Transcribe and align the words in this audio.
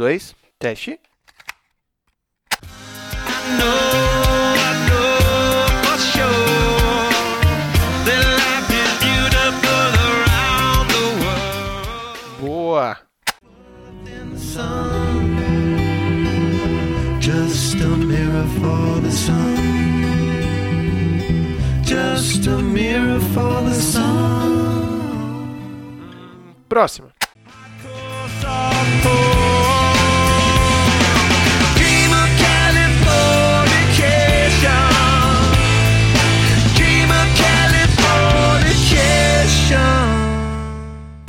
dois, 0.00 0.34
teste. 0.58 0.98
Boa! 12.40 12.96
Just 17.20 17.74
a 17.74 17.86
mirror 17.86 18.46
for 18.58 19.00
the 19.02 19.12
sun. 19.12 19.56
Just 21.84 22.46
a 22.46 22.58
mirror 22.58 23.20
for 23.34 23.62
the 23.68 23.74
sun. 23.74 24.08
Próxima. 26.70 27.19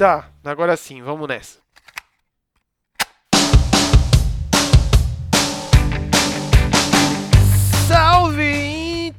Tá, 0.01 0.31
agora 0.43 0.75
sim, 0.75 0.99
vamos 1.03 1.27
nessa. 1.27 1.59
Salve 7.87 8.60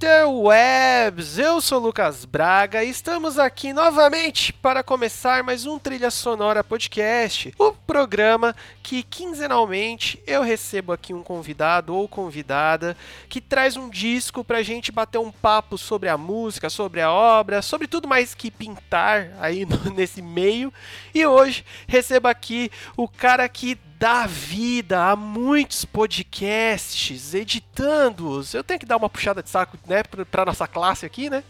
interwebs! 0.03 1.39
Eu 1.39 1.61
sou 1.61 1.79
Lucas 1.79 2.25
Braga 2.25 2.83
e 2.83 2.91
estamos 2.91 3.39
aqui 3.39 3.73
novamente 3.73 4.53
para 4.53 4.83
começar 4.83 5.45
mais 5.45 5.65
um 5.65 5.79
Trilha 5.79 6.11
Sonora 6.11 6.65
Podcast, 6.65 7.55
o 7.57 7.71
programa 7.71 8.53
que 8.83 9.05
quinzenalmente 9.05 10.21
eu 10.27 10.43
recebo 10.43 10.91
aqui 10.93 11.15
um 11.15 11.23
convidado 11.23 11.95
ou 11.95 12.09
convidada 12.09 12.97
que 13.29 13.41
traz 13.41 13.77
um 13.77 13.89
disco 13.89 14.43
pra 14.43 14.61
gente 14.61 14.91
bater 14.91 15.19
um 15.19 15.31
papo 15.31 15.79
sobre 15.79 16.09
a 16.09 16.19
música, 16.19 16.69
sobre 16.69 17.01
a 17.01 17.13
obra, 17.13 17.63
sobre 17.63 17.87
tudo 17.87 18.09
mais 18.09 18.35
que 18.35 18.51
pintar 18.51 19.31
aí 19.39 19.65
no- 19.65 19.95
nesse 19.95 20.21
meio. 20.21 20.73
E 21.15 21.25
hoje 21.25 21.65
recebo 21.87 22.27
aqui 22.27 22.73
o 22.97 23.07
cara 23.07 23.49
que 23.49 23.79
dá 24.03 24.27
vida 24.27 25.11
a 25.11 25.15
muitos 25.15 25.85
podcasts, 25.85 27.35
editando-os. 27.35 28.53
Eu 28.53 28.65
tenho 28.65 28.81
que 28.81 28.85
dar 28.85 28.97
uma 28.97 29.09
puxada 29.09 29.45
de 29.45 29.49
saco, 29.49 29.79
né, 29.87 30.03
pra, 30.29 30.45
nossa 30.45 30.67
classe 30.67 31.07
aqui, 31.07 31.31
né? 31.31 31.45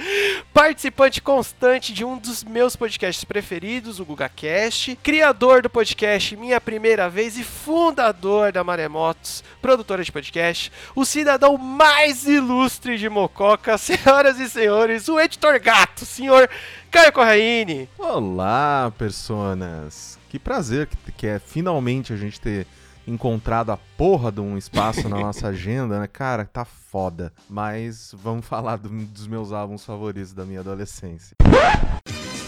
Participante 0.52 1.22
constante 1.22 1.94
de 1.94 2.04
um 2.04 2.18
dos 2.18 2.44
meus 2.44 2.76
podcasts 2.76 3.24
preferidos, 3.24 4.00
o 4.00 4.04
GugaCast, 4.04 4.96
criador 5.02 5.62
do 5.62 5.70
podcast 5.70 6.36
Minha 6.36 6.60
Primeira 6.60 7.08
Vez 7.08 7.38
e 7.38 7.42
fundador 7.42 8.52
da 8.52 8.62
Maremotos, 8.62 9.42
produtora 9.62 10.04
de 10.04 10.12
podcast, 10.12 10.70
o 10.94 11.06
cidadão 11.06 11.56
mais 11.56 12.26
ilustre 12.26 12.98
de 12.98 13.08
Mococa, 13.08 13.78
senhoras 13.80 14.38
e 14.38 14.50
senhores, 14.50 15.08
o 15.08 15.18
editor 15.18 15.58
gato, 15.58 16.04
senhor 16.04 16.50
Caio 16.90 17.12
Corraine. 17.14 17.88
Olá, 17.96 18.92
personas! 18.98 20.22
Que 20.34 20.38
prazer 20.40 20.88
que, 20.88 21.12
que 21.12 21.26
é 21.28 21.38
finalmente 21.38 22.12
a 22.12 22.16
gente 22.16 22.40
ter 22.40 22.66
encontrado 23.06 23.70
a 23.70 23.76
porra 23.96 24.32
de 24.32 24.40
um 24.40 24.58
espaço 24.58 25.08
na 25.08 25.16
nossa 25.20 25.46
agenda, 25.54 26.00
né? 26.00 26.08
Cara, 26.08 26.44
tá 26.44 26.64
foda. 26.64 27.32
Mas 27.48 28.12
vamos 28.20 28.44
falar 28.44 28.74
do- 28.78 28.88
dos 28.88 29.28
meus 29.28 29.52
álbuns 29.52 29.84
favoritos 29.84 30.32
da 30.32 30.44
minha 30.44 30.58
adolescência. 30.58 31.36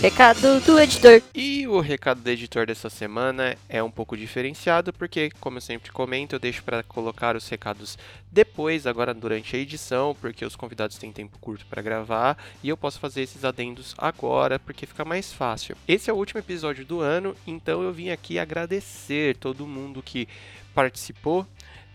Recado 0.01 0.61
do 0.61 0.79
editor. 0.79 1.23
E 1.35 1.67
o 1.67 1.81
recado 1.81 2.21
do 2.21 2.29
editor 2.29 2.67
dessa 2.67 2.91
semana 2.91 3.57
é 3.67 3.83
um 3.83 3.91
pouco 3.91 4.15
diferenciado, 4.15 4.93
porque, 4.93 5.31
como 5.41 5.57
eu 5.57 5.61
sempre 5.63 5.91
comento, 5.91 6.35
eu 6.35 6.39
deixo 6.39 6.63
para 6.63 6.83
colocar 6.83 7.35
os 7.35 7.49
recados 7.49 7.97
depois, 8.31 8.87
agora 8.87 9.15
durante 9.15 9.57
a 9.57 9.59
edição, 9.59 10.15
porque 10.21 10.45
os 10.45 10.55
convidados 10.55 10.99
têm 10.99 11.11
tempo 11.11 11.39
curto 11.41 11.65
para 11.65 11.81
gravar 11.81 12.37
e 12.63 12.69
eu 12.69 12.77
posso 12.77 13.01
fazer 13.01 13.23
esses 13.23 13.43
adendos 13.43 13.95
agora, 13.97 14.59
porque 14.59 14.85
fica 14.85 15.05
mais 15.05 15.33
fácil. 15.33 15.75
Esse 15.89 16.11
é 16.11 16.13
o 16.13 16.17
último 16.17 16.41
episódio 16.41 16.85
do 16.85 17.01
ano, 17.01 17.35
então 17.47 17.83
eu 17.83 17.91
vim 17.91 18.11
aqui 18.11 18.39
agradecer 18.39 19.37
todo 19.39 19.67
mundo 19.67 20.03
que 20.03 20.29
participou. 20.75 21.47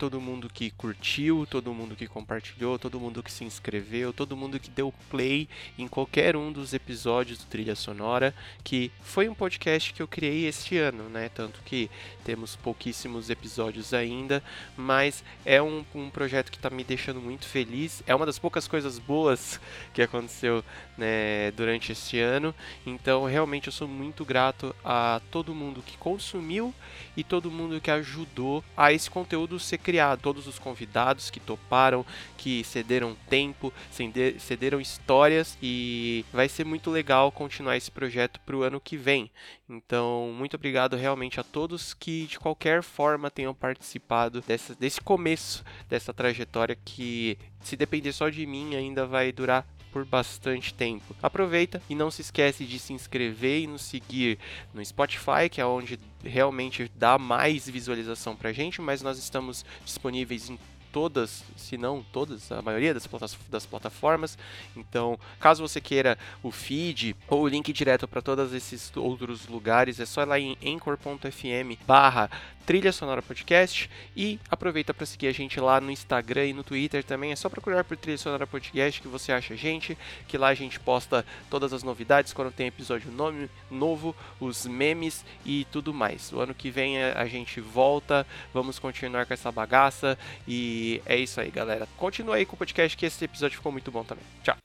Todo 0.01 0.19
mundo 0.19 0.50
que 0.51 0.72
curtiu, 0.72 1.45
todo 1.47 1.72
mundo 1.75 1.95
que 1.95 2.07
compartilhou, 2.07 2.79
todo 2.79 3.00
mundo 3.00 3.22
que 3.22 3.31
se 3.31 3.44
inscreveu, 3.44 4.12
todo 4.12 4.35
mundo 4.35 4.59
que 4.59 4.72
deu 4.72 4.91
play 5.12 5.47
em 5.78 5.88
qualquer 5.88 6.35
um 6.35 6.51
dos 6.51 6.73
episódios 6.73 7.38
do 7.38 7.45
Trilha 7.45 7.75
Sonora 7.75 8.34
que 8.63 8.91
foi 9.03 9.29
um 9.29 9.35
podcast 9.35 9.94
que 9.94 10.01
eu 10.01 10.07
criei 10.07 10.47
este 10.47 10.75
ano, 10.75 11.07
né? 11.07 11.29
Tanto 11.29 11.62
que 11.63 11.88
temos 12.25 12.56
pouquíssimos 12.56 13.29
episódios 13.29 13.94
ainda, 13.94 14.44
mas 14.75 15.23
é 15.45 15.62
um, 15.62 15.85
um 15.94 16.09
projeto 16.09 16.50
que 16.50 16.57
está 16.57 16.72
me 16.72 16.83
deixando 16.83 17.22
muito 17.22 17.45
feliz. 17.45 18.01
É 18.07 18.16
uma 18.16 18.25
das 18.25 18.39
poucas 18.39 18.68
coisas 18.68 18.97
boas 18.97 19.62
que 19.94 20.01
aconteceu 20.01 20.66
né, 20.97 21.51
durante 21.51 21.91
este 21.91 22.19
ano. 22.19 22.56
Então, 22.88 23.25
realmente, 23.25 23.68
eu 23.68 23.72
sou 23.72 23.88
muito 23.88 24.25
grato 24.25 24.75
a 24.83 25.22
todo 25.29 25.53
mundo 25.53 25.83
que 25.85 25.95
consumiu 25.95 26.73
e 27.16 27.23
todo 27.23 27.51
mundo 27.51 27.79
que 27.79 27.91
ajudou 27.91 28.63
a 28.75 28.91
esse 28.91 29.07
conteúdo 29.07 29.59
ser 29.59 29.78
criado. 29.78 29.91
Todos 30.22 30.47
os 30.47 30.59
convidados 30.59 31.29
que 31.29 31.40
toparam, 31.40 32.06
que 32.38 32.63
cederam 32.63 33.16
tempo, 33.29 33.74
cede- 33.90 34.40
cederam 34.40 34.79
histórias 34.79 35.57
e 35.62 36.25
vai 36.31 36.47
ser 36.47 36.66
muito 36.66 36.90
legal 36.90 37.31
continuar 37.31 37.78
esse 37.78 37.91
projeto 37.91 38.40
para 38.41 38.56
o 38.56 38.63
ano 38.63 38.80
que 38.80 38.97
vem. 38.97 39.30
Então, 39.69 40.34
muito 40.38 40.56
obrigado 40.56 40.96
realmente 40.96 41.40
a 41.40 41.44
todos 41.44 41.94
que 41.94 42.28
de 42.28 42.40
qualquer 42.40 42.84
forma 42.84 43.31
tenham 43.31 43.53
participado 43.53 44.41
dessa, 44.41 44.75
desse 44.75 45.00
começo 45.01 45.63
dessa 45.88 46.13
trajetória 46.13 46.78
que, 46.84 47.38
se 47.62 47.75
depender 47.75 48.12
só 48.12 48.30
de 48.30 48.46
mim, 48.46 48.75
ainda 48.75 49.06
vai 49.06 49.31
durar 49.31 49.66
por 49.91 50.06
bastante 50.06 50.74
tempo. 50.74 51.16
Aproveita 51.22 51.81
e 51.90 51.96
não 51.96 52.09
se 52.09 52.22
esquece 52.22 52.66
de 52.66 52.79
se 52.79 52.94
inscrever 52.94 53.62
e 53.62 53.68
nos 53.68 53.81
seguir 53.81 54.40
no 54.74 54.84
Spotify, 54.84 55.50
que 55.50 55.62
é 55.62 55.66
onde 55.66 56.00
realmente 56.24 56.91
dá 56.96 57.18
mais 57.18 57.68
visualização 57.68 58.35
pra 58.35 58.53
gente, 58.53 58.81
mas 58.81 59.01
nós 59.01 59.18
estamos 59.18 59.66
disponíveis 59.85 60.50
em 60.50 60.57
todas, 60.91 61.44
se 61.56 61.78
não 61.78 62.03
todas, 62.12 62.51
a 62.51 62.62
maioria 62.62 62.94
das, 62.94 63.07
das 63.50 63.66
plataformas. 63.66 64.38
Então, 64.75 65.18
caso 65.40 65.66
você 65.66 65.80
queira 65.80 66.18
o 66.44 66.51
feed 66.51 67.16
ou 67.28 67.44
o 67.44 67.47
link 67.47 67.72
direto 67.72 68.07
para 68.07 68.22
todos 68.22 68.53
esses 68.53 68.91
outros 68.96 69.47
lugares, 69.47 70.00
é 70.00 70.06
só 70.06 70.24
ir 70.24 70.25
lá 70.25 70.40
em 70.40 70.57
anchor.fm 70.63 71.78
barra 71.88 72.30
Trilha 72.66 72.91
Sonora 72.91 73.22
Podcast 73.22 73.89
e 74.16 74.39
aproveita 74.49 74.94
para 74.94 75.05
seguir 75.05 75.27
a 75.27 75.31
gente 75.31 75.59
lá 75.59 75.81
no 75.81 75.91
Instagram 75.91 76.47
e 76.47 76.53
no 76.53 76.63
Twitter 76.63 77.03
também. 77.03 77.31
É 77.31 77.35
só 77.35 77.49
procurar 77.49 77.83
por 77.83 77.97
Trilha 77.97 78.17
Sonora 78.17 78.47
Podcast 78.47 79.01
que 79.01 79.07
você 79.07 79.31
acha 79.31 79.53
a 79.53 79.57
gente, 79.57 79.97
que 80.27 80.38
lá 80.38 80.47
a 80.47 80.53
gente 80.53 80.79
posta 80.79 81.25
todas 81.50 81.73
as 81.73 81.83
novidades 81.83 82.33
quando 82.33 82.51
tem 82.51 82.67
episódio 82.67 83.11
nome, 83.11 83.50
novo, 83.69 84.16
os 84.39 84.66
memes 84.66 85.25
e 85.45 85.66
tudo 85.71 85.94
mais. 85.94 86.31
O 86.31 86.39
ano 86.39 86.53
que 86.53 86.69
vem 86.69 87.01
a 87.01 87.25
gente 87.25 87.59
volta, 87.59 88.25
vamos 88.53 88.79
continuar 88.79 89.25
com 89.25 89.33
essa 89.33 89.51
bagaça 89.51 90.17
e 90.47 91.01
é 91.05 91.17
isso 91.17 91.39
aí, 91.39 91.50
galera. 91.50 91.88
Continua 91.97 92.35
aí 92.35 92.45
com 92.45 92.55
o 92.55 92.57
podcast 92.57 92.97
que 92.97 93.05
esse 93.05 93.23
episódio 93.25 93.57
ficou 93.57 93.71
muito 93.71 93.91
bom 93.91 94.03
também. 94.03 94.23
Tchau. 94.44 94.55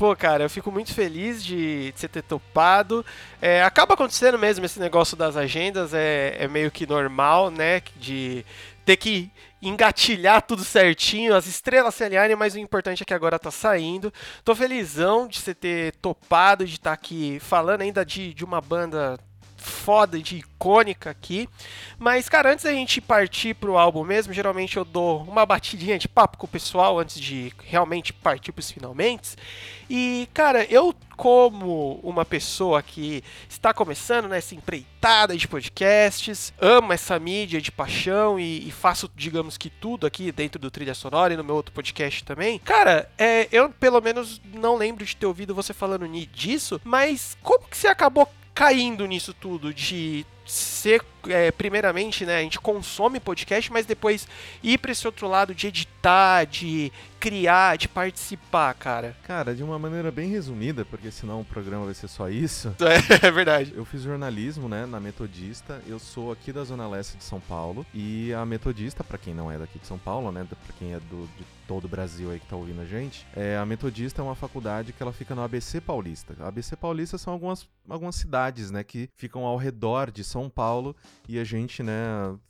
Pô, 0.00 0.16
cara, 0.16 0.44
eu 0.44 0.48
fico 0.48 0.72
muito 0.72 0.94
feliz 0.94 1.44
de, 1.44 1.92
de 1.92 2.00
você 2.00 2.08
ter 2.08 2.22
topado. 2.22 3.04
É, 3.38 3.62
acaba 3.62 3.92
acontecendo 3.92 4.38
mesmo 4.38 4.64
esse 4.64 4.80
negócio 4.80 5.14
das 5.14 5.36
agendas, 5.36 5.92
é, 5.92 6.36
é 6.38 6.48
meio 6.48 6.70
que 6.70 6.86
normal, 6.86 6.99
né? 7.50 7.80
De 7.96 8.44
ter 8.84 8.96
que 8.96 9.30
engatilhar 9.62 10.42
tudo 10.42 10.64
certinho, 10.64 11.34
as 11.34 11.46
estrelas 11.46 11.94
se 11.94 12.02
alinharem, 12.02 12.34
mas 12.34 12.54
o 12.54 12.58
importante 12.58 13.02
é 13.02 13.06
que 13.06 13.14
agora 13.14 13.38
tá 13.38 13.50
saindo. 13.50 14.12
Tô 14.44 14.54
felizão 14.54 15.28
de 15.28 15.38
você 15.38 15.54
ter 15.54 15.94
topado, 15.96 16.64
de 16.64 16.74
estar 16.74 16.92
aqui 16.92 17.38
falando 17.40 17.82
ainda 17.82 18.04
de, 18.04 18.32
de 18.34 18.44
uma 18.44 18.60
banda 18.60 19.18
foda, 19.60 20.18
de 20.18 20.38
icônica 20.38 21.10
aqui. 21.10 21.48
Mas, 21.98 22.28
cara, 22.28 22.52
antes 22.52 22.64
da 22.64 22.72
gente 22.72 23.00
partir 23.00 23.54
pro 23.54 23.76
álbum 23.76 24.04
mesmo, 24.04 24.32
geralmente 24.32 24.76
eu 24.76 24.84
dou 24.84 25.22
uma 25.22 25.46
batidinha 25.46 25.98
de 25.98 26.08
papo 26.08 26.38
com 26.38 26.46
o 26.46 26.48
pessoal 26.48 26.98
antes 26.98 27.20
de 27.20 27.52
realmente 27.64 28.12
partir 28.12 28.52
pros 28.52 28.70
finalmente. 28.70 29.36
E, 29.88 30.28
cara, 30.32 30.64
eu, 30.70 30.94
como 31.16 31.98
uma 32.02 32.24
pessoa 32.24 32.80
que 32.80 33.24
está 33.48 33.74
começando 33.74 34.28
nessa 34.28 34.54
empreitada 34.54 35.36
de 35.36 35.48
podcasts, 35.48 36.52
amo 36.60 36.92
essa 36.92 37.18
mídia 37.18 37.60
de 37.60 37.72
paixão 37.72 38.38
e, 38.38 38.68
e 38.68 38.70
faço, 38.70 39.10
digamos 39.16 39.58
que 39.58 39.68
tudo 39.68 40.06
aqui 40.06 40.30
dentro 40.30 40.60
do 40.60 40.70
Trilha 40.70 40.94
Sonora 40.94 41.34
e 41.34 41.36
no 41.36 41.42
meu 41.42 41.56
outro 41.56 41.72
podcast 41.72 42.22
também. 42.22 42.58
Cara, 42.60 43.10
é, 43.18 43.48
eu 43.50 43.68
pelo 43.70 44.00
menos 44.00 44.40
não 44.54 44.76
lembro 44.76 45.04
de 45.04 45.16
ter 45.16 45.26
ouvido 45.26 45.54
você 45.54 45.72
falando 45.72 46.08
disso, 46.32 46.80
mas 46.84 47.36
como 47.42 47.66
que 47.68 47.76
você 47.76 47.88
acabou 47.88 48.28
caindo 48.60 49.06
nisso 49.06 49.32
tudo 49.32 49.72
de 49.72 50.26
ser, 50.44 51.02
é, 51.28 51.50
primeiramente, 51.50 52.24
né, 52.24 52.38
a 52.38 52.42
gente 52.42 52.60
consome 52.60 53.20
podcast, 53.20 53.72
mas 53.72 53.86
depois 53.86 54.26
ir 54.62 54.78
para 54.78 54.92
esse 54.92 55.06
outro 55.06 55.28
lado 55.28 55.54
de 55.54 55.66
editar, 55.66 56.44
de 56.44 56.92
criar, 57.20 57.76
de 57.76 57.86
participar, 57.86 58.72
cara? 58.74 59.14
Cara, 59.24 59.54
de 59.54 59.62
uma 59.62 59.78
maneira 59.78 60.10
bem 60.10 60.30
resumida, 60.30 60.86
porque 60.86 61.10
senão 61.10 61.42
o 61.42 61.44
programa 61.44 61.84
vai 61.84 61.94
ser 61.94 62.08
só 62.08 62.28
isso. 62.28 62.74
É, 62.90 63.28
é 63.28 63.30
verdade. 63.30 63.72
Eu 63.76 63.84
fiz 63.84 64.02
jornalismo, 64.02 64.68
né, 64.68 64.84
na 64.84 64.98
Metodista. 64.98 65.80
Eu 65.86 65.98
sou 65.98 66.32
aqui 66.32 66.52
da 66.52 66.64
Zona 66.64 66.88
Leste 66.88 67.16
de 67.16 67.22
São 67.22 67.38
Paulo. 67.38 67.86
E 67.94 68.32
a 68.32 68.44
Metodista, 68.44 69.04
para 69.04 69.16
quem 69.16 69.32
não 69.32 69.50
é 69.50 69.58
daqui 69.58 69.78
de 69.78 69.86
São 69.86 69.98
Paulo, 69.98 70.32
né, 70.32 70.44
para 70.48 70.76
quem 70.76 70.92
é 70.94 70.98
do, 70.98 71.28
de 71.38 71.44
todo 71.68 71.84
o 71.84 71.88
Brasil 71.88 72.32
aí 72.32 72.40
que 72.40 72.46
tá 72.46 72.56
ouvindo 72.56 72.80
a 72.80 72.84
gente, 72.84 73.24
é, 73.36 73.56
a 73.56 73.64
Metodista 73.64 74.20
é 74.20 74.24
uma 74.24 74.34
faculdade 74.34 74.92
que 74.92 75.00
ela 75.00 75.12
fica 75.12 75.36
no 75.36 75.42
ABC 75.42 75.80
Paulista. 75.80 76.34
A 76.40 76.48
ABC 76.48 76.74
Paulista 76.74 77.16
são 77.16 77.32
algumas, 77.32 77.68
algumas 77.88 78.16
cidades, 78.16 78.72
né, 78.72 78.82
que 78.82 79.08
ficam 79.16 79.44
ao 79.44 79.56
redor 79.56 80.10
de 80.10 80.24
São 80.24 80.50
Paulo 80.50 80.96
e 81.28 81.38
a 81.38 81.44
gente, 81.44 81.80
né, 81.82 81.94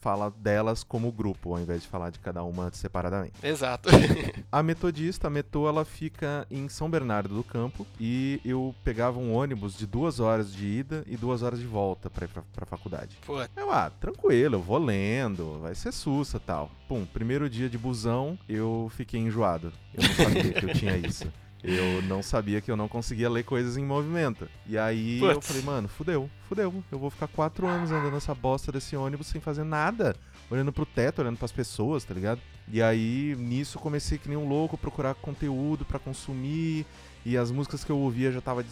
fala 0.01 0.31
delas 0.31 0.83
como 0.83 1.12
grupo, 1.12 1.53
ao 1.55 1.61
invés 1.61 1.83
de 1.83 1.89
falar 1.89 2.09
de 2.11 2.19
cada 2.19 2.43
uma 2.43 2.71
separadamente. 2.73 3.35
Exato. 3.43 3.91
A 4.51 4.62
Metodista, 4.62 5.27
a 5.29 5.31
Meto, 5.31 5.69
ela 5.69 5.85
fica 5.85 6.47
em 6.51 6.69
São 6.69 6.91
Bernardo 6.91 7.35
do 7.35 7.45
Campo 7.45 7.87
e 8.01 8.41
eu 8.45 8.75
pegava 8.83 9.19
um 9.19 9.35
ônibus 9.35 9.77
de 9.77 9.87
duas 9.87 10.19
horas 10.19 10.53
de 10.53 10.67
ida 10.67 11.05
e 11.07 11.17
duas 11.17 11.43
horas 11.43 11.61
de 11.61 11.67
volta 11.67 12.09
pra 12.11 12.25
ir 12.25 12.29
pra, 12.29 12.43
pra 12.55 12.67
faculdade. 12.67 13.19
Pô, 13.27 13.41
Eu, 13.57 13.71
ah, 13.71 13.91
tranquilo, 14.01 14.57
eu 14.57 14.62
vou 14.62 14.79
lendo, 14.79 15.59
vai 15.61 15.75
ser 15.75 15.93
sussa 15.93 16.41
tal. 16.41 16.71
Pum, 16.89 17.05
primeiro 17.05 17.49
dia 17.51 17.69
de 17.69 17.79
busão, 17.79 18.39
eu 18.49 18.91
fiquei 18.97 19.21
enjoado. 19.21 19.73
Eu 19.95 20.03
não 20.03 20.15
sabia 20.15 20.53
que 20.53 20.65
eu 20.65 20.75
tinha 20.75 20.97
isso. 20.97 21.31
Eu 21.62 22.03
não 22.03 22.23
sabia 22.23 22.61
que 22.61 22.71
eu 22.71 22.77
não 22.77 22.89
conseguia 22.89 23.29
ler 23.29 23.45
coisas 23.45 23.77
em 23.77 23.85
movimento. 23.85 24.49
E 24.67 24.79
aí 24.79 25.21
eu 25.23 25.35
Putz. 25.35 25.47
falei, 25.49 25.62
mano, 25.62 25.89
fudeu, 25.89 26.31
fudeu. 26.49 26.73
Eu 26.91 26.99
vou 26.99 27.11
ficar 27.11 27.29
quatro 27.29 27.67
anos 27.67 27.91
andando 27.91 28.15
nessa 28.15 28.35
bosta 28.35 28.73
desse 28.73 28.97
ônibus 28.97 29.27
sem 29.27 29.41
fazer 29.41 29.65
nada. 29.65 30.17
Olhando 30.51 30.73
pro 30.73 30.87
teto, 30.87 31.21
olhando 31.21 31.37
pras 31.37 31.53
pessoas, 31.53 32.05
tá 32.05 32.15
ligado? 32.15 32.41
E 32.67 32.81
aí, 32.83 33.37
nisso, 33.39 33.79
comecei 33.79 34.17
que 34.19 34.29
nem 34.29 34.39
um 34.39 34.49
louco 34.49 34.79
procurar 34.79 35.15
conteúdo 35.15 35.85
pra 35.85 35.99
consumir. 35.99 36.87
E 37.25 37.37
as 37.37 37.50
músicas 37.50 37.84
que 37.84 37.90
eu 37.90 37.99
ouvia 37.99 38.32
já 38.32 38.40
tava 38.40 38.62
de, 38.64 38.70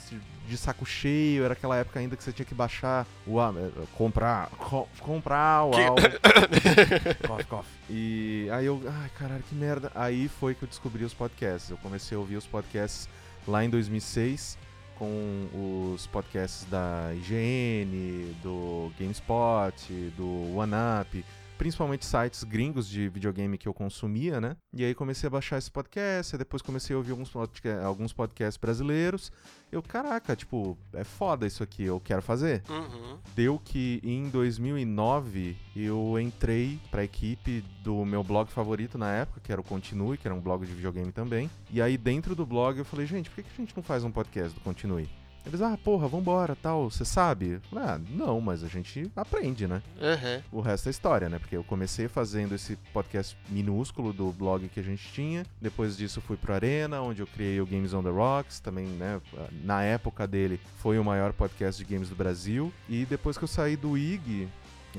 de 0.48 0.56
saco 0.56 0.86
cheio. 0.86 1.44
Era 1.44 1.52
aquela 1.52 1.76
época 1.76 1.98
ainda 2.00 2.16
que 2.16 2.24
você 2.24 2.32
tinha 2.32 2.46
que 2.46 2.54
baixar 2.54 3.06
o 3.26 3.38
eh, 3.40 3.70
comprar, 3.96 4.48
co- 4.50 4.88
comprar 5.00 5.64
o 5.64 5.74
álbum. 5.74 6.02
coffee, 7.28 7.44
coffee. 7.46 7.72
E 7.90 8.48
aí 8.50 8.64
eu, 8.66 8.82
ai 8.86 9.10
caralho, 9.18 9.42
que 9.48 9.54
merda. 9.54 9.92
Aí 9.94 10.28
foi 10.28 10.54
que 10.54 10.62
eu 10.62 10.68
descobri 10.68 11.04
os 11.04 11.12
podcasts. 11.12 11.70
Eu 11.70 11.76
comecei 11.78 12.16
a 12.16 12.18
ouvir 12.20 12.36
os 12.36 12.46
podcasts 12.46 13.08
lá 13.46 13.64
em 13.64 13.68
2006 13.70 14.56
com 14.98 15.92
os 15.94 16.06
podcasts 16.08 16.64
da 16.70 17.12
IGN, 17.14 18.34
do 18.42 18.90
GameSpot, 18.98 20.10
do 20.16 20.56
OneUp, 20.56 21.24
principalmente 21.58 22.06
sites 22.06 22.44
gringos 22.44 22.88
de 22.88 23.08
videogame 23.08 23.58
que 23.58 23.68
eu 23.68 23.74
consumia, 23.74 24.40
né? 24.40 24.56
E 24.72 24.84
aí 24.84 24.94
comecei 24.94 25.26
a 25.26 25.30
baixar 25.30 25.58
esse 25.58 25.70
podcast, 25.70 26.34
aí 26.34 26.38
depois 26.38 26.62
comecei 26.62 26.94
a 26.94 26.96
ouvir 26.96 27.10
alguns, 27.10 27.28
podca- 27.28 27.82
alguns 27.84 28.12
podcasts 28.12 28.56
brasileiros. 28.56 29.32
Eu, 29.70 29.82
caraca, 29.82 30.34
tipo, 30.34 30.78
é 30.94 31.04
foda 31.04 31.46
isso 31.46 31.62
aqui, 31.62 31.82
eu 31.84 32.00
quero 32.00 32.22
fazer. 32.22 32.62
uhum. 32.70 33.18
Deu 33.34 33.58
que 33.62 34.00
em 34.02 34.30
2009 34.30 35.56
eu 35.76 36.18
entrei 36.20 36.78
pra 36.90 37.04
equipe 37.04 37.62
do 37.82 38.04
meu 38.04 38.22
blog 38.24 38.48
favorito 38.50 38.96
na 38.96 39.10
época, 39.12 39.40
que 39.42 39.52
era 39.52 39.60
o 39.60 39.64
Continue, 39.64 40.16
que 40.16 40.26
era 40.26 40.34
um 40.34 40.40
blog 40.40 40.64
de 40.64 40.72
videogame 40.72 41.12
também. 41.12 41.50
E 41.70 41.82
aí 41.82 41.98
dentro 41.98 42.34
do 42.34 42.46
blog 42.46 42.78
eu 42.78 42.84
falei, 42.84 43.06
gente, 43.06 43.28
por 43.28 43.36
que 43.36 43.42
que 43.42 43.50
a 43.52 43.64
gente 43.64 43.76
não 43.76 43.82
faz 43.82 44.04
um 44.04 44.10
podcast 44.10 44.54
do 44.54 44.60
Continue? 44.62 45.08
Eles, 45.48 45.62
ah, 45.62 45.78
porra, 45.82 46.06
vambora, 46.06 46.54
tal, 46.54 46.90
você 46.90 47.06
sabe? 47.06 47.58
Ah, 47.74 47.98
não, 48.10 48.38
mas 48.38 48.62
a 48.62 48.68
gente 48.68 49.10
aprende, 49.16 49.66
né? 49.66 49.82
Uhum. 49.96 50.58
O 50.58 50.60
resto 50.60 50.88
é 50.88 50.90
história, 50.90 51.26
né? 51.28 51.38
Porque 51.38 51.56
eu 51.56 51.64
comecei 51.64 52.06
fazendo 52.06 52.54
esse 52.54 52.76
podcast 52.92 53.34
minúsculo 53.48 54.12
do 54.12 54.30
blog 54.30 54.68
que 54.68 54.78
a 54.78 54.82
gente 54.82 55.10
tinha. 55.10 55.46
Depois 55.58 55.96
disso 55.96 56.20
fui 56.20 56.36
pro 56.36 56.52
Arena, 56.52 57.00
onde 57.00 57.22
eu 57.22 57.26
criei 57.26 57.60
o 57.62 57.66
Games 57.66 57.94
on 57.94 58.02
the 58.02 58.10
Rocks, 58.10 58.60
também, 58.60 58.84
né? 58.84 59.22
Na 59.64 59.82
época 59.82 60.26
dele 60.26 60.60
foi 60.76 60.98
o 60.98 61.04
maior 61.04 61.32
podcast 61.32 61.82
de 61.82 61.94
games 61.94 62.10
do 62.10 62.14
Brasil. 62.14 62.70
E 62.86 63.06
depois 63.06 63.38
que 63.38 63.44
eu 63.44 63.48
saí 63.48 63.74
do 63.74 63.96
IG, 63.96 64.48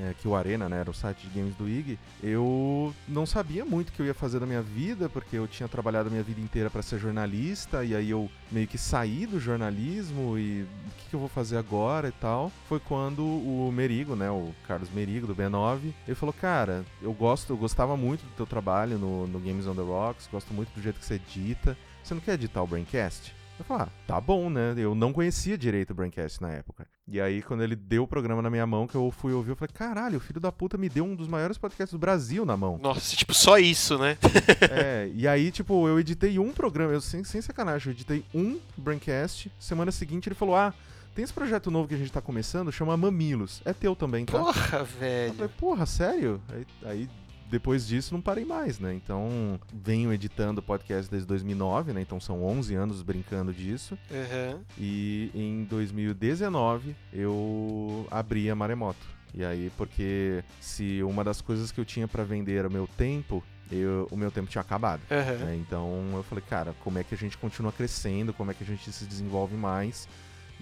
é, 0.00 0.14
que 0.14 0.26
o 0.26 0.34
Arena, 0.34 0.68
né, 0.68 0.80
era 0.80 0.90
o 0.90 0.94
site 0.94 1.26
de 1.26 1.38
games 1.38 1.54
do 1.54 1.68
IG, 1.68 1.98
eu 2.22 2.94
não 3.08 3.26
sabia 3.26 3.64
muito 3.64 3.90
o 3.90 3.92
que 3.92 4.00
eu 4.00 4.06
ia 4.06 4.14
fazer 4.14 4.40
da 4.40 4.46
minha 4.46 4.62
vida, 4.62 5.08
porque 5.08 5.36
eu 5.36 5.46
tinha 5.46 5.68
trabalhado 5.68 6.08
a 6.08 6.10
minha 6.10 6.22
vida 6.22 6.40
inteira 6.40 6.70
para 6.70 6.82
ser 6.82 6.98
jornalista, 6.98 7.84
e 7.84 7.94
aí 7.94 8.10
eu 8.10 8.30
meio 8.50 8.66
que 8.66 8.78
saí 8.78 9.26
do 9.26 9.38
jornalismo 9.38 10.38
e 10.38 10.62
o 10.62 10.90
que, 10.98 11.10
que 11.10 11.14
eu 11.14 11.20
vou 11.20 11.28
fazer 11.28 11.56
agora 11.56 12.08
e 12.08 12.12
tal. 12.12 12.50
Foi 12.68 12.80
quando 12.80 13.24
o 13.24 13.70
Merigo, 13.72 14.16
né, 14.16 14.30
o 14.30 14.52
Carlos 14.66 14.90
Merigo 14.90 15.26
do 15.26 15.34
B9, 15.34 15.92
ele 16.06 16.14
falou: 16.14 16.32
"Cara, 16.32 16.84
eu 17.02 17.12
gosto, 17.12 17.52
eu 17.52 17.56
gostava 17.56 17.96
muito 17.96 18.22
do 18.22 18.32
teu 18.36 18.46
trabalho 18.46 18.98
no, 18.98 19.26
no 19.26 19.38
Games 19.38 19.66
on 19.66 19.74
the 19.74 19.82
Rocks, 19.82 20.28
gosto 20.30 20.52
muito 20.54 20.72
do 20.74 20.82
jeito 20.82 20.98
que 20.98 21.06
você 21.06 21.14
edita. 21.14 21.76
Você 22.02 22.14
não 22.14 22.20
quer 22.20 22.34
editar 22.34 22.62
o 22.62 22.66
Braincast?" 22.66 23.39
Eu 23.60 23.64
falei, 23.64 23.82
ah, 23.84 23.88
tá 24.06 24.20
bom, 24.20 24.48
né? 24.48 24.74
Eu 24.76 24.94
não 24.94 25.12
conhecia 25.12 25.56
direito 25.58 25.90
o 25.90 25.94
Braincast 25.94 26.40
na 26.40 26.50
época. 26.50 26.86
E 27.06 27.20
aí, 27.20 27.42
quando 27.42 27.62
ele 27.62 27.76
deu 27.76 28.04
o 28.04 28.08
programa 28.08 28.40
na 28.40 28.48
minha 28.48 28.66
mão, 28.66 28.86
que 28.86 28.94
eu 28.94 29.10
fui 29.10 29.32
ouvir, 29.34 29.50
eu 29.50 29.56
falei, 29.56 29.70
caralho, 29.74 30.16
o 30.16 30.20
filho 30.20 30.40
da 30.40 30.50
puta 30.50 30.78
me 30.78 30.88
deu 30.88 31.04
um 31.04 31.14
dos 31.14 31.28
maiores 31.28 31.58
podcasts 31.58 31.92
do 31.92 31.98
Brasil 31.98 32.46
na 32.46 32.56
mão. 32.56 32.78
Nossa, 32.80 33.14
tipo, 33.14 33.34
só 33.34 33.58
isso, 33.58 33.98
né? 33.98 34.16
É, 34.70 35.10
e 35.14 35.28
aí, 35.28 35.50
tipo, 35.50 35.86
eu 35.86 36.00
editei 36.00 36.38
um 36.38 36.52
programa, 36.52 36.92
eu 36.92 37.00
sem, 37.00 37.22
sem 37.22 37.40
sacanagem, 37.42 37.88
eu 37.88 37.92
editei 37.92 38.24
um 38.34 38.58
Braincast. 38.76 39.50
Semana 39.58 39.90
seguinte 39.92 40.28
ele 40.28 40.34
falou: 40.34 40.54
Ah, 40.56 40.72
tem 41.14 41.22
esse 41.24 41.32
projeto 41.32 41.70
novo 41.70 41.88
que 41.88 41.94
a 41.94 41.98
gente 41.98 42.12
tá 42.12 42.20
começando, 42.20 42.70
chama 42.72 42.96
Mamilos. 42.96 43.60
É 43.64 43.72
teu 43.72 43.94
também, 43.96 44.24
tá? 44.24 44.38
Porra, 44.38 44.78
Eu 44.78 44.84
velho. 44.86 45.34
falei, 45.34 45.50
porra, 45.58 45.84
sério? 45.86 46.40
Aí, 46.48 46.66
aí, 46.84 47.10
depois 47.50 47.86
disso 47.86 48.14
não 48.14 48.20
parei 48.20 48.44
mais, 48.44 48.78
né? 48.78 48.94
Então, 48.94 49.58
venho 49.72 50.12
editando 50.12 50.62
podcast 50.62 51.10
desde 51.10 51.26
2009, 51.26 51.92
né? 51.92 52.00
Então 52.00 52.20
são 52.20 52.42
11 52.44 52.74
anos 52.74 53.02
brincando 53.02 53.52
disso. 53.52 53.98
Uhum. 54.10 54.60
E 54.78 55.30
em 55.34 55.64
2019 55.64 56.94
eu 57.12 58.06
abri 58.10 58.48
a 58.50 58.54
Maremoto. 58.54 59.06
E 59.34 59.44
aí, 59.44 59.70
porque 59.76 60.42
se 60.60 61.02
uma 61.02 61.22
das 61.22 61.40
coisas 61.40 61.70
que 61.70 61.80
eu 61.80 61.84
tinha 61.84 62.08
pra 62.08 62.24
vender 62.24 62.56
era 62.56 62.68
o 62.68 62.72
meu 62.72 62.86
tempo, 62.86 63.42
eu- 63.70 64.08
o 64.10 64.16
meu 64.16 64.30
tempo 64.30 64.48
tinha 64.50 64.62
acabado. 64.62 65.00
Uhum. 65.10 65.44
né? 65.46 65.56
Então 65.56 66.10
eu 66.14 66.22
falei, 66.24 66.42
cara, 66.48 66.74
como 66.82 66.98
é 66.98 67.04
que 67.04 67.14
a 67.14 67.18
gente 67.18 67.38
continua 67.38 67.70
crescendo, 67.72 68.32
como 68.32 68.50
é 68.50 68.54
que 68.54 68.64
a 68.64 68.66
gente 68.66 68.90
se 68.90 69.04
desenvolve 69.04 69.56
mais? 69.56 70.08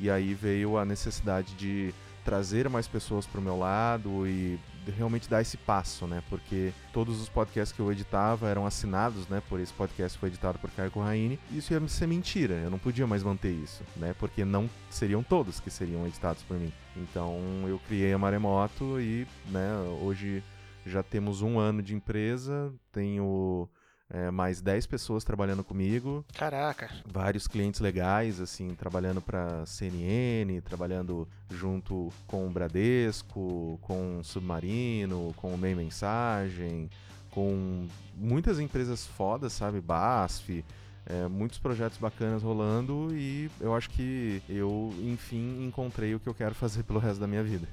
E 0.00 0.08
aí 0.10 0.32
veio 0.34 0.76
a 0.78 0.84
necessidade 0.84 1.54
de 1.54 1.92
trazer 2.28 2.68
mais 2.68 2.86
pessoas 2.86 3.24
pro 3.24 3.40
meu 3.40 3.58
lado 3.58 4.28
e 4.28 4.60
realmente 4.94 5.30
dar 5.30 5.40
esse 5.40 5.56
passo, 5.56 6.06
né? 6.06 6.22
Porque 6.28 6.74
todos 6.92 7.22
os 7.22 7.28
podcasts 7.30 7.74
que 7.74 7.80
eu 7.80 7.90
editava 7.90 8.50
eram 8.50 8.66
assinados, 8.66 9.26
né? 9.28 9.42
Por 9.48 9.58
esse 9.58 9.72
podcast 9.72 10.18
foi 10.18 10.28
editado 10.28 10.58
por 10.58 10.70
Caio 10.72 10.90
Corraine. 10.90 11.40
Isso 11.50 11.72
ia 11.72 11.88
ser 11.88 12.06
mentira, 12.06 12.52
eu 12.56 12.68
não 12.68 12.78
podia 12.78 13.06
mais 13.06 13.22
manter 13.22 13.52
isso, 13.52 13.82
né? 13.96 14.14
Porque 14.18 14.44
não 14.44 14.68
seriam 14.90 15.22
todos 15.22 15.58
que 15.58 15.70
seriam 15.70 16.06
editados 16.06 16.42
por 16.42 16.58
mim. 16.58 16.70
Então 16.94 17.40
eu 17.66 17.80
criei 17.88 18.12
a 18.12 18.18
Maremoto 18.18 19.00
e, 19.00 19.26
né, 19.46 19.72
hoje 20.02 20.44
já 20.84 21.02
temos 21.02 21.40
um 21.40 21.58
ano 21.58 21.82
de 21.82 21.94
empresa, 21.94 22.70
tenho 22.92 23.66
é, 24.10 24.30
mais 24.30 24.60
10 24.60 24.86
pessoas 24.86 25.22
trabalhando 25.24 25.62
comigo, 25.62 26.24
Caraca. 26.34 26.90
vários 27.06 27.46
clientes 27.46 27.80
legais, 27.80 28.40
assim, 28.40 28.74
trabalhando 28.74 29.20
para 29.20 29.64
CNN, 29.66 30.60
trabalhando 30.62 31.28
junto 31.50 32.10
com 32.26 32.46
o 32.46 32.50
Bradesco, 32.50 33.78
com 33.82 34.18
o 34.18 34.24
Submarino, 34.24 35.34
com 35.36 35.52
o 35.52 35.58
Meio 35.58 35.76
Mensagem, 35.76 36.88
com 37.30 37.86
muitas 38.14 38.58
empresas 38.58 39.06
fodas, 39.06 39.52
sabe? 39.52 39.80
BASF, 39.80 40.64
é, 41.08 41.26
muitos 41.26 41.58
projetos 41.58 41.96
bacanas 41.96 42.42
rolando 42.42 43.08
e 43.12 43.50
eu 43.60 43.74
acho 43.74 43.88
que 43.88 44.42
eu, 44.48 44.94
enfim, 45.00 45.64
encontrei 45.64 46.14
o 46.14 46.20
que 46.20 46.28
eu 46.28 46.34
quero 46.34 46.54
fazer 46.54 46.82
pelo 46.82 46.98
resto 46.98 47.18
da 47.18 47.26
minha 47.26 47.42
vida. 47.42 47.66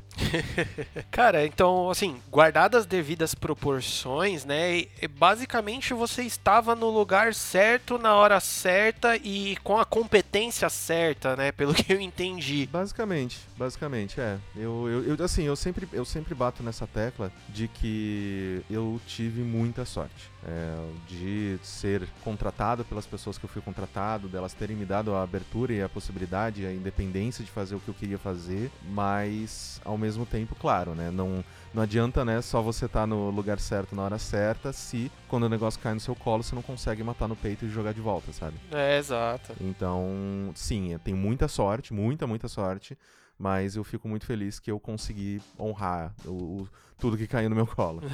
Cara, 1.12 1.46
então, 1.46 1.90
assim, 1.90 2.18
guardadas 2.32 2.82
as 2.82 2.86
devidas 2.86 3.36
proporções, 3.36 4.46
né? 4.46 4.86
basicamente 5.18 5.94
você 5.94 6.24
estava 6.24 6.76
no 6.76 6.90
lugar 6.90 7.34
certo, 7.34 7.98
na 7.98 8.16
hora 8.16 8.40
certa 8.40 9.16
e 9.18 9.58
com 9.58 9.78
a 9.78 9.86
competência 9.86 10.70
certa, 10.70 11.36
né? 11.36 11.52
Pelo 11.52 11.74
que 11.74 11.92
eu 11.92 12.00
entendi. 12.00 12.68
Basicamente, 12.72 13.40
basicamente, 13.58 14.20
é. 14.20 14.38
Eu, 14.56 14.88
eu, 14.88 15.16
eu, 15.16 15.26
assim, 15.26 15.44
eu 15.44 15.56
sempre, 15.56 15.88
eu 15.92 16.06
sempre 16.06 16.34
bato 16.34 16.64
nessa 16.64 16.88
tecla 16.88 17.32
de 17.50 17.68
que 17.68 18.62
eu 18.70 19.00
tive 19.08 19.42
muita 19.42 19.86
sorte. 19.86 20.35
É, 20.48 20.78
de 21.08 21.58
ser 21.64 22.08
contratado 22.24 22.86
pelas 22.86 23.08
pessoas 23.08 23.36
que 23.36 23.46
eu 23.46 23.50
fui 23.50 23.64
contratado, 23.64 24.28
delas 24.28 24.54
terem 24.54 24.76
me 24.76 24.86
dado 24.86 25.16
a 25.16 25.24
abertura 25.24 25.74
e 25.74 25.82
a 25.82 25.90
possibilidade, 25.90 26.64
a 26.68 26.72
independência 26.72 27.44
de 27.44 27.50
fazer 27.50 27.74
o 27.74 27.80
que 27.80 27.88
eu 27.88 27.96
queria 27.96 28.20
fazer, 28.20 28.70
mas 28.90 29.82
ao 29.84 29.98
mesmo 29.98 30.24
tempo, 30.24 30.56
claro, 30.56 30.94
né? 30.94 31.10
Não, 31.10 31.44
não 31.74 31.82
adianta, 31.82 32.24
né, 32.24 32.44
só 32.44 32.62
você 32.62 32.86
estar 32.86 33.08
no 33.08 33.32
lugar 33.32 33.60
certo 33.60 33.96
na 33.96 34.04
hora 34.04 34.20
certa 34.20 34.72
se 34.72 35.12
quando 35.28 35.44
o 35.46 35.50
negócio 35.50 35.80
cai 35.80 35.96
no 35.96 36.00
seu 36.00 36.16
colo 36.16 36.44
você 36.44 36.54
não 36.54 36.62
consegue 36.62 37.04
matar 37.04 37.28
no 37.28 37.36
peito 37.36 37.66
e 37.66 37.70
jogar 37.70 37.94
de 37.96 38.02
volta, 38.02 38.32
sabe? 38.32 38.56
É, 38.72 39.00
exato. 39.00 39.52
Então, 39.60 40.52
sim, 40.54 40.94
eu 40.94 41.00
tenho 41.00 41.18
muita 41.18 41.48
sorte, 41.48 41.92
muita, 41.92 42.28
muita 42.28 42.48
sorte, 42.48 42.96
Mas 43.38 43.76
eu 43.76 43.84
fico 43.84 44.08
muito 44.08 44.26
feliz 44.26 44.60
que 44.60 44.72
eu 44.72 44.80
consegui 44.80 45.42
honrar 45.60 46.14
o, 46.24 46.30
o- 46.62 46.70
tudo 47.00 47.18
que 47.18 47.28
caiu 47.28 47.50
no 47.50 47.56
meu 47.56 47.68
colo. 47.68 48.02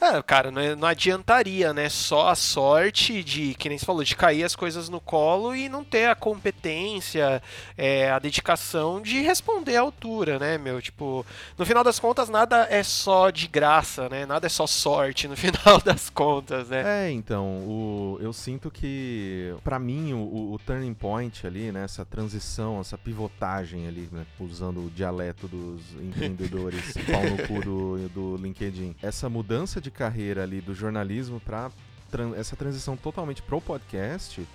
É, 0.00 0.22
cara, 0.22 0.50
não, 0.50 0.60
é- 0.60 0.74
não 0.76 0.86
adiantaria, 0.88 1.72
né? 1.72 1.88
Só 1.88 2.28
a 2.28 2.34
sorte 2.34 3.22
de, 3.24 3.54
que 3.54 3.68
nem 3.68 3.78
você 3.78 3.84
falou, 3.86 4.02
de 4.04 4.14
cair 4.16 4.44
as 4.44 4.54
coisas 4.56 4.88
no 4.88 5.00
colo 5.00 5.54
e 5.54 5.68
não 5.68 5.82
ter 5.84 6.06
a 6.08 6.14
competência, 6.14 7.42
é, 7.76 8.10
a 8.10 8.18
dedicação 8.18 9.00
de 9.00 9.20
responder 9.20 9.76
à 9.76 9.80
altura, 9.80 10.38
né, 10.38 10.58
meu? 10.58 10.80
Tipo, 10.82 11.24
no 11.58 11.64
final 11.64 11.82
das 11.84 11.98
contas, 11.98 12.28
nada 12.28 12.66
é 12.70 12.82
só 12.82 13.30
de 13.30 13.46
graça, 13.48 14.08
né? 14.08 14.26
Nada 14.26 14.46
é 14.46 14.48
só 14.50 14.66
sorte 14.66 15.26
no 15.28 15.36
final 15.38 15.80
das 15.84 16.10
contas, 16.10 16.68
né? 16.68 17.08
É, 17.08 17.10
então, 17.10 17.44
o- 17.66 18.18
eu 18.20 18.32
sinto 18.32 18.70
que, 18.70 19.54
pra 19.62 19.78
mim, 19.78 20.12
o, 20.12 20.18
o- 20.18 20.52
o 20.54 20.58
turning 20.58 20.94
point 20.94 21.46
ali, 21.46 21.70
né, 21.72 21.84
essa 21.84 22.04
transição, 22.04 22.80
essa 22.80 22.98
pivotagem 22.98 23.86
ali, 23.86 24.08
né, 24.12 24.26
usando 24.40 24.84
o 24.86 24.90
dialeto 24.90 25.46
dos 25.48 25.80
empreendedores 26.02 26.94
pau 27.10 27.22
no 27.24 27.38
cu 27.46 27.60
do, 27.64 28.08
do 28.08 28.23
LinkedIn, 28.40 28.94
essa 29.02 29.28
mudança 29.28 29.80
de 29.80 29.90
carreira 29.90 30.42
ali 30.42 30.60
do 30.60 30.74
jornalismo 30.74 31.40
pra 31.40 31.70
tran- 32.10 32.34
essa 32.36 32.56
transição 32.56 32.96
totalmente 32.96 33.42
pro 33.42 33.60
podcast 33.60 34.46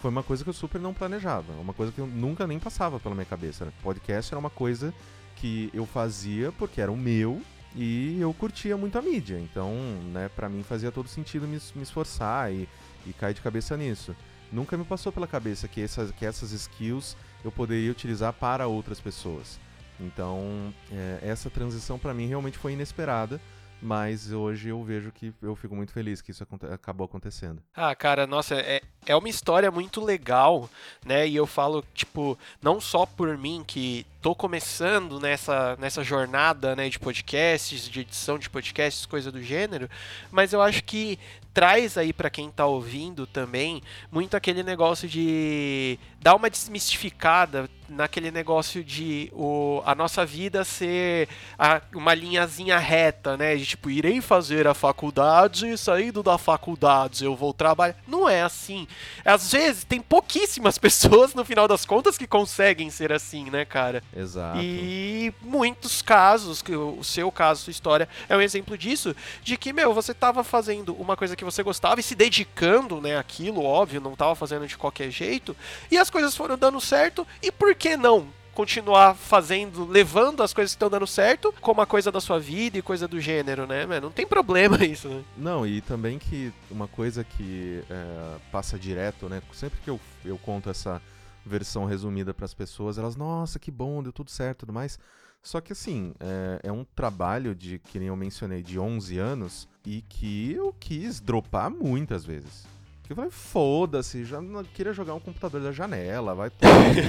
foi 0.00 0.10
uma 0.10 0.22
coisa 0.22 0.44
que 0.44 0.50
eu 0.50 0.54
super 0.54 0.80
não 0.80 0.92
planejava, 0.92 1.52
uma 1.54 1.72
coisa 1.72 1.90
que 1.90 1.98
eu 1.98 2.06
nunca 2.06 2.46
nem 2.46 2.58
passava 2.58 3.00
pela 3.00 3.14
minha 3.14 3.24
cabeça. 3.24 3.64
Né? 3.64 3.72
Podcast 3.82 4.32
era 4.32 4.38
uma 4.38 4.50
coisa 4.50 4.92
que 5.36 5.70
eu 5.72 5.86
fazia 5.86 6.52
porque 6.52 6.80
era 6.80 6.92
o 6.92 6.96
meu 6.96 7.40
e 7.74 8.18
eu 8.20 8.32
curtia 8.34 8.76
muito 8.76 8.98
a 8.98 9.02
mídia. 9.02 9.38
Então, 9.40 9.72
né, 10.12 10.30
para 10.34 10.48
mim 10.48 10.62
fazia 10.62 10.92
todo 10.92 11.08
sentido 11.08 11.46
me, 11.46 11.58
me 11.74 11.82
esforçar 11.82 12.52
e, 12.52 12.68
e 13.06 13.12
cair 13.12 13.34
de 13.34 13.40
cabeça 13.40 13.76
nisso. 13.76 14.14
Nunca 14.52 14.76
me 14.76 14.84
passou 14.84 15.10
pela 15.10 15.26
cabeça 15.26 15.66
que 15.66 15.80
essas, 15.80 16.10
que 16.12 16.24
essas 16.24 16.52
skills 16.52 17.16
eu 17.44 17.50
poderia 17.50 17.90
utilizar 17.90 18.32
para 18.32 18.66
outras 18.66 19.00
pessoas. 19.00 19.58
Então, 20.00 20.72
é, 20.92 21.18
essa 21.22 21.48
transição 21.50 21.98
para 21.98 22.12
mim 22.12 22.26
realmente 22.26 22.58
foi 22.58 22.72
inesperada, 22.72 23.40
mas 23.80 24.32
hoje 24.32 24.68
eu 24.68 24.82
vejo 24.82 25.10
que 25.12 25.32
eu 25.42 25.54
fico 25.56 25.74
muito 25.76 25.92
feliz 25.92 26.20
que 26.20 26.30
isso 26.30 26.42
aconte- 26.42 26.66
acabou 26.66 27.04
acontecendo. 27.04 27.62
Ah, 27.74 27.94
cara, 27.94 28.26
nossa, 28.26 28.54
é, 28.56 28.80
é 29.06 29.14
uma 29.16 29.28
história 29.28 29.70
muito 29.70 30.04
legal, 30.04 30.68
né? 31.04 31.26
E 31.28 31.36
eu 31.36 31.46
falo, 31.46 31.84
tipo, 31.94 32.38
não 32.62 32.80
só 32.80 33.06
por 33.06 33.36
mim 33.38 33.62
que 33.66 34.04
tô 34.20 34.34
começando 34.34 35.20
nessa, 35.20 35.76
nessa 35.78 36.02
jornada, 36.02 36.74
né, 36.74 36.88
de 36.88 36.98
podcasts, 36.98 37.88
de 37.88 38.00
edição 38.00 38.38
de 38.38 38.50
podcasts, 38.50 39.06
coisa 39.06 39.30
do 39.30 39.40
gênero, 39.42 39.88
mas 40.32 40.52
eu 40.52 40.60
acho 40.60 40.82
que 40.82 41.18
traz 41.54 41.96
aí 41.96 42.12
pra 42.12 42.28
quem 42.28 42.50
tá 42.50 42.66
ouvindo 42.66 43.26
também 43.26 43.82
muito 44.12 44.36
aquele 44.36 44.62
negócio 44.62 45.08
de 45.08 45.98
dar 46.20 46.34
uma 46.34 46.50
desmistificada 46.50 47.70
naquele 47.88 48.30
negócio 48.30 48.82
de 48.84 49.30
o, 49.32 49.80
a 49.86 49.94
nossa 49.94 50.26
vida 50.26 50.64
ser 50.64 51.28
a- 51.58 51.80
uma 51.94 52.12
linhazinha 52.12 52.76
reta, 52.78 53.36
né? 53.36 53.54
De 53.56 53.64
tipo, 53.64 53.88
irei 53.88 54.20
fazer 54.20 54.66
a 54.66 54.74
faculdade, 54.74 55.78
saindo 55.78 56.22
da 56.22 56.36
faculdade 56.36 57.24
eu 57.24 57.34
vou 57.36 57.54
trabalhar. 57.54 57.96
Não 58.06 58.28
é 58.28 58.42
assim. 58.42 58.86
Às 59.24 59.50
vezes 59.52 59.84
tem 59.84 60.00
pouquíssimas 60.00 60.78
pessoas 60.78 61.34
no 61.34 61.44
final 61.44 61.66
das 61.66 61.84
contas 61.84 62.16
que 62.16 62.26
conseguem 62.26 62.90
ser 62.90 63.12
assim, 63.12 63.50
né, 63.50 63.64
cara? 63.64 64.02
Exato. 64.14 64.58
E 64.60 65.32
muitos 65.42 66.02
casos, 66.02 66.62
que 66.62 66.74
o 66.74 67.02
seu 67.02 67.30
caso, 67.30 67.62
sua 67.62 67.70
história, 67.70 68.08
é 68.28 68.36
um 68.36 68.40
exemplo 68.40 68.76
disso, 68.76 69.14
de 69.42 69.56
que, 69.56 69.72
meu, 69.72 69.92
você 69.92 70.14
tava 70.14 70.42
fazendo 70.44 70.94
uma 70.94 71.16
coisa 71.16 71.36
que 71.36 71.44
você 71.44 71.62
gostava 71.62 72.00
e 72.00 72.02
se 72.02 72.14
dedicando, 72.14 73.00
né, 73.00 73.16
aquilo, 73.18 73.62
óbvio, 73.62 74.00
não 74.00 74.16
tava 74.16 74.34
fazendo 74.34 74.66
de 74.66 74.76
qualquer 74.76 75.10
jeito, 75.10 75.56
e 75.90 75.98
as 75.98 76.10
coisas 76.10 76.36
foram 76.36 76.56
dando 76.56 76.80
certo, 76.80 77.26
e 77.42 77.50
por 77.50 77.74
que 77.74 77.96
não? 77.96 78.28
Continuar 78.56 79.14
fazendo, 79.14 79.84
levando 79.84 80.42
as 80.42 80.54
coisas 80.54 80.72
que 80.72 80.76
estão 80.76 80.88
dando 80.88 81.06
certo 81.06 81.52
como 81.60 81.78
uma 81.78 81.86
coisa 81.86 82.10
da 82.10 82.22
sua 82.22 82.40
vida 82.40 82.78
e 82.78 82.82
coisa 82.82 83.06
do 83.06 83.20
gênero, 83.20 83.66
né? 83.66 83.86
Não 84.00 84.10
tem 84.10 84.26
problema 84.26 84.80
isso, 84.82 85.08
né? 85.08 85.22
Não, 85.36 85.66
e 85.66 85.82
também 85.82 86.18
que 86.18 86.50
uma 86.70 86.88
coisa 86.88 87.22
que 87.22 87.84
é, 87.90 88.38
passa 88.50 88.78
direto, 88.78 89.28
né? 89.28 89.42
Sempre 89.52 89.78
que 89.82 89.90
eu, 89.90 90.00
eu 90.24 90.38
conto 90.38 90.70
essa 90.70 91.02
versão 91.44 91.84
resumida 91.84 92.32
para 92.32 92.46
as 92.46 92.54
pessoas, 92.54 92.96
elas, 92.96 93.14
nossa, 93.14 93.58
que 93.58 93.70
bom, 93.70 94.02
deu 94.02 94.10
tudo 94.10 94.30
certo 94.30 94.56
e 94.56 94.60
tudo 94.60 94.72
mais. 94.72 94.98
Só 95.42 95.60
que 95.60 95.74
assim, 95.74 96.14
é, 96.18 96.60
é 96.64 96.72
um 96.72 96.82
trabalho 96.82 97.54
de, 97.54 97.78
que 97.78 97.98
nem 97.98 98.08
eu 98.08 98.16
mencionei, 98.16 98.62
de 98.62 98.78
11 98.78 99.18
anos 99.18 99.68
e 99.84 100.00
que 100.00 100.52
eu 100.52 100.74
quis 100.80 101.20
dropar 101.20 101.70
muitas 101.70 102.24
vezes. 102.24 102.66
Eu 103.08 103.14
falei, 103.14 103.30
foda-se, 103.30 104.24
já 104.24 104.40
não 104.40 104.64
queria 104.64 104.92
jogar 104.92 105.14
um 105.14 105.20
computador 105.20 105.60
da 105.60 105.70
janela, 105.70 106.34
vai 106.34 106.50
cu, 106.50 106.56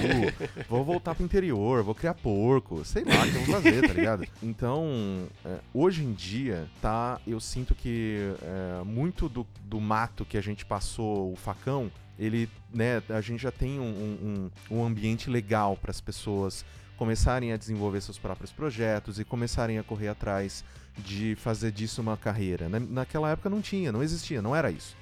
vou 0.70 0.84
voltar 0.84 1.16
pro 1.16 1.24
interior, 1.24 1.84
vou 1.84 1.96
criar 1.96 2.13
porco, 2.13 2.86
sei 2.86 3.04
lá 3.04 3.25
o 3.25 3.32
que 3.32 3.36
eu 3.36 3.46
vou 3.46 3.56
fazer, 3.56 3.88
tá 3.88 3.94
ligado? 3.94 4.27
Então, 4.44 5.27
é, 5.44 5.58
hoje 5.74 6.04
em 6.04 6.13
dia, 6.13 6.68
tá, 6.82 7.20
eu 7.25 7.39
sinto 7.39 7.74
que 7.74 8.32
é, 8.42 8.84
muito 8.84 9.27
do, 9.27 9.46
do 9.63 9.82
mato 9.82 10.24
que 10.24 10.38
a 10.38 10.42
gente 10.42 10.66
passou, 10.66 11.34
o 11.34 11.36
facão, 11.36 11.92
ele, 12.20 12.50
né, 12.74 13.01
a 13.10 13.22
gente 13.22 13.42
já 13.42 13.51
tem 13.51 13.80
um, 13.80 14.50
um, 14.70 14.77
um 14.77 14.86
ambiente 14.86 15.30
legal 15.30 15.75
para 15.75 15.92
as 15.92 16.01
pessoas 16.01 16.63
começarem 16.96 17.54
a 17.54 17.58
desenvolver 17.58 18.01
seus 18.01 18.18
próprios 18.18 18.51
projetos 18.51 19.20
e 19.20 19.24
começarem 19.24 19.77
a 19.77 19.84
correr 19.84 20.08
atrás 20.08 20.63
de 20.98 21.36
fazer 21.36 21.72
disso 21.72 22.01
uma 22.01 22.18
carreira. 22.18 22.68
Na, 22.68 22.80
naquela 22.80 23.30
época 23.30 23.50
não 23.50 23.62
tinha, 23.62 23.92
não 23.92 24.01
existia, 24.01 24.42
não 24.42 24.56
era 24.56 24.72
isso. 24.72 24.96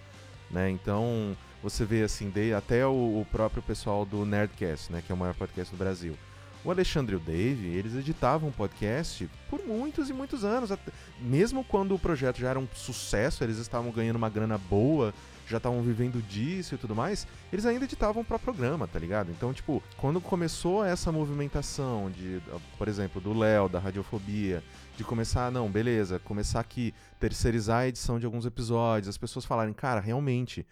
Né? 0.50 0.70
Então, 0.70 1.36
você 1.64 1.84
vê 1.84 2.04
assim, 2.04 2.30
de, 2.30 2.54
até 2.54 2.86
o, 2.86 2.92
o 2.92 3.28
próprio 3.32 3.62
pessoal 3.64 4.06
do 4.06 4.25
Nerdcast, 4.25 4.92
né, 4.92 5.02
que 5.06 5.12
é 5.12 5.16
o 5.16 5.18
maior 5.18 5.34
podcast 5.34 5.74
do 5.74 5.78
Brasil. 5.78 6.16
O 6.64 6.72
Alexandre 6.72 7.14
e 7.14 7.18
o 7.18 7.20
Dave, 7.20 7.68
eles 7.68 7.94
editavam 7.96 8.52
podcast 8.52 9.30
por 9.50 9.64
muitos 9.66 10.10
e 10.10 10.14
muitos 10.14 10.44
anos. 10.44 10.72
até- 10.72 10.92
mesmo 11.20 11.64
quando 11.64 11.94
o 11.94 12.00
projeto 12.00 12.40
já 12.40 12.50
era 12.50 12.60
um 12.60 12.68
sucesso, 12.74 13.44
eles 13.44 13.58
estavam 13.58 13.92
ganhando 13.92 14.16
uma 14.16 14.30
grana 14.30 14.58
boa, 14.58 15.14
já 15.48 15.58
estavam 15.58 15.82
vivendo 15.82 16.22
disso 16.22 16.75
e 16.75 16.78
tudo 16.78 16.96
mais, 16.96 17.28
eles 17.52 17.66
ainda 17.66 17.86
editavam 17.86 18.24
para 18.24 18.40
programa, 18.40 18.88
tá 18.88 18.98
ligado? 19.00 19.32
Então, 19.32 19.54
tipo, 19.54 19.82
quando 19.98 20.20
começou 20.20 20.84
essa 20.84 21.12
movimentação 21.12 22.10
de, 22.10 22.42
por 22.78 22.88
exemplo, 22.88 23.22
do 23.22 23.34
Léo, 23.34 23.70
da 23.70 23.80
Radiofobia, 23.80 24.64
de 24.98 25.04
começar, 25.04 25.52
não, 25.52 25.70
beleza, 25.70 26.20
começar 26.20 26.60
aqui, 26.60 26.94
terceirizar 27.20 27.80
a 27.80 27.88
edição 27.88 28.20
de 28.20 28.25
alguns 28.25 28.46
episódios, 28.46 29.10
as 29.10 29.18
pessoas 29.18 29.46
falarem, 29.46 29.74
cara, 29.74 30.00
realmente, 30.00 30.66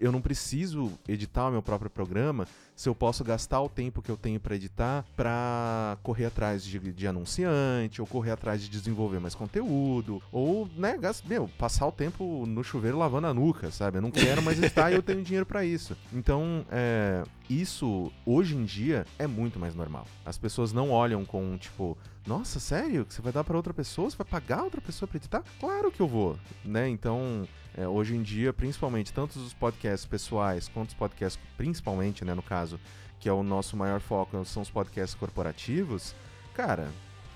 eu 0.00 0.12
não 0.12 0.20
preciso 0.20 0.92
editar 1.08 1.48
o 1.48 1.50
meu 1.50 1.62
próprio 1.62 1.90
programa 1.90 2.46
se 2.76 2.88
eu 2.88 2.94
posso 2.94 3.22
gastar 3.22 3.60
o 3.60 3.68
tempo 3.68 4.02
que 4.02 4.10
eu 4.10 4.16
tenho 4.16 4.40
para 4.40 4.56
editar 4.56 5.04
para 5.16 5.96
correr 6.02 6.26
atrás 6.26 6.64
de, 6.64 6.78
de 6.78 7.06
anunciante, 7.06 8.00
ou 8.00 8.06
correr 8.06 8.32
atrás 8.32 8.60
de 8.60 8.68
desenvolver 8.68 9.20
mais 9.20 9.34
conteúdo, 9.34 10.20
ou, 10.32 10.68
né, 10.76 10.98
meu, 11.24 11.48
passar 11.56 11.86
o 11.86 11.92
tempo 11.92 12.44
no 12.46 12.64
chuveiro 12.64 12.98
lavando 12.98 13.28
a 13.28 13.34
nuca, 13.34 13.70
sabe? 13.70 13.98
Eu 13.98 14.02
não 14.02 14.10
quero 14.10 14.42
mais 14.42 14.58
editar 14.58 14.90
e 14.90 14.94
eu 14.94 15.02
tenho 15.02 15.22
dinheiro 15.22 15.46
para 15.46 15.64
isso. 15.64 15.96
Então, 16.12 16.66
é, 16.70 17.22
isso, 17.48 18.10
hoje 18.26 18.56
em 18.56 18.64
dia, 18.64 19.06
é 19.18 19.26
muito 19.26 19.58
mais 19.58 19.74
normal. 19.74 20.06
As 20.24 20.36
pessoas 20.36 20.72
não 20.72 20.90
olham 20.90 21.24
com, 21.24 21.56
tipo, 21.56 21.96
nossa, 22.26 22.58
sério? 22.58 23.04
Que 23.04 23.14
você 23.14 23.22
vai 23.22 23.32
dar 23.32 23.44
para 23.44 23.56
outra 23.56 23.74
pessoa? 23.74 24.10
Você 24.10 24.16
vai 24.16 24.26
pagar 24.26 24.64
outra 24.64 24.80
pessoa 24.80 25.06
pra 25.06 25.16
editar? 25.16 25.44
Claro 25.60 25.92
que 25.92 26.00
eu 26.00 26.08
vou, 26.08 26.36
né? 26.64 26.88
Então, 26.88 27.46
é, 27.76 27.86
hoje 27.86 28.14
em 28.14 28.22
dia, 28.22 28.52
principalmente, 28.52 29.12
tanto 29.12 29.38
os 29.38 29.52
podcasts 29.52 30.06
pessoais 30.06 30.68
quanto 30.68 30.90
os 30.90 30.94
podcasts, 30.94 31.40
principalmente, 31.56 32.24
né, 32.24 32.34
no 32.34 32.42
caso, 32.42 32.78
que 33.18 33.28
é 33.28 33.32
o 33.32 33.42
nosso 33.42 33.76
maior 33.76 34.00
foco, 34.00 34.44
são 34.44 34.62
os 34.62 34.70
podcasts 34.70 35.14
corporativos, 35.14 36.14
cara, 36.54 36.88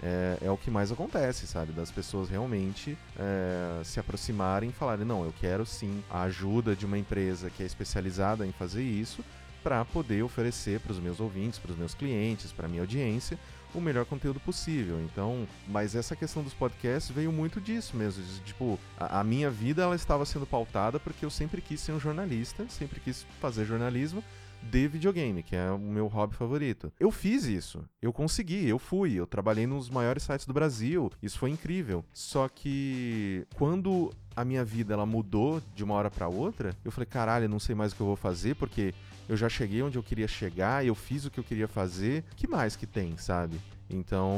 é, 0.03 0.39
é 0.43 0.51
o 0.51 0.57
que 0.57 0.71
mais 0.71 0.93
acontece, 0.93 1.47
sabe? 1.47 1.73
Das 1.73 1.91
pessoas 1.91 2.29
realmente 2.29 2.97
é, 3.19 3.83
se 3.85 3.99
aproximarem 3.99 4.71
e 4.71 4.73
falarem, 4.73 5.05
não, 5.05 5.25
eu 5.25 5.35
quero 5.41 5.67
sim 5.67 6.03
a 6.09 6.23
ajuda 6.23 6.77
de 6.77 6.87
uma 6.87 6.99
empresa 6.99 7.51
que 7.51 7.63
é 7.63 7.67
especializada 7.67 8.47
em 8.47 8.53
fazer 8.53 8.83
isso 8.83 9.25
para 9.63 9.85
poder 9.85 10.23
oferecer 10.23 10.79
para 10.81 10.93
os 10.93 11.01
meus 11.01 11.19
ouvintes, 11.19 11.59
para 11.59 11.73
os 11.73 11.79
meus 11.79 11.95
clientes, 11.95 12.53
para 12.53 12.69
minha 12.69 12.83
audiência, 12.83 13.39
o 13.75 13.81
melhor 13.81 14.05
conteúdo 14.05 14.41
possível. 14.41 15.01
Então, 15.03 15.47
mas 15.67 15.95
essa 15.95 16.17
questão 16.17 16.43
dos 16.43 16.55
podcasts 16.55 17.15
veio 17.15 17.33
muito 17.33 17.61
disso 17.61 17.97
mesmo. 17.97 18.23
de, 18.23 18.41
tipo, 18.41 18.79
a, 18.99 19.21
a 19.21 19.25
minha 19.25 19.51
vida 19.51 19.83
ela 19.83 19.95
estava 19.95 20.25
sendo 20.25 20.47
pautada 20.47 20.99
porque 20.99 21.25
eu 21.25 21.31
sempre 21.31 21.61
quis 21.61 21.81
ser 21.81 21.93
um 21.93 22.01
jornalista, 22.01 22.67
sempre 22.69 23.01
quis 23.01 23.27
fazer 23.41 23.65
jornalismo 23.65 24.23
de 24.63 24.89
videogame, 24.89 25.43
que 25.43 25.55
é 25.55 25.71
o 25.71 25.79
meu 25.79 26.07
hobby 26.07 26.35
favorito. 26.35 26.93
Eu 26.99 27.11
fiz 27.11 27.45
isso, 27.45 27.85
eu 28.03 28.13
consegui, 28.13 28.67
eu 28.69 28.79
fui, 28.79 29.15
eu 29.15 29.27
trabalhei 29.27 29.67
nos 29.67 29.89
maiores 29.89 30.23
sites 30.23 30.47
do 30.47 30.53
Brasil, 30.53 31.11
isso 31.23 31.39
foi 31.39 31.51
incrível. 31.51 32.05
Só 32.13 32.49
que 32.49 33.47
quando 33.55 34.13
a 34.35 34.45
minha 34.45 34.65
vida 34.65 34.95
ela 34.95 35.07
mudou 35.07 35.63
de 35.75 35.83
uma 35.83 35.95
hora 35.95 36.11
para 36.11 36.29
outra, 36.29 36.75
eu 36.85 36.91
falei, 36.91 37.07
caralho, 37.07 37.49
não 37.49 37.59
sei 37.59 37.75
mais 37.75 37.93
o 37.93 37.97
que 37.97 38.01
eu 38.01 38.07
vou 38.07 38.17
fazer 38.17 38.55
porque 38.55 38.95
eu 39.29 39.37
já 39.37 39.49
cheguei 39.49 39.83
onde 39.83 39.99
eu 39.99 40.03
queria 40.03 40.27
chegar, 40.27 40.85
eu 40.85 40.95
fiz 40.95 41.25
o 41.25 41.31
que 41.31 41.39
eu 41.39 41.45
queria 41.45 41.69
fazer. 41.69 42.25
Que 42.37 42.49
mais 42.49 42.77
que 42.77 42.87
tem, 42.87 43.17
sabe? 43.17 43.61
Então, 43.91 44.37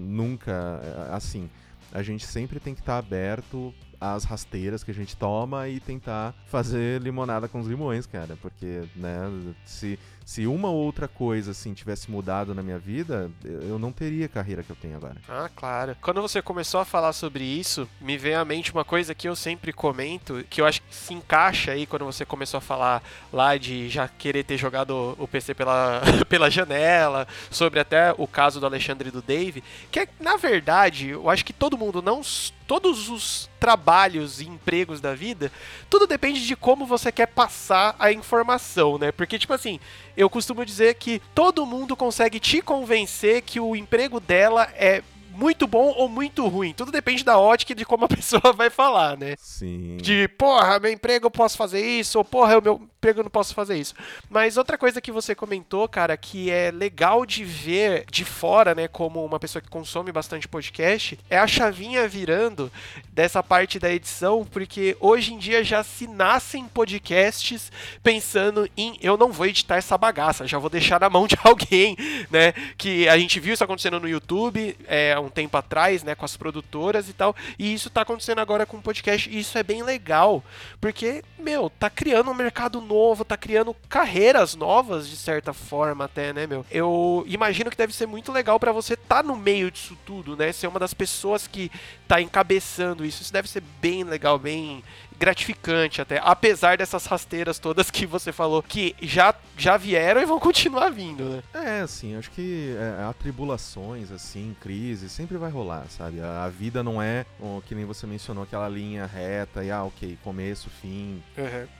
nunca 0.00 0.80
assim, 1.12 1.48
a 1.92 2.02
gente 2.02 2.26
sempre 2.26 2.60
tem 2.60 2.74
que 2.74 2.80
estar 2.80 2.98
aberto 2.98 3.74
as 4.00 4.24
rasteiras 4.24 4.84
que 4.84 4.90
a 4.90 4.94
gente 4.94 5.16
toma 5.16 5.68
e 5.68 5.80
tentar 5.80 6.34
fazer 6.46 7.00
limonada 7.02 7.48
com 7.48 7.58
os 7.58 7.66
limões, 7.66 8.06
cara. 8.06 8.36
Porque, 8.40 8.84
né, 8.94 9.18
se, 9.64 9.98
se 10.28 10.46
uma 10.46 10.68
ou 10.68 10.76
outra 10.76 11.08
coisa, 11.08 11.52
assim, 11.52 11.72
tivesse 11.72 12.10
mudado 12.10 12.54
na 12.54 12.62
minha 12.62 12.78
vida, 12.78 13.30
eu 13.42 13.78
não 13.78 13.90
teria 13.90 14.26
a 14.26 14.28
carreira 14.28 14.62
que 14.62 14.68
eu 14.68 14.76
tenho 14.76 14.94
agora. 14.94 15.16
Ah, 15.26 15.48
claro. 15.56 15.96
Quando 16.02 16.20
você 16.20 16.42
começou 16.42 16.80
a 16.80 16.84
falar 16.84 17.14
sobre 17.14 17.42
isso, 17.42 17.88
me 17.98 18.18
veio 18.18 18.38
à 18.38 18.44
mente 18.44 18.70
uma 18.70 18.84
coisa 18.84 19.14
que 19.14 19.26
eu 19.26 19.34
sempre 19.34 19.72
comento, 19.72 20.44
que 20.50 20.60
eu 20.60 20.66
acho 20.66 20.82
que 20.82 20.94
se 20.94 21.14
encaixa 21.14 21.72
aí 21.72 21.86
quando 21.86 22.04
você 22.04 22.26
começou 22.26 22.58
a 22.58 22.60
falar 22.60 23.02
lá 23.32 23.56
de 23.56 23.88
já 23.88 24.06
querer 24.06 24.44
ter 24.44 24.58
jogado 24.58 25.16
o 25.18 25.26
PC 25.26 25.54
pela, 25.54 26.02
pela 26.28 26.50
janela, 26.50 27.26
sobre 27.50 27.80
até 27.80 28.14
o 28.18 28.26
caso 28.26 28.60
do 28.60 28.66
Alexandre 28.66 29.08
e 29.08 29.12
do 29.12 29.22
Dave, 29.22 29.64
que 29.90 30.00
é, 30.00 30.08
na 30.20 30.36
verdade, 30.36 31.08
eu 31.08 31.30
acho 31.30 31.42
que 31.42 31.54
todo 31.54 31.78
mundo, 31.78 32.02
não 32.02 32.22
todos 32.68 33.08
os 33.08 33.48
trabalhos 33.58 34.42
e 34.42 34.46
empregos 34.46 35.00
da 35.00 35.14
vida, 35.14 35.50
tudo 35.88 36.06
depende 36.06 36.46
de 36.46 36.54
como 36.54 36.86
você 36.86 37.10
quer 37.10 37.26
passar 37.26 37.96
a 37.98 38.12
informação, 38.12 38.98
né? 38.98 39.10
Porque, 39.10 39.38
tipo 39.38 39.54
assim, 39.54 39.80
eu 40.18 40.28
costumo 40.28 40.64
dizer 40.64 40.94
que 40.94 41.22
todo 41.32 41.64
mundo 41.64 41.96
consegue 41.96 42.40
te 42.40 42.60
convencer 42.60 43.40
que 43.42 43.60
o 43.60 43.76
emprego 43.76 44.18
dela 44.18 44.68
é 44.74 45.00
muito 45.38 45.68
bom 45.68 45.94
ou 45.96 46.08
muito 46.08 46.46
ruim. 46.48 46.72
Tudo 46.72 46.90
depende 46.90 47.22
da 47.22 47.38
ótica 47.38 47.72
de 47.72 47.84
como 47.84 48.04
a 48.04 48.08
pessoa 48.08 48.52
vai 48.52 48.68
falar, 48.68 49.16
né? 49.16 49.36
Sim. 49.38 49.96
De, 49.98 50.26
porra, 50.26 50.80
meu 50.80 50.90
emprego 50.90 51.26
eu 51.26 51.30
posso 51.30 51.56
fazer 51.56 51.80
isso, 51.80 52.18
ou 52.18 52.24
porra, 52.24 52.58
o 52.58 52.62
meu 52.62 52.88
emprego 52.98 53.20
eu 53.20 53.24
não 53.24 53.30
posso 53.30 53.54
fazer 53.54 53.78
isso. 53.78 53.94
Mas 54.28 54.56
outra 54.56 54.76
coisa 54.76 55.00
que 55.00 55.12
você 55.12 55.34
comentou, 55.34 55.88
cara, 55.88 56.16
que 56.16 56.50
é 56.50 56.72
legal 56.72 57.24
de 57.24 57.44
ver 57.44 58.04
de 58.10 58.24
fora, 58.24 58.74
né, 58.74 58.88
como 58.88 59.24
uma 59.24 59.38
pessoa 59.38 59.62
que 59.62 59.68
consome 59.68 60.10
bastante 60.10 60.48
podcast, 60.48 61.16
é 61.30 61.38
a 61.38 61.46
chavinha 61.46 62.08
virando 62.08 62.70
dessa 63.12 63.40
parte 63.40 63.78
da 63.78 63.92
edição, 63.92 64.44
porque 64.44 64.96
hoje 64.98 65.34
em 65.34 65.38
dia 65.38 65.62
já 65.62 65.84
se 65.84 66.08
nascem 66.08 66.66
podcasts 66.66 67.70
pensando 68.02 68.68
em 68.76 68.98
eu 69.00 69.16
não 69.16 69.30
vou 69.30 69.46
editar 69.46 69.76
essa 69.76 69.96
bagaça, 69.96 70.46
já 70.46 70.58
vou 70.58 70.70
deixar 70.70 71.00
na 71.00 71.08
mão 71.08 71.28
de 71.28 71.36
alguém, 71.44 71.96
né? 72.28 72.52
Que 72.76 73.08
a 73.08 73.16
gente 73.16 73.38
viu 73.38 73.54
isso 73.54 73.62
acontecendo 73.62 74.00
no 74.00 74.08
YouTube 74.08 74.76
é, 74.88 75.12
há 75.12 75.27
um 75.28 75.30
tempo 75.30 75.56
atrás, 75.56 76.02
né, 76.02 76.14
com 76.14 76.24
as 76.24 76.36
produtoras 76.36 77.08
e 77.08 77.12
tal, 77.12 77.34
e 77.58 77.72
isso 77.72 77.88
tá 77.90 78.02
acontecendo 78.02 78.40
agora 78.40 78.66
com 78.66 78.78
o 78.78 78.82
podcast, 78.82 79.30
e 79.30 79.38
isso 79.38 79.56
é 79.56 79.62
bem 79.62 79.82
legal, 79.82 80.42
porque, 80.80 81.22
meu, 81.38 81.70
tá 81.70 81.88
criando 81.88 82.30
um 82.30 82.34
mercado 82.34 82.80
novo, 82.80 83.24
tá 83.24 83.36
criando 83.36 83.74
carreiras 83.88 84.54
novas, 84.54 85.08
de 85.08 85.16
certa 85.16 85.52
forma 85.52 86.04
até, 86.04 86.32
né, 86.32 86.46
meu? 86.46 86.64
Eu 86.70 87.24
imagino 87.26 87.70
que 87.70 87.76
deve 87.76 87.94
ser 87.94 88.06
muito 88.06 88.32
legal 88.32 88.58
pra 88.58 88.72
você 88.72 88.96
tá 88.96 89.22
no 89.22 89.36
meio 89.36 89.70
disso 89.70 89.96
tudo, 90.04 90.36
né? 90.36 90.52
Ser 90.52 90.66
uma 90.66 90.80
das 90.80 90.94
pessoas 90.94 91.46
que 91.46 91.70
tá 92.06 92.20
encabeçando 92.20 93.04
isso. 93.04 93.22
Isso 93.22 93.32
deve 93.32 93.48
ser 93.48 93.62
bem 93.80 94.04
legal, 94.04 94.38
bem 94.38 94.82
gratificante 95.18 96.00
até, 96.00 96.20
apesar 96.22 96.78
dessas 96.78 97.06
rasteiras 97.06 97.58
todas 97.58 97.90
que 97.90 98.06
você 98.06 98.32
falou 98.32 98.62
que 98.62 98.94
já, 99.00 99.34
já 99.56 99.76
vieram 99.76 100.20
e 100.20 100.26
vão 100.26 100.38
continuar 100.38 100.90
vindo, 100.90 101.24
né? 101.24 101.42
É, 101.52 101.80
assim, 101.80 102.16
acho 102.16 102.30
que 102.30 102.74
é, 102.78 103.04
há 103.04 103.12
tribulações, 103.12 104.10
assim, 104.12 104.54
crises, 104.60 105.10
sempre 105.12 105.36
vai 105.36 105.50
rolar, 105.50 105.86
sabe? 105.88 106.20
A, 106.20 106.44
a 106.44 106.48
vida 106.48 106.82
não 106.82 107.02
é, 107.02 107.26
ó, 107.40 107.60
que 107.60 107.74
nem 107.74 107.84
você 107.84 108.06
mencionou, 108.06 108.44
aquela 108.44 108.68
linha 108.68 109.06
reta 109.06 109.64
e, 109.64 109.70
ah, 109.70 109.84
ok, 109.84 110.18
começo, 110.22 110.70
fim. 110.70 111.22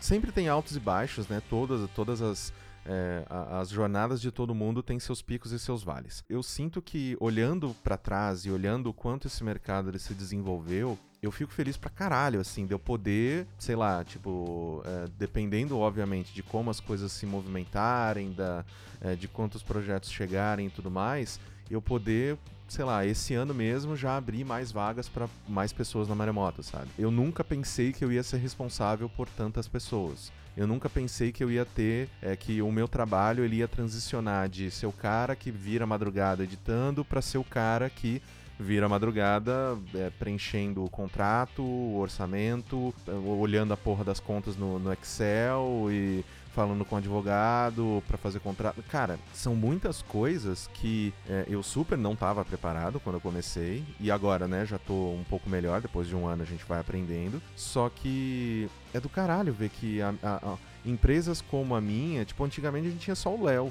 Sempre 0.01 0.33
tem 0.33 0.49
altos 0.49 0.77
e 0.77 0.81
baixos, 0.81 1.29
né? 1.29 1.41
Todas, 1.49 1.89
todas 1.95 2.21
as, 2.21 2.53
é, 2.89 3.25
a- 3.29 3.61
as 3.61 3.69
jornadas 3.69 4.21
de 4.21 4.33
todo 4.33 4.55
mundo 4.55 4.83
têm 4.83 4.99
seus 4.99 5.21
picos 5.23 5.53
e 5.53 5.59
seus 5.59 5.83
vales. 5.83 6.25
Eu 6.29 6.43
sinto 6.43 6.81
que, 6.81 7.17
olhando 7.21 7.77
pra 7.85 7.97
trás 7.97 8.47
e 8.47 8.51
olhando 8.51 8.89
o 8.89 8.95
quanto 8.95 9.27
esse 9.27 9.45
mercado 9.45 9.91
ele 9.91 9.99
se 9.99 10.15
desenvolveu, 10.15 10.99
eu 11.23 11.31
fico 11.31 11.53
feliz 11.53 11.77
pra 11.77 11.91
caralho, 11.91 12.41
assim, 12.41 12.65
de 12.65 12.73
eu 12.73 12.79
poder, 12.79 13.47
sei 13.59 13.75
lá, 13.77 14.03
tipo, 14.05 14.83
é, 14.87 15.07
dependendo, 15.19 15.77
obviamente, 15.79 16.33
de 16.33 16.43
como 16.43 16.71
as 16.71 16.81
coisas 16.81 17.13
se 17.13 17.27
movimentarem, 17.27 18.33
da, 18.33 18.65
é, 19.01 19.15
de 19.15 19.29
quantos 19.29 19.63
projetos 19.63 20.11
chegarem 20.11 20.69
e 20.69 20.71
tudo 20.71 20.91
mais, 20.91 21.39
eu 21.71 21.83
poder, 21.83 22.39
sei 22.69 22.85
lá, 22.85 23.05
esse 23.05 23.35
ano 23.35 23.55
mesmo 23.55 23.97
já 23.97 24.17
abrir 24.17 24.45
mais 24.45 24.71
vagas 24.71 25.09
pra 25.09 25.29
mais 25.49 25.73
pessoas 25.73 26.07
na 26.09 26.15
Maremoto, 26.15 26.63
sabe? 26.63 26.89
Eu 26.99 27.11
nunca 27.11 27.43
pensei 27.43 27.93
que 27.93 28.05
eu 28.05 28.13
ia 28.13 28.23
ser 28.23 28.37
responsável 28.39 29.09
por 29.09 29.29
tantas 29.29 29.67
pessoas. 29.67 30.31
Eu 30.57 30.67
nunca 30.67 30.89
pensei 30.89 31.31
que 31.31 31.43
eu 31.43 31.51
ia 31.51 31.65
ter, 31.65 32.09
é, 32.21 32.35
que 32.35 32.61
o 32.61 32.71
meu 32.71 32.89
trabalho 32.89 33.45
ele 33.45 33.57
ia 33.57 33.69
transicionar 33.69 34.49
de 34.49 34.71
ser 34.71 34.87
o 34.87 34.93
cara 34.93 35.37
que 35.37 35.51
vira 35.51 35.87
madrugada 35.87 36.43
editando 36.43 37.05
pra 37.05 37.23
ser 37.23 37.39
o 37.39 37.45
cara 37.45 37.89
que 37.89 38.21
vira 38.59 38.89
madrugada 38.89 39.79
é, 39.95 40.11
preenchendo 40.19 40.85
o 40.85 40.91
contrato, 40.91 41.63
o 41.63 41.97
orçamento, 41.99 42.93
olhando 43.25 43.73
a 43.73 43.77
porra 43.77 44.03
das 44.03 44.19
contas 44.19 44.57
no, 44.57 44.81
no 44.81 44.93
Excel 44.93 45.87
e 45.91 46.25
falando 46.59 46.85
com 46.85 46.97
advogado 46.97 48.03
pra 48.09 48.19
fazer 48.19 48.41
contrato. 48.41 48.83
Cara, 48.91 49.17
são 49.33 49.55
muitas 49.55 50.03
coisas 50.03 50.69
que 50.75 51.15
é, 51.29 51.45
eu 51.49 51.63
super 51.63 51.97
não 51.97 52.17
tava 52.17 52.45
preparado 52.45 52.99
quando 52.99 53.15
eu 53.15 53.21
comecei 53.21 53.85
e 54.01 54.11
agora, 54.11 54.49
né, 54.49 54.67
já 54.67 54.77
tô 54.77 54.93
um 55.13 55.23
pouco 55.31 55.49
melhor, 55.49 55.81
depois 55.81 56.09
de 56.09 56.17
um 56.17 56.27
ano 56.27 56.43
a 56.43 56.47
gente 56.47 56.65
vai 56.65 56.81
aprendendo. 56.81 57.41
Só 57.55 57.89
que 57.89 58.69
é 58.93 58.99
do 58.99 59.09
caralho 59.09 59.53
ver 59.53 59.69
que 59.69 60.03
a- 60.03 60.13
a- 60.21 60.41
a- 60.55 60.57
empresas 60.85 61.41
como 61.41 61.77
a 61.77 61.81
minha, 61.81 62.25
tipo, 62.25 62.43
antigamente 62.43 62.89
a 62.89 62.91
gente 62.91 63.03
tinha 63.05 63.15
só 63.15 63.33
o 63.33 63.45
Léo, 63.45 63.71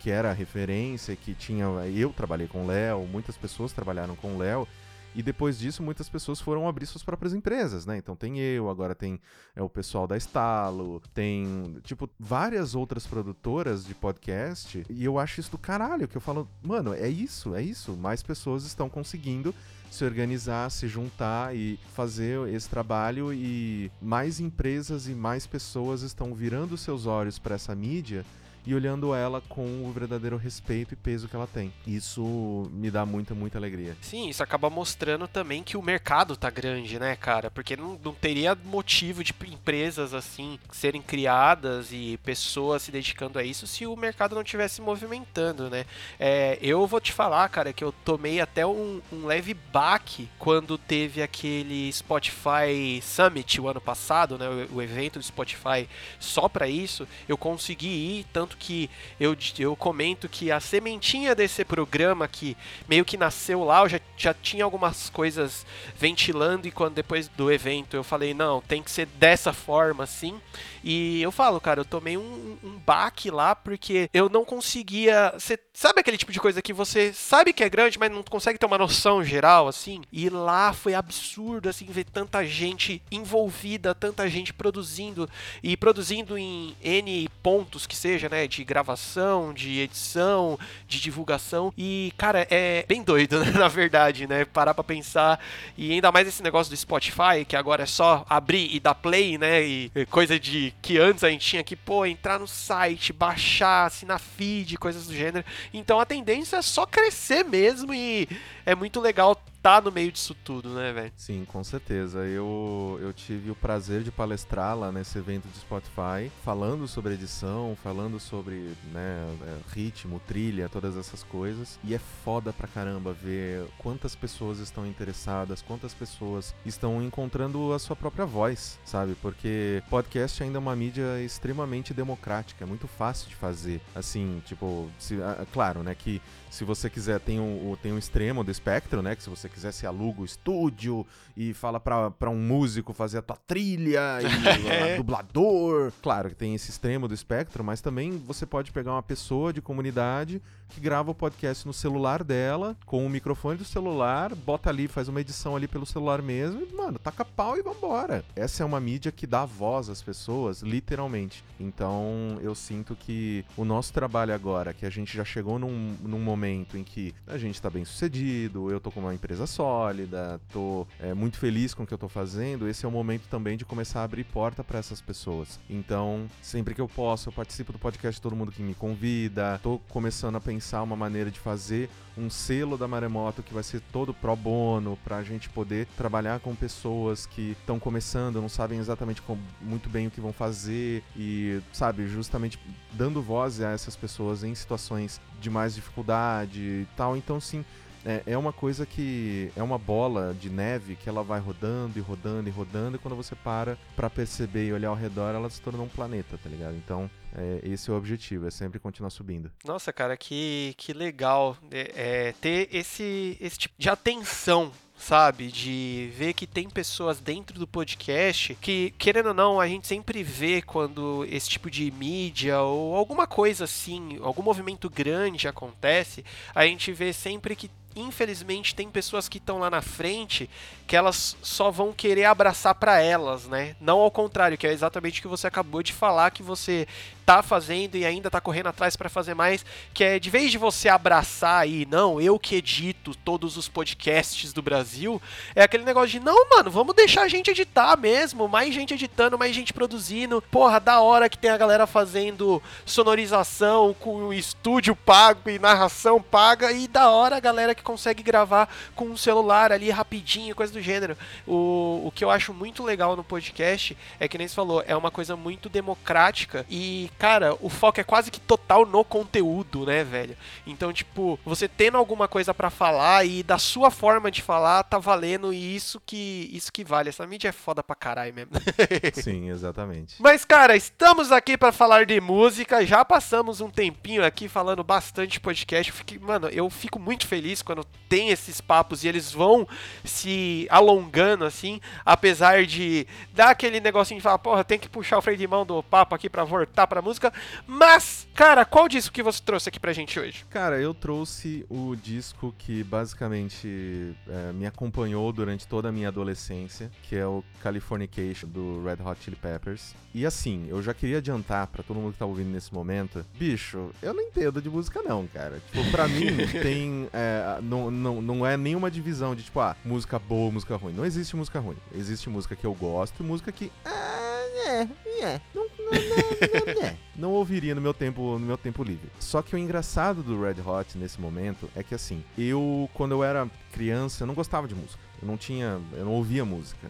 que 0.00 0.10
era 0.10 0.30
a 0.30 0.34
referência, 0.34 1.14
que 1.14 1.34
tinha. 1.34 1.66
Eu 1.94 2.10
trabalhei 2.10 2.48
com 2.48 2.64
o 2.64 2.66
Léo, 2.66 3.06
muitas 3.06 3.36
pessoas 3.36 3.72
trabalharam 3.72 4.16
com 4.16 4.34
o 4.34 4.38
Léo. 4.38 4.66
E 5.14 5.22
depois 5.22 5.58
disso, 5.58 5.82
muitas 5.82 6.08
pessoas 6.08 6.40
foram 6.40 6.68
abrir 6.68 6.86
suas 6.86 7.04
próprias 7.04 7.32
empresas, 7.32 7.86
né? 7.86 7.96
Então 7.96 8.16
tem 8.16 8.38
eu, 8.38 8.68
agora 8.68 8.94
tem 8.94 9.20
é, 9.54 9.62
o 9.62 9.68
pessoal 9.68 10.06
da 10.06 10.16
Estalo, 10.16 11.00
tem, 11.12 11.78
tipo, 11.84 12.10
várias 12.18 12.74
outras 12.74 13.06
produtoras 13.06 13.84
de 13.84 13.94
podcast. 13.94 14.84
E 14.90 15.04
eu 15.04 15.18
acho 15.18 15.40
isso 15.40 15.50
do 15.50 15.58
caralho, 15.58 16.08
que 16.08 16.16
eu 16.16 16.20
falo, 16.20 16.48
mano, 16.62 16.92
é 16.92 17.08
isso, 17.08 17.54
é 17.54 17.62
isso. 17.62 17.92
Mais 17.92 18.22
pessoas 18.22 18.64
estão 18.64 18.88
conseguindo 18.88 19.54
se 19.90 20.04
organizar, 20.04 20.70
se 20.70 20.88
juntar 20.88 21.54
e 21.54 21.78
fazer 21.94 22.48
esse 22.48 22.68
trabalho 22.68 23.32
e 23.32 23.92
mais 24.02 24.40
empresas 24.40 25.06
e 25.06 25.14
mais 25.14 25.46
pessoas 25.46 26.02
estão 26.02 26.34
virando 26.34 26.76
seus 26.76 27.06
olhos 27.06 27.38
para 27.38 27.54
essa 27.54 27.74
mídia 27.76 28.24
e 28.66 28.74
olhando 28.74 29.14
ela 29.14 29.42
com 29.48 29.84
o 29.84 29.92
verdadeiro 29.92 30.36
respeito 30.36 30.94
e 30.94 30.96
peso 30.96 31.28
que 31.28 31.36
ela 31.36 31.46
tem. 31.46 31.72
Isso 31.86 32.70
me 32.72 32.90
dá 32.90 33.04
muita, 33.04 33.34
muita 33.34 33.58
alegria. 33.58 33.96
Sim, 34.00 34.28
isso 34.28 34.42
acaba 34.42 34.70
mostrando 34.70 35.28
também 35.28 35.62
que 35.62 35.76
o 35.76 35.82
mercado 35.82 36.36
tá 36.36 36.50
grande, 36.50 36.98
né, 36.98 37.14
cara? 37.16 37.50
Porque 37.50 37.76
não, 37.76 37.98
não 38.02 38.12
teria 38.12 38.56
motivo 38.64 39.22
de 39.22 39.34
empresas 39.46 40.14
assim 40.14 40.58
serem 40.72 41.02
criadas 41.02 41.92
e 41.92 42.18
pessoas 42.24 42.82
se 42.82 42.90
dedicando 42.90 43.38
a 43.38 43.44
isso 43.44 43.66
se 43.66 43.86
o 43.86 43.96
mercado 43.96 44.34
não 44.34 44.42
estivesse 44.42 44.80
movimentando, 44.80 45.68
né? 45.68 45.84
É, 46.18 46.58
eu 46.62 46.86
vou 46.86 47.00
te 47.00 47.12
falar, 47.12 47.48
cara, 47.48 47.72
que 47.72 47.84
eu 47.84 47.92
tomei 48.04 48.40
até 48.40 48.66
um, 48.66 49.00
um 49.12 49.26
leve 49.26 49.54
baque 49.54 50.28
quando 50.38 50.78
teve 50.78 51.22
aquele 51.22 51.92
Spotify 51.92 53.00
Summit 53.02 53.60
o 53.60 53.68
ano 53.68 53.80
passado, 53.80 54.38
né? 54.38 54.48
O, 54.48 54.76
o 54.76 54.82
evento 54.82 55.18
do 55.18 55.24
Spotify 55.24 55.88
só 56.18 56.48
pra 56.48 56.68
isso. 56.68 57.06
Eu 57.28 57.36
consegui 57.36 57.88
ir, 57.88 58.26
tanto 58.32 58.53
que 58.54 58.90
eu, 59.18 59.36
eu 59.58 59.76
comento 59.76 60.28
que 60.28 60.50
a 60.50 60.60
sementinha 60.60 61.34
desse 61.34 61.64
programa 61.64 62.28
que 62.28 62.56
meio 62.88 63.04
que 63.04 63.16
nasceu 63.16 63.64
lá, 63.64 63.82
eu 63.82 63.88
já, 63.88 64.00
já 64.16 64.34
tinha 64.34 64.64
algumas 64.64 65.10
coisas 65.10 65.66
ventilando 65.96 66.66
e 66.66 66.70
quando 66.70 66.94
depois 66.94 67.28
do 67.28 67.50
evento 67.50 67.96
eu 67.96 68.04
falei, 68.04 68.34
não, 68.34 68.60
tem 68.60 68.82
que 68.82 68.90
ser 68.90 69.06
dessa 69.06 69.52
forma 69.52 70.04
assim. 70.04 70.40
E 70.84 71.22
eu 71.22 71.32
falo, 71.32 71.58
cara, 71.62 71.80
eu 71.80 71.84
tomei 71.84 72.18
um, 72.18 72.58
um 72.62 72.78
baque 72.84 73.30
lá 73.30 73.54
porque 73.54 74.10
eu 74.12 74.28
não 74.28 74.44
conseguia. 74.44 75.34
Cê, 75.38 75.58
sabe 75.72 76.00
aquele 76.00 76.18
tipo 76.18 76.30
de 76.30 76.38
coisa 76.38 76.60
que 76.60 76.74
você 76.74 77.10
sabe 77.14 77.54
que 77.54 77.64
é 77.64 77.70
grande, 77.70 77.98
mas 77.98 78.12
não 78.12 78.22
consegue 78.22 78.58
ter 78.58 78.66
uma 78.66 78.76
noção 78.76 79.24
geral, 79.24 79.66
assim? 79.66 80.02
E 80.12 80.28
lá 80.28 80.74
foi 80.74 80.92
absurdo, 80.92 81.70
assim, 81.70 81.86
ver 81.86 82.04
tanta 82.04 82.44
gente 82.44 83.00
envolvida, 83.10 83.94
tanta 83.94 84.28
gente 84.28 84.52
produzindo 84.52 85.28
e 85.62 85.74
produzindo 85.74 86.36
em 86.36 86.76
N 86.82 87.30
pontos 87.42 87.86
que 87.86 87.96
seja, 87.96 88.28
né? 88.28 88.43
De 88.48 88.64
gravação, 88.64 89.54
de 89.54 89.80
edição, 89.80 90.58
de 90.86 91.00
divulgação. 91.00 91.72
E, 91.78 92.12
cara, 92.16 92.46
é 92.50 92.84
bem 92.88 93.02
doido, 93.02 93.38
né, 93.44 93.52
na 93.52 93.68
verdade, 93.68 94.26
né? 94.26 94.44
Parar 94.44 94.74
pra 94.74 94.84
pensar. 94.84 95.40
E 95.76 95.92
ainda 95.92 96.10
mais 96.10 96.26
esse 96.26 96.42
negócio 96.42 96.70
do 96.70 96.76
Spotify, 96.76 97.44
que 97.46 97.56
agora 97.56 97.84
é 97.84 97.86
só 97.86 98.24
abrir 98.28 98.74
e 98.74 98.80
dar 98.80 98.94
play, 98.94 99.38
né? 99.38 99.64
E 99.64 99.84
e 99.94 100.06
coisa 100.06 100.38
de 100.38 100.72
que 100.82 100.98
antes 100.98 101.24
a 101.24 101.30
gente 101.30 101.46
tinha 101.46 101.62
que, 101.62 101.76
pô, 101.76 102.06
entrar 102.06 102.38
no 102.38 102.46
site, 102.46 103.12
baixar, 103.12 103.86
assinar 103.86 104.18
feed, 104.18 104.76
coisas 104.76 105.06
do 105.06 105.14
gênero. 105.14 105.44
Então 105.72 106.00
a 106.00 106.06
tendência 106.06 106.56
é 106.56 106.62
só 106.62 106.86
crescer 106.86 107.44
mesmo 107.44 107.92
e 107.92 108.28
é 108.64 108.74
muito 108.74 109.00
legal 109.00 109.40
tá 109.64 109.80
no 109.80 109.90
meio 109.90 110.12
disso 110.12 110.36
tudo, 110.44 110.68
né, 110.74 110.92
velho? 110.92 111.12
Sim, 111.16 111.46
com 111.46 111.64
certeza. 111.64 112.18
Eu, 112.18 112.98
eu 113.00 113.14
tive 113.14 113.50
o 113.50 113.54
prazer 113.54 114.02
de 114.02 114.10
palestrar 114.10 114.76
lá 114.76 114.92
nesse 114.92 115.16
evento 115.16 115.48
do 115.48 115.56
Spotify, 115.56 116.30
falando 116.44 116.86
sobre 116.86 117.14
edição, 117.14 117.74
falando 117.82 118.20
sobre 118.20 118.76
né, 118.92 119.26
é, 119.40 119.56
ritmo, 119.74 120.20
trilha, 120.28 120.68
todas 120.68 120.98
essas 120.98 121.22
coisas. 121.22 121.78
E 121.82 121.94
é 121.94 121.98
foda 121.98 122.52
pra 122.52 122.68
caramba 122.68 123.14
ver 123.14 123.64
quantas 123.78 124.14
pessoas 124.14 124.58
estão 124.58 124.86
interessadas, 124.86 125.62
quantas 125.62 125.94
pessoas 125.94 126.54
estão 126.66 127.02
encontrando 127.02 127.72
a 127.72 127.78
sua 127.78 127.96
própria 127.96 128.26
voz, 128.26 128.78
sabe? 128.84 129.14
Porque 129.22 129.82
podcast 129.88 130.42
ainda 130.42 130.58
é 130.58 130.60
uma 130.60 130.76
mídia 130.76 131.22
extremamente 131.22 131.94
democrática, 131.94 132.64
é 132.64 132.66
muito 132.66 132.86
fácil 132.86 133.30
de 133.30 133.34
fazer. 133.34 133.80
Assim, 133.94 134.42
tipo, 134.44 134.90
se, 134.98 135.22
ah, 135.22 135.46
claro, 135.50 135.82
né, 135.82 135.94
que 135.94 136.20
se 136.54 136.64
você 136.64 136.88
quiser, 136.88 137.18
tem 137.20 137.40
um, 137.40 137.76
tem 137.82 137.92
um 137.92 137.98
extremo 137.98 138.44
do 138.44 138.50
espectro, 138.50 139.02
né? 139.02 139.16
Que 139.16 139.22
se 139.22 139.28
você 139.28 139.48
quiser, 139.48 139.72
se 139.72 139.86
aluga 139.86 140.22
o 140.22 140.24
estúdio 140.24 141.04
e 141.36 141.52
fala 141.52 141.80
pra, 141.80 142.10
pra 142.12 142.30
um 142.30 142.38
músico 142.38 142.92
fazer 142.92 143.18
a 143.18 143.22
tua 143.22 143.36
trilha 143.36 144.18
e 144.22 144.24
É. 144.70 144.96
dublador. 144.96 145.92
Claro 146.00 146.28
que 146.30 146.36
tem 146.36 146.54
esse 146.54 146.70
extremo 146.70 147.08
do 147.08 147.14
espectro, 147.14 147.64
mas 147.64 147.80
também 147.80 148.12
você 148.24 148.46
pode 148.46 148.70
pegar 148.70 148.92
uma 148.92 149.02
pessoa 149.02 149.52
de 149.52 149.60
comunidade 149.60 150.40
que 150.74 150.80
grava 150.80 151.12
o 151.12 151.14
podcast 151.14 151.64
no 151.64 151.72
celular 151.72 152.24
dela, 152.24 152.76
com 152.84 153.06
o 153.06 153.08
microfone 153.08 153.56
do 153.56 153.64
celular, 153.64 154.34
bota 154.34 154.68
ali, 154.68 154.88
faz 154.88 155.08
uma 155.08 155.20
edição 155.20 155.54
ali 155.54 155.68
pelo 155.68 155.86
celular 155.86 156.20
mesmo 156.20 156.62
e, 156.62 156.74
mano, 156.74 156.98
taca 156.98 157.24
pau 157.24 157.56
e 157.56 157.62
vambora. 157.62 158.24
Essa 158.34 158.64
é 158.64 158.66
uma 158.66 158.80
mídia 158.80 159.12
que 159.12 159.26
dá 159.26 159.44
voz 159.44 159.88
às 159.88 160.02
pessoas, 160.02 160.62
literalmente. 160.62 161.44
Então, 161.60 162.38
eu 162.42 162.54
sinto 162.56 162.96
que 162.96 163.44
o 163.56 163.64
nosso 163.64 163.92
trabalho 163.92 164.34
agora, 164.34 164.74
que 164.74 164.84
a 164.84 164.90
gente 164.90 165.16
já 165.16 165.24
chegou 165.24 165.60
num, 165.60 165.96
num 166.02 166.18
momento 166.18 166.76
em 166.76 166.82
que 166.82 167.14
a 167.24 167.38
gente 167.38 167.62
tá 167.62 167.70
bem 167.70 167.84
sucedido, 167.84 168.70
eu 168.70 168.80
tô 168.80 168.90
com 168.90 168.98
uma 168.98 169.14
empresa 169.14 169.46
sólida, 169.46 170.40
tô 170.52 170.86
é, 170.98 171.14
muito 171.14 171.38
feliz 171.38 171.72
com 171.72 171.84
o 171.84 171.86
que 171.86 171.94
eu 171.94 171.98
tô 171.98 172.08
fazendo, 172.08 172.68
esse 172.68 172.84
é 172.84 172.88
o 172.88 172.90
momento 172.90 173.28
também 173.28 173.56
de 173.56 173.64
começar 173.64 174.00
a 174.00 174.04
abrir 174.04 174.24
porta 174.24 174.64
para 174.64 174.80
essas 174.80 175.00
pessoas. 175.00 175.60
Então, 175.70 176.28
sempre 176.42 176.74
que 176.74 176.80
eu 176.80 176.88
posso, 176.88 177.28
eu 177.28 177.32
participo 177.32 177.72
do 177.72 177.78
podcast 177.78 178.18
de 178.18 178.22
todo 178.22 178.34
mundo 178.34 178.50
que 178.50 178.62
me 178.62 178.74
convida, 178.74 179.60
tô 179.62 179.78
começando 179.88 180.34
a 180.34 180.40
pensar 180.40 180.63
uma 180.82 180.96
maneira 180.96 181.30
de 181.30 181.38
fazer 181.38 181.88
um 182.16 182.30
selo 182.30 182.78
da 182.78 182.86
Maremoto 182.86 183.42
que 183.42 183.52
vai 183.52 183.62
ser 183.62 183.80
todo 183.92 184.14
pro 184.14 184.34
bono, 184.36 184.96
pra 185.04 185.22
gente 185.22 185.48
poder 185.48 185.86
trabalhar 185.96 186.38
com 186.40 186.54
pessoas 186.54 187.26
que 187.26 187.56
estão 187.58 187.78
começando, 187.78 188.40
não 188.40 188.48
sabem 188.48 188.78
exatamente 188.78 189.20
com- 189.22 189.36
muito 189.60 189.88
bem 189.88 190.06
o 190.06 190.10
que 190.10 190.20
vão 190.20 190.32
fazer 190.32 191.02
e, 191.16 191.60
sabe, 191.72 192.06
justamente 192.06 192.58
dando 192.92 193.20
voz 193.20 193.60
a 193.60 193.70
essas 193.70 193.96
pessoas 193.96 194.44
em 194.44 194.54
situações 194.54 195.20
de 195.40 195.50
mais 195.50 195.74
dificuldade 195.74 196.60
e 196.60 196.86
tal. 196.96 197.16
Então, 197.16 197.40
sim, 197.40 197.64
é, 198.06 198.22
é 198.26 198.38
uma 198.38 198.52
coisa 198.52 198.84
que 198.84 199.50
é 199.56 199.62
uma 199.62 199.78
bola 199.78 200.34
de 200.38 200.50
neve 200.50 200.94
que 200.94 201.08
ela 201.08 201.22
vai 201.24 201.40
rodando 201.40 201.98
e 201.98 202.02
rodando 202.02 202.48
e 202.48 202.52
rodando 202.52 202.96
e 202.96 202.98
quando 203.00 203.16
você 203.16 203.34
para 203.34 203.76
pra 203.96 204.10
perceber 204.10 204.68
e 204.68 204.72
olhar 204.72 204.90
ao 204.90 204.94
redor, 204.94 205.34
ela 205.34 205.48
se 205.50 205.60
tornou 205.60 205.86
um 205.86 205.88
planeta, 205.88 206.38
tá 206.42 206.48
ligado? 206.48 206.74
Então, 206.76 207.10
é, 207.36 207.60
esse 207.64 207.90
é 207.90 207.92
o 207.92 207.96
objetivo, 207.96 208.46
é 208.46 208.50
sempre 208.50 208.78
continuar 208.78 209.10
subindo. 209.10 209.50
Nossa, 209.64 209.92
cara, 209.92 210.16
que, 210.16 210.74
que 210.76 210.92
legal 210.92 211.56
é, 211.70 211.92
é, 211.94 212.32
ter 212.40 212.68
esse, 212.72 213.36
esse 213.40 213.58
tipo 213.58 213.74
de 213.76 213.88
atenção, 213.88 214.70
sabe? 214.96 215.48
De 215.48 216.12
ver 216.16 216.32
que 216.32 216.46
tem 216.46 216.70
pessoas 216.70 217.18
dentro 217.18 217.58
do 217.58 217.66
podcast 217.66 218.54
que, 218.60 218.94
querendo 218.98 219.26
ou 219.28 219.34
não, 219.34 219.60
a 219.60 219.66
gente 219.66 219.86
sempre 219.86 220.22
vê 220.22 220.62
quando 220.62 221.26
esse 221.28 221.48
tipo 221.48 221.70
de 221.70 221.90
mídia 221.90 222.60
ou 222.60 222.94
alguma 222.94 223.26
coisa 223.26 223.64
assim, 223.64 224.18
algum 224.22 224.42
movimento 224.42 224.88
grande 224.88 225.48
acontece, 225.48 226.24
a 226.54 226.64
gente 226.66 226.92
vê 226.92 227.12
sempre 227.12 227.56
que. 227.56 227.70
Infelizmente 227.96 228.74
tem 228.74 228.90
pessoas 228.90 229.28
que 229.28 229.38
estão 229.38 229.58
lá 229.58 229.70
na 229.70 229.80
frente 229.80 230.50
que 230.84 230.96
elas 230.96 231.36
só 231.40 231.70
vão 231.70 231.92
querer 231.92 232.24
abraçar 232.24 232.74
pra 232.74 233.00
elas, 233.00 233.46
né? 233.46 233.76
Não 233.80 234.00
ao 234.00 234.10
contrário, 234.10 234.58
que 234.58 234.66
é 234.66 234.72
exatamente 234.72 235.20
o 235.20 235.22
que 235.22 235.28
você 235.28 235.46
acabou 235.46 235.80
de 235.80 235.92
falar 235.92 236.32
que 236.32 236.42
você 236.42 236.88
tá 237.24 237.42
fazendo 237.42 237.96
e 237.96 238.04
ainda 238.04 238.30
tá 238.30 238.40
correndo 238.40 238.68
atrás 238.68 238.96
pra 238.96 239.08
fazer 239.08 239.34
mais, 239.34 239.64
que 239.92 240.04
é 240.04 240.18
de 240.18 240.30
vez 240.30 240.50
de 240.50 240.58
você 240.58 240.88
abraçar 240.88 241.62
aí, 241.62 241.86
não, 241.90 242.20
eu 242.20 242.38
que 242.38 242.56
edito 242.56 243.14
todos 243.24 243.56
os 243.56 243.68
podcasts 243.68 244.52
do 244.52 244.62
Brasil, 244.62 245.20
é 245.54 245.62
aquele 245.62 245.84
negócio 245.84 246.10
de, 246.10 246.20
não, 246.20 246.48
mano, 246.50 246.70
vamos 246.70 246.94
deixar 246.94 247.22
a 247.22 247.28
gente 247.28 247.50
editar 247.50 247.96
mesmo, 247.96 248.48
mais 248.48 248.74
gente 248.74 248.94
editando, 248.94 249.38
mais 249.38 249.54
gente 249.54 249.72
produzindo. 249.72 250.42
Porra, 250.50 250.78
da 250.78 251.00
hora 251.00 251.28
que 251.28 251.38
tem 251.38 251.50
a 251.50 251.56
galera 251.56 251.86
fazendo 251.86 252.62
sonorização 252.84 253.94
com 253.98 254.32
estúdio 254.32 254.94
pago 254.94 255.48
e 255.48 255.58
narração 255.58 256.20
paga 256.20 256.72
e 256.72 256.86
da 256.86 257.10
hora 257.10 257.36
a 257.36 257.40
galera 257.40 257.74
que 257.74 257.82
consegue 257.82 258.22
gravar 258.22 258.68
com 258.94 259.06
um 259.06 259.16
celular 259.16 259.72
ali 259.72 259.90
rapidinho, 259.90 260.54
coisa 260.54 260.72
do 260.72 260.80
gênero. 260.80 261.16
O, 261.46 262.02
o 262.06 262.12
que 262.14 262.24
eu 262.24 262.30
acho 262.30 262.52
muito 262.52 262.82
legal 262.82 263.16
no 263.16 263.24
podcast 263.24 263.96
é 264.18 264.28
que 264.28 264.38
nem 264.38 264.48
você 264.48 264.54
falou, 264.54 264.82
é 264.86 264.96
uma 264.96 265.10
coisa 265.10 265.36
muito 265.36 265.68
democrática 265.68 266.66
e, 266.68 267.10
cara, 267.18 267.56
o 267.60 267.68
foco 267.68 268.00
é 268.00 268.04
quase 268.04 268.30
que 268.30 268.40
total 268.40 268.84
no 268.86 269.04
conteúdo, 269.04 269.86
né, 269.86 270.04
velho? 270.04 270.36
Então, 270.66 270.92
tipo, 270.92 271.38
você 271.44 271.68
tendo 271.68 271.96
alguma 271.96 272.28
coisa 272.28 272.52
pra 272.54 272.70
falar 272.70 273.24
e 273.26 273.42
da 273.42 273.58
sua 273.58 273.90
forma 273.90 274.30
de 274.30 274.42
falar, 274.42 274.82
tá 274.84 274.98
valendo 274.98 275.52
e 275.52 275.74
isso 275.76 276.00
que 276.04 276.50
isso 276.52 276.72
que 276.72 276.84
vale. 276.84 277.08
Essa 277.08 277.26
mídia 277.26 277.48
é 277.48 277.52
foda 277.52 277.82
pra 277.82 277.96
caralho 277.96 278.34
mesmo. 278.34 278.52
Sim, 279.14 279.50
exatamente. 279.50 280.16
Mas, 280.18 280.44
cara, 280.44 280.76
estamos 280.76 281.30
aqui 281.32 281.56
pra 281.56 281.72
falar 281.72 282.06
de 282.06 282.20
música. 282.20 282.84
Já 282.84 283.04
passamos 283.04 283.60
um 283.60 283.70
tempinho 283.70 284.24
aqui 284.24 284.48
falando 284.48 284.82
bastante 284.84 285.40
podcast. 285.40 285.90
Eu 285.90 285.96
fiquei- 285.96 286.18
mano, 286.18 286.48
eu 286.48 286.68
fico 286.70 286.98
muito 286.98 287.26
feliz 287.26 287.62
quando 287.62 287.84
tem 288.08 288.30
esses 288.30 288.60
papos 288.60 289.04
e 289.04 289.08
eles 289.08 289.32
vão 289.32 289.66
se 290.04 290.66
alongando 290.70 291.44
assim, 291.44 291.80
apesar 292.04 292.64
de 292.66 293.06
dar 293.32 293.50
aquele 293.50 293.80
negocinho 293.80 294.18
de 294.18 294.22
falar, 294.22 294.38
porra, 294.38 294.64
tem 294.64 294.78
que 294.78 294.88
puxar 294.88 295.18
o 295.18 295.22
freio 295.22 295.38
de 295.38 295.46
mão 295.46 295.64
do 295.64 295.82
papo 295.82 296.14
aqui 296.14 296.28
pra 296.28 296.44
voltar 296.44 296.86
pra 296.86 297.02
música. 297.04 297.32
Mas, 297.66 298.26
cara, 298.34 298.64
qual 298.64 298.88
disco 298.88 299.14
que 299.14 299.22
você 299.22 299.40
trouxe 299.42 299.68
aqui 299.68 299.78
pra 299.78 299.92
gente 299.92 300.18
hoje? 300.18 300.44
Cara, 300.50 300.80
eu 300.80 300.92
trouxe 300.92 301.64
o 301.68 301.94
disco 301.94 302.54
que 302.58 302.82
basicamente 302.82 304.16
é, 304.28 304.52
me 304.52 304.66
acompanhou 304.66 305.32
durante 305.32 305.66
toda 305.66 305.88
a 305.88 305.92
minha 305.92 306.08
adolescência, 306.08 306.90
que 307.02 307.14
é 307.14 307.26
o 307.26 307.44
Californication 307.62 308.48
do 308.48 308.82
Red 308.84 309.02
Hot 309.04 309.22
Chili 309.22 309.36
Peppers. 309.36 309.94
E 310.14 310.24
assim, 310.24 310.66
eu 310.68 310.80
já 310.80 310.94
queria 310.94 311.18
adiantar 311.18 311.66
pra 311.66 311.82
todo 311.82 311.98
mundo 311.98 312.12
que 312.12 312.18
tá 312.18 312.26
ouvindo 312.26 312.48
nesse 312.48 312.72
momento, 312.72 313.26
bicho, 313.36 313.90
eu 314.00 314.14
não 314.14 314.22
entendo 314.22 314.62
de 314.62 314.70
música 314.70 315.02
não, 315.02 315.26
cara. 315.26 315.60
Tipo, 315.72 315.90
pra 315.90 316.06
mim 316.06 316.36
tem, 316.62 317.08
é, 317.12 317.58
não, 317.60 317.90
não, 317.90 318.22
não 318.22 318.46
é 318.46 318.56
nenhuma 318.56 318.90
divisão 318.90 319.34
de 319.34 319.42
tipo, 319.42 319.58
ah, 319.58 319.76
música 319.84 320.18
boa, 320.18 320.52
música 320.52 320.76
ruim. 320.76 320.92
Não 320.92 321.04
existe 321.04 321.34
música 321.34 321.58
ruim. 321.58 321.76
Existe 321.92 322.30
música 322.30 322.54
que 322.54 322.64
eu 322.64 322.74
gosto 322.74 323.22
e 323.22 323.26
música 323.26 323.50
que, 323.50 323.72
ah, 323.84 324.23
é, 324.54 324.88
é, 325.22 325.40
não, 325.54 325.66
não, 325.78 325.92
não, 325.92 326.82
é. 326.82 326.96
não 327.16 327.32
ouviria 327.32 327.74
no 327.74 327.80
meu 327.80 327.94
tempo 327.94 328.38
no 328.38 328.46
meu 328.46 328.56
tempo 328.56 328.82
livre. 328.82 329.10
Só 329.18 329.42
que 329.42 329.54
o 329.54 329.58
engraçado 329.58 330.22
do 330.22 330.40
Red 330.40 330.60
Hot 330.60 330.96
nesse 330.96 331.20
momento 331.20 331.68
é 331.74 331.82
que 331.82 331.94
assim, 331.94 332.24
eu 332.36 332.88
quando 332.94 333.12
eu 333.12 333.24
era 333.24 333.48
criança, 333.72 334.22
eu 334.22 334.26
não 334.26 334.34
gostava 334.34 334.68
de 334.68 334.74
música. 334.74 335.02
Eu 335.20 335.28
não 335.28 335.36
tinha, 335.36 335.80
eu 335.92 336.04
não 336.04 336.12
ouvia 336.12 336.44
música. 336.44 336.88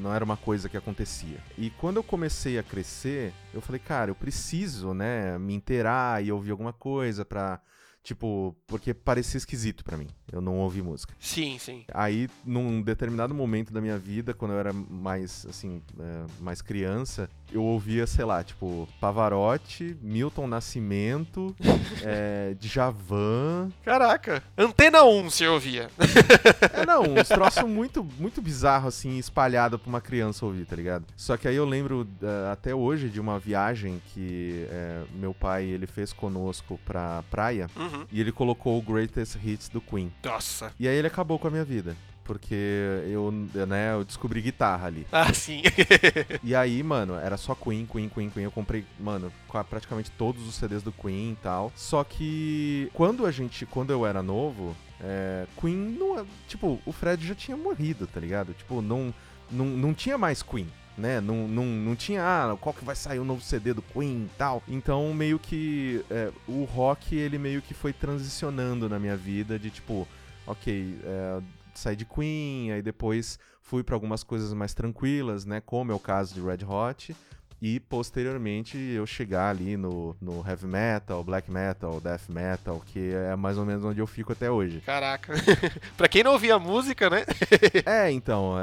Não 0.00 0.14
era 0.14 0.24
uma 0.24 0.36
coisa 0.36 0.68
que 0.68 0.76
acontecia. 0.76 1.38
E 1.56 1.70
quando 1.70 1.96
eu 1.96 2.02
comecei 2.02 2.58
a 2.58 2.62
crescer, 2.62 3.32
eu 3.52 3.60
falei, 3.60 3.80
cara, 3.80 4.10
eu 4.10 4.14
preciso, 4.14 4.92
né, 4.92 5.38
me 5.38 5.54
inteirar 5.54 6.22
e 6.22 6.30
ouvir 6.30 6.50
alguma 6.50 6.72
coisa 6.72 7.24
pra 7.24 7.60
Tipo, 8.06 8.54
porque 8.68 8.94
parecia 8.94 9.36
esquisito 9.36 9.82
pra 9.82 9.96
mim. 9.96 10.06
Eu 10.30 10.40
não 10.40 10.60
ouvi 10.60 10.80
música. 10.80 11.12
Sim, 11.18 11.58
sim. 11.58 11.82
Aí, 11.92 12.28
num 12.44 12.80
determinado 12.80 13.34
momento 13.34 13.72
da 13.72 13.80
minha 13.80 13.98
vida, 13.98 14.32
quando 14.32 14.52
eu 14.52 14.60
era 14.60 14.72
mais, 14.72 15.44
assim, 15.50 15.82
é, 15.98 16.24
mais 16.40 16.62
criança, 16.62 17.28
eu 17.52 17.62
ouvia, 17.62 18.06
sei 18.06 18.24
lá, 18.24 18.42
tipo, 18.42 18.88
Pavarotti, 19.00 19.96
Milton 20.02 20.46
Nascimento, 20.46 21.54
é, 22.04 22.54
Djavan. 22.58 23.70
Caraca. 23.84 24.42
Antena 24.56 25.04
1 25.04 25.30
você 25.30 25.46
ouvia. 25.46 25.88
É, 26.72 26.84
não, 26.86 27.02
uns 27.02 27.28
troços 27.28 27.64
muito, 27.64 28.04
muito 28.18 28.40
bizarro, 28.42 28.88
assim, 28.88 29.18
espalhado 29.18 29.78
pra 29.78 29.88
uma 29.88 30.00
criança 30.00 30.44
ouvir, 30.44 30.64
tá 30.66 30.76
ligado? 30.76 31.04
Só 31.16 31.36
que 31.36 31.46
aí 31.48 31.56
eu 31.56 31.64
lembro 31.64 32.06
é, 32.22 32.52
até 32.52 32.74
hoje 32.74 33.08
de 33.08 33.20
uma 33.20 33.38
viagem 33.38 34.00
que 34.12 34.66
é, 34.70 35.02
meu 35.14 35.32
pai, 35.34 35.64
ele 35.64 35.86
fez 35.86 36.12
conosco 36.12 36.78
pra 36.84 37.22
praia, 37.30 37.68
Uhum. 37.76 38.04
e 38.12 38.20
ele 38.20 38.32
colocou 38.32 38.78
o 38.78 38.82
Greatest 38.82 39.36
Hits 39.42 39.68
do 39.68 39.80
Queen. 39.80 40.12
Nossa. 40.24 40.72
E 40.78 40.86
aí 40.88 40.96
ele 40.96 41.06
acabou 41.08 41.38
com 41.38 41.46
a 41.48 41.50
minha 41.50 41.64
vida. 41.64 41.96
Porque 42.26 42.54
eu, 43.08 43.30
né, 43.66 43.94
eu 43.94 44.04
descobri 44.04 44.40
guitarra 44.40 44.86
ali. 44.88 45.06
Ah, 45.12 45.32
sim. 45.32 45.62
E 46.42 46.54
aí, 46.54 46.82
mano, 46.82 47.14
era 47.14 47.36
só 47.36 47.54
Queen, 47.54 47.86
Queen, 47.86 48.08
Queen, 48.08 48.30
Queen. 48.30 48.44
Eu 48.44 48.50
comprei, 48.50 48.84
mano, 48.98 49.32
praticamente 49.70 50.10
todos 50.10 50.46
os 50.46 50.54
CDs 50.56 50.82
do 50.82 50.92
Queen 50.92 51.32
e 51.32 51.36
tal. 51.36 51.72
Só 51.74 52.02
que 52.04 52.90
quando 52.92 53.24
a 53.26 53.30
gente, 53.30 53.64
quando 53.66 53.90
eu 53.92 54.04
era 54.06 54.22
novo, 54.22 54.76
é, 55.00 55.46
Queen 55.60 55.76
não, 55.76 56.18
é- 56.18 56.24
tipo, 56.48 56.80
o 56.84 56.92
Fred 56.92 57.26
já 57.26 57.34
tinha 57.34 57.56
morrido, 57.56 58.06
tá 58.06 58.20
ligado? 58.20 58.52
Tipo, 58.54 58.82
não, 58.82 59.12
não, 59.50 59.66
não 59.66 59.94
tinha 59.94 60.18
mais 60.18 60.42
Queen. 60.42 60.68
Né? 60.98 61.20
Não, 61.20 61.46
não, 61.46 61.64
não 61.66 61.94
tinha, 61.94 62.22
ah, 62.22 62.56
qual 62.58 62.72
que 62.72 62.82
vai 62.82 62.96
sair 62.96 63.18
o 63.18 63.24
novo 63.24 63.42
CD 63.42 63.74
do 63.74 63.82
Queen 63.82 64.24
e 64.24 64.30
tal. 64.38 64.62
Então, 64.66 65.12
meio 65.12 65.38
que 65.38 66.02
é, 66.10 66.32
o 66.48 66.64
rock, 66.64 67.14
ele 67.14 67.36
meio 67.36 67.60
que 67.60 67.74
foi 67.74 67.92
transicionando 67.92 68.88
na 68.88 68.98
minha 68.98 69.14
vida 69.14 69.58
de 69.58 69.68
tipo, 69.68 70.08
ok, 70.46 70.96
é, 71.04 71.40
saí 71.78 71.96
de 71.96 72.04
Queen, 72.04 72.72
aí 72.72 72.82
depois 72.82 73.38
fui 73.60 73.82
pra 73.82 73.94
algumas 73.96 74.22
coisas 74.22 74.52
mais 74.52 74.74
tranquilas, 74.74 75.44
né? 75.44 75.60
Como 75.60 75.92
é 75.92 75.94
o 75.94 75.98
caso 75.98 76.34
de 76.34 76.40
Red 76.40 76.64
Hot. 76.64 77.14
E 77.60 77.80
posteriormente 77.80 78.76
eu 78.76 79.06
chegar 79.06 79.48
ali 79.48 79.78
no, 79.78 80.14
no 80.20 80.46
heavy 80.46 80.66
metal, 80.66 81.24
black 81.24 81.50
metal, 81.50 82.00
death 82.02 82.28
metal, 82.28 82.82
que 82.84 83.12
é 83.14 83.34
mais 83.34 83.56
ou 83.56 83.64
menos 83.64 83.82
onde 83.82 83.98
eu 83.98 84.06
fico 84.06 84.32
até 84.32 84.50
hoje. 84.50 84.82
Caraca. 84.84 85.32
pra 85.96 86.06
quem 86.06 86.22
não 86.22 86.32
ouvia 86.32 86.58
música, 86.58 87.08
né? 87.08 87.24
É, 87.86 88.10
então, 88.10 88.54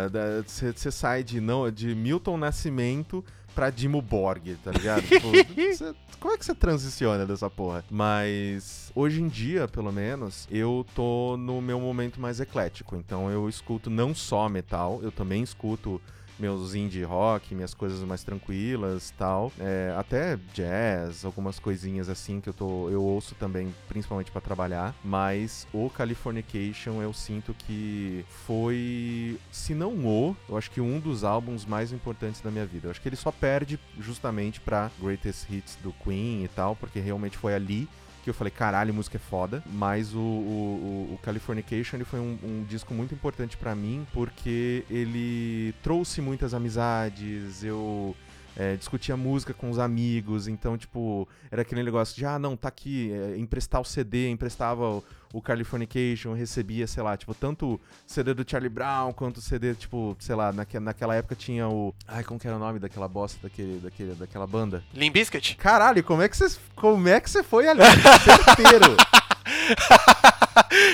você 0.45 0.91
sai 0.91 1.23
de, 1.23 1.41
não, 1.41 1.71
de 1.71 1.95
Milton 1.95 2.37
Nascimento 2.37 3.23
pra 3.53 3.69
Dimo 3.69 4.01
Borg, 4.01 4.55
tá 4.63 4.71
ligado? 4.71 5.03
Tipo, 5.07 5.27
cê- 5.75 5.93
como 6.19 6.33
é 6.33 6.37
que 6.37 6.45
você 6.45 6.55
transiciona 6.55 7.25
dessa 7.25 7.49
porra? 7.49 7.83
Mas 7.89 8.91
hoje 8.95 9.21
em 9.21 9.27
dia, 9.27 9.67
pelo 9.67 9.91
menos, 9.91 10.47
eu 10.49 10.85
tô 10.95 11.35
no 11.37 11.61
meu 11.61 11.79
momento 11.79 12.19
mais 12.21 12.39
eclético. 12.39 12.95
Então 12.95 13.29
eu 13.29 13.47
escuto 13.49 13.89
não 13.89 14.13
só 14.15 14.47
metal, 14.49 14.99
eu 15.03 15.11
também 15.11 15.43
escuto 15.43 16.01
meus 16.43 16.75
indie 16.75 17.03
rock, 17.03 17.55
minhas 17.55 17.73
coisas 17.73 18.01
mais 18.01 18.21
tranquilas 18.21 19.13
tal. 19.17 19.49
É, 19.57 19.95
até 19.97 20.37
jazz, 20.53 21.23
algumas 21.23 21.57
coisinhas 21.57 22.09
assim 22.09 22.41
que 22.41 22.49
eu, 22.49 22.53
tô, 22.53 22.89
eu 22.89 23.01
ouço 23.01 23.33
também, 23.35 23.73
principalmente 23.87 24.29
pra 24.29 24.41
trabalhar. 24.41 24.93
Mas 25.05 25.65
o 25.73 25.89
Californication 25.89 27.01
eu 27.01 27.13
sinto 27.13 27.53
que 27.53 28.25
foi, 28.45 29.39
se 29.51 29.73
não 29.73 29.93
o, 30.05 30.35
eu 30.49 30.57
acho 30.57 30.69
que 30.69 30.81
um 30.81 30.99
dos 30.99 31.23
álbuns 31.23 31.65
mais 31.65 31.93
importantes 31.93 32.41
da 32.41 32.51
minha 32.51 32.65
vida. 32.65 32.87
Eu 32.87 32.91
acho 32.91 33.01
que 33.01 33.07
ele 33.07 33.15
só 33.15 33.31
perde 33.31 33.79
justamente 33.97 34.59
pra 34.59 34.91
Greatest 35.01 35.49
Hits 35.49 35.77
do 35.81 35.93
Queen 36.03 36.43
e 36.43 36.49
tal, 36.49 36.75
porque 36.75 36.99
realmente 36.99 37.37
foi 37.37 37.53
ali 37.53 37.87
que 38.23 38.29
eu 38.29 38.33
falei, 38.33 38.51
caralho, 38.51 38.93
música 38.93 39.17
é 39.17 39.19
foda. 39.19 39.63
Mas 39.71 40.13
o, 40.13 40.19
o, 40.19 41.09
o- 41.13 41.19
Californication 41.23 41.97
ele 41.97 42.05
foi 42.05 42.19
um, 42.19 42.37
um 42.43 42.63
disco 42.67 42.93
muito 42.93 43.13
importante 43.13 43.57
pra 43.57 43.75
mim, 43.75 44.05
porque 44.13 44.83
ele 44.89 45.73
trouxe 45.83 46.21
muitas 46.21 46.53
amizades, 46.53 47.63
eu 47.63 48.15
é, 48.57 48.75
discutia 48.75 49.17
música 49.17 49.53
com 49.53 49.69
os 49.69 49.79
amigos, 49.79 50.47
então, 50.47 50.77
tipo, 50.77 51.27
era 51.51 51.63
aquele 51.63 51.83
negócio 51.83 52.15
de, 52.15 52.25
ah, 52.25 52.37
não, 52.37 52.55
tá 52.55 52.67
aqui, 52.67 53.11
é, 53.11 53.37
emprestar 53.37 53.81
o 53.81 53.85
CD, 53.85 54.29
emprestava 54.29 54.89
o, 54.89 55.03
o 55.33 55.41
Californication, 55.41 56.33
recebia, 56.33 56.85
sei 56.85 57.01
lá, 57.01 57.17
tipo, 57.17 57.33
tanto 57.33 57.81
CD 58.05 58.33
do 58.33 58.49
Charlie 58.49 58.69
Brown, 58.69 59.11
quanto 59.13 59.41
CD, 59.41 59.73
tipo, 59.73 60.15
sei 60.19 60.35
lá, 60.35 60.51
naque, 60.51 60.79
naquela 60.79 61.15
época 61.15 61.35
tinha 61.35 61.67
o... 61.67 61.93
Ai, 62.07 62.23
como 62.23 62.39
que 62.39 62.47
era 62.47 62.55
o 62.55 62.59
nome 62.59 62.79
daquela 62.79 63.07
bosta, 63.07 63.39
daquele, 63.41 63.79
daquele, 63.79 64.13
daquela 64.13 64.45
banda? 64.45 64.83
Limbiskit? 64.93 65.55
Caralho, 65.55 66.03
como 66.03 66.21
é 66.21 66.29
que 66.29 66.37
você, 66.37 66.59
como 66.75 67.07
é 67.07 67.19
que 67.19 67.29
você 67.29 67.41
foi 67.41 67.67
ali? 67.67 67.81
Certeiro. 68.23 68.95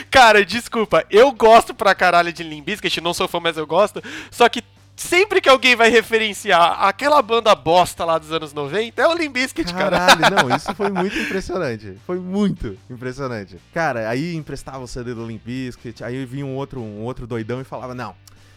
Cara, 0.09 0.45
desculpa, 0.45 1.05
eu 1.09 1.31
gosto 1.31 1.73
pra 1.73 1.93
caralho 1.93 2.31
de 2.31 2.43
Limbiskit, 2.43 3.01
não 3.01 3.13
sou 3.13 3.27
fã, 3.27 3.39
mas 3.39 3.57
eu 3.57 3.67
gosto. 3.67 4.01
Só 4.31 4.47
que 4.47 4.63
sempre 4.99 5.39
que 5.39 5.47
alguém 5.47 5.75
vai 5.75 5.89
referenciar 5.89 6.83
aquela 6.83 7.21
banda 7.21 7.55
bosta 7.55 8.03
lá 8.03 8.17
dos 8.17 8.31
anos 8.31 8.53
90, 8.53 9.01
é 9.01 9.07
o 9.07 9.13
Limbiskit, 9.13 9.73
cara. 9.73 9.97
Caralho, 9.97 10.35
não, 10.35 10.51
isso 10.55 10.73
foi 10.75 10.89
muito 10.89 11.17
impressionante. 11.17 11.97
Foi 12.05 12.19
muito 12.19 12.77
impressionante. 12.89 13.57
Cara, 13.73 14.09
aí 14.09 14.35
emprestava 14.35 14.83
o 14.83 14.87
CD 14.87 15.13
do 15.13 15.25
Limp 15.25 15.43
Bizkit, 15.43 16.03
aí 16.03 16.25
vinha 16.25 16.45
um 16.45 16.55
outro, 16.55 16.81
um 16.81 17.03
outro 17.03 17.25
doidão 17.25 17.61
e 17.61 17.63
falava, 17.63 17.95
não, 17.95 18.13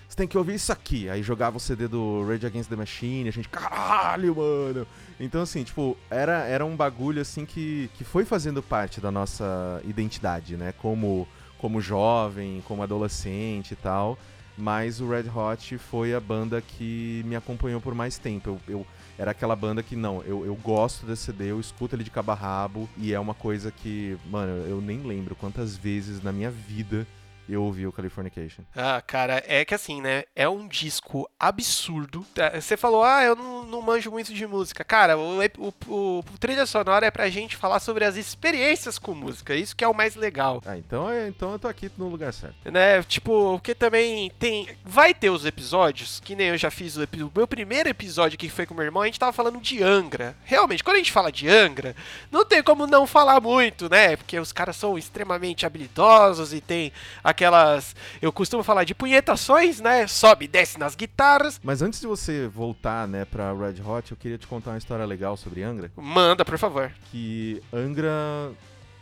você 0.08 0.16
tem 0.16 0.26
que 0.26 0.36
ouvir 0.36 0.56
isso 0.56 0.72
aqui. 0.72 1.08
Aí 1.08 1.22
jogava 1.22 1.56
o 1.56 1.60
CD 1.60 1.86
do 1.86 2.26
Rage 2.26 2.44
Against 2.44 2.68
the 2.68 2.76
Machine, 2.76 3.28
a 3.28 3.32
gente, 3.32 3.48
caralho, 3.48 4.36
mano. 4.36 4.86
Então, 5.20 5.42
assim, 5.42 5.62
tipo, 5.62 5.96
era, 6.10 6.44
era 6.44 6.66
um 6.66 6.76
bagulho, 6.76 7.22
assim, 7.22 7.46
que, 7.46 7.88
que 7.94 8.04
foi 8.04 8.24
fazendo 8.24 8.62
parte 8.62 9.00
da 9.00 9.10
nossa 9.10 9.80
identidade, 9.84 10.56
né? 10.56 10.74
Como, 10.76 11.26
como 11.56 11.80
jovem, 11.80 12.62
como 12.66 12.82
adolescente 12.82 13.70
e 13.70 13.76
tal. 13.76 14.18
Mas 14.56 15.00
o 15.00 15.08
Red 15.08 15.28
Hot 15.34 15.78
foi 15.78 16.14
a 16.14 16.20
banda 16.20 16.60
que 16.60 17.22
me 17.26 17.34
acompanhou 17.36 17.80
por 17.80 17.94
mais 17.94 18.18
tempo. 18.18 18.50
Eu, 18.50 18.60
eu- 18.68 18.86
era 19.18 19.30
aquela 19.30 19.54
banda 19.54 19.82
que, 19.82 19.94
não, 19.94 20.22
eu, 20.22 20.44
eu 20.44 20.54
gosto 20.56 21.04
desse 21.06 21.24
CD, 21.24 21.50
eu 21.50 21.60
escuto 21.60 21.94
ele 21.94 22.02
de 22.02 22.10
cabo 22.10 22.32
a 22.32 22.34
rabo, 22.34 22.88
e 22.96 23.12
é 23.12 23.20
uma 23.20 23.34
coisa 23.34 23.70
que, 23.70 24.16
mano, 24.30 24.66
eu 24.66 24.80
nem 24.80 25.02
lembro 25.02 25.36
quantas 25.36 25.76
vezes 25.76 26.22
na 26.22 26.32
minha 26.32 26.50
vida 26.50 27.06
eu 27.48 27.62
ouvi 27.62 27.86
o 27.86 27.92
Californication. 27.92 28.62
Ah, 28.76 29.02
cara, 29.06 29.42
é 29.46 29.64
que 29.64 29.74
assim, 29.74 30.00
né? 30.00 30.24
É 30.34 30.48
um 30.48 30.66
disco 30.68 31.28
absurdo. 31.38 32.24
Tá, 32.34 32.50
Você 32.60 32.76
falou, 32.76 33.02
ah, 33.04 33.22
eu 33.22 33.34
não, 33.36 33.64
não 33.64 33.82
manjo 33.82 34.10
muito 34.10 34.32
de 34.32 34.46
música. 34.46 34.84
Cara, 34.84 35.16
o, 35.18 35.38
o, 35.58 35.74
o, 35.88 36.18
o 36.20 36.38
trilha 36.38 36.66
sonora 36.66 37.06
é 37.06 37.10
pra 37.10 37.28
gente 37.30 37.56
falar 37.56 37.80
sobre 37.80 38.04
as 38.04 38.16
experiências 38.16 38.98
com 38.98 39.14
música. 39.14 39.54
Isso 39.54 39.76
que 39.76 39.84
é 39.84 39.88
o 39.88 39.94
mais 39.94 40.14
legal. 40.14 40.62
Ah, 40.64 40.76
então, 40.76 41.10
é- 41.10 41.28
então 41.28 41.52
eu 41.52 41.58
tô 41.58 41.68
aqui 41.68 41.90
no 41.98 42.08
lugar 42.08 42.32
certo. 42.32 42.70
Né? 42.70 43.02
Tipo, 43.02 43.52
porque 43.54 43.74
também 43.74 44.30
tem. 44.38 44.68
Vai 44.84 45.12
ter 45.14 45.30
os 45.30 45.44
episódios, 45.44 46.20
que 46.20 46.34
nem 46.34 46.48
eu 46.48 46.56
já 46.58 46.70
fiz 46.70 46.96
o, 46.96 47.02
epi- 47.02 47.22
o 47.22 47.32
meu 47.34 47.46
primeiro 47.46 47.88
episódio 47.88 48.38
que 48.38 48.48
foi 48.48 48.66
com 48.66 48.74
meu 48.74 48.84
irmão, 48.84 49.02
a 49.02 49.06
gente 49.06 49.18
tava 49.20 49.32
falando 49.32 49.60
de 49.60 49.82
Angra. 49.82 50.36
Realmente, 50.44 50.82
quando 50.82 50.96
a 50.96 50.98
gente 50.98 51.12
fala 51.12 51.30
de 51.32 51.48
Angra, 51.48 51.94
não 52.30 52.44
tem 52.44 52.62
como 52.62 52.86
não 52.86 53.06
falar 53.06 53.40
muito, 53.40 53.88
né? 53.88 54.16
Porque 54.16 54.38
os 54.38 54.52
caras 54.52 54.76
são 54.76 54.96
extremamente 54.98 55.66
habilidosos 55.66 56.52
e 56.52 56.60
tem 56.60 56.92
aquelas. 57.32 57.94
Eu 58.20 58.32
costumo 58.32 58.62
falar 58.62 58.84
de 58.84 58.94
punhetações, 58.94 59.80
né? 59.80 60.06
Sobe 60.06 60.44
e 60.44 60.48
desce 60.48 60.78
nas 60.78 60.94
guitarras. 60.94 61.60
Mas 61.62 61.82
antes 61.82 62.00
de 62.00 62.06
você 62.06 62.46
voltar, 62.46 63.06
né, 63.08 63.24
pra 63.24 63.52
Red 63.52 63.82
Hot, 63.84 64.12
eu 64.12 64.16
queria 64.16 64.38
te 64.38 64.46
contar 64.46 64.70
uma 64.70 64.78
história 64.78 65.04
legal 65.04 65.36
sobre 65.36 65.62
Angra. 65.62 65.90
Manda, 65.96 66.44
por 66.44 66.56
favor. 66.58 66.92
que 67.10 67.60
Angra 67.72 68.12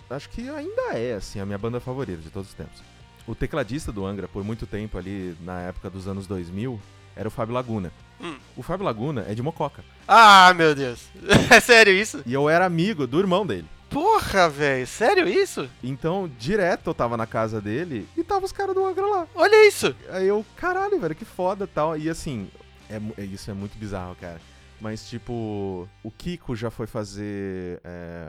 acho 0.09 0.29
que 0.31 0.49
ainda 0.49 0.95
é 0.99 1.15
assim 1.15 1.39
a 1.41 1.47
minha 1.47 1.59
banda 1.59 1.79
favorita 1.79 2.21
de 2.23 2.31
todos 2.31 2.49
os 2.49 2.55
tempos. 2.55 2.83
O 3.27 3.35
tecladista 3.35 3.93
do 3.93 4.05
Angra 4.05 4.27
por 4.27 4.43
muito 4.43 4.67
tempo 4.67 4.99
ali 4.99 5.37
na 5.43 5.61
época 5.61 5.89
dos 5.89 6.09
anos 6.09 6.27
2000 6.27 6.81
era 7.15 7.29
o 7.29 7.31
Fábio 7.31 7.55
Laguna. 7.55 7.93
Hum. 8.21 8.37
O 8.57 8.63
Fábio 8.63 8.85
Laguna 8.85 9.25
é 9.29 9.35
de 9.35 9.43
Mococa 9.43 9.83
Ah, 10.09 10.53
meu 10.55 10.75
Deus. 10.75 11.09
É 11.51 11.61
sério 11.61 11.93
isso? 11.93 12.23
e 12.27 12.33
eu 12.35 12.49
era 12.49 12.65
amigo 12.67 13.07
do 13.07 13.19
irmão 13.21 13.47
dele. 13.47 13.67
Porra, 13.91 14.49
velho. 14.49 14.87
Sério 14.87 15.29
isso? 15.29 15.69
Então, 15.83 16.31
direto 16.39 16.91
eu 16.91 16.95
tava 16.95 17.17
na 17.17 17.27
casa 17.27 17.61
dele 17.61 18.09
e 18.17 18.23
tava 18.23 18.45
os 18.47 18.53
caras 18.53 18.75
do 18.75 18.85
Angra 18.87 19.05
lá. 19.07 19.27
Olha 19.35 19.67
isso. 19.67 19.95
Aí 20.11 20.27
eu, 20.29 20.45
caralho, 20.57 20.99
velho, 21.01 21.15
que 21.15 21.25
foda 21.25 21.67
tal. 21.67 21.97
E 21.99 22.09
assim, 22.09 22.49
é, 22.89 23.01
é- 23.21 23.25
isso 23.25 23.51
é 23.51 23.55
muito 23.55 23.77
bizarro, 23.77 24.15
cara. 24.21 24.41
Mas, 24.81 25.07
tipo, 25.11 25.87
o 26.03 26.11
Kiko 26.11 26.57
já 26.57 26.71
foi 26.71 26.87
fazer 26.87 27.81
é, 27.85 28.27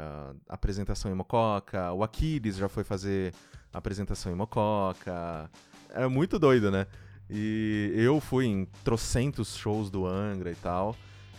apresentação 0.49 1.09
em 1.09 1.15
Mococa, 1.15 1.93
o 1.93 2.03
Aquiles 2.03 2.57
já 2.57 2.67
foi 2.67 2.83
fazer 2.83 3.33
apresentação 3.71 4.31
em 4.31 4.35
Mococa. 4.35 5.49
É 5.93 6.05
muito 6.07 6.37
doido, 6.37 6.69
né? 6.69 6.87
E 7.29 7.93
eu 7.95 8.19
fui 8.19 8.45
em 8.47 8.67
trocentos 8.83 9.55
shows 9.55 9.89
do 9.89 10.05
Angra 10.05 10.51
e 10.51 10.55
tal. 10.55 10.95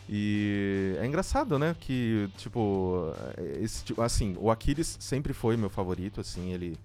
E 0.09 0.97
é 0.99 1.07
engraçado, 1.07 1.59
né? 1.59 1.77
Que, 1.79 2.29
tipo, 2.37 3.13
esse, 3.61 3.85
tipo, 3.85 4.03
assim, 4.03 4.37
o 4.39 4.51
Aquiles 4.51 4.97
sempre 5.01 5.33
foi 5.33 5.57
meu 5.57 5.71
favorito, 5.71 6.21
assim, 6.21 6.53
ele 6.53 6.77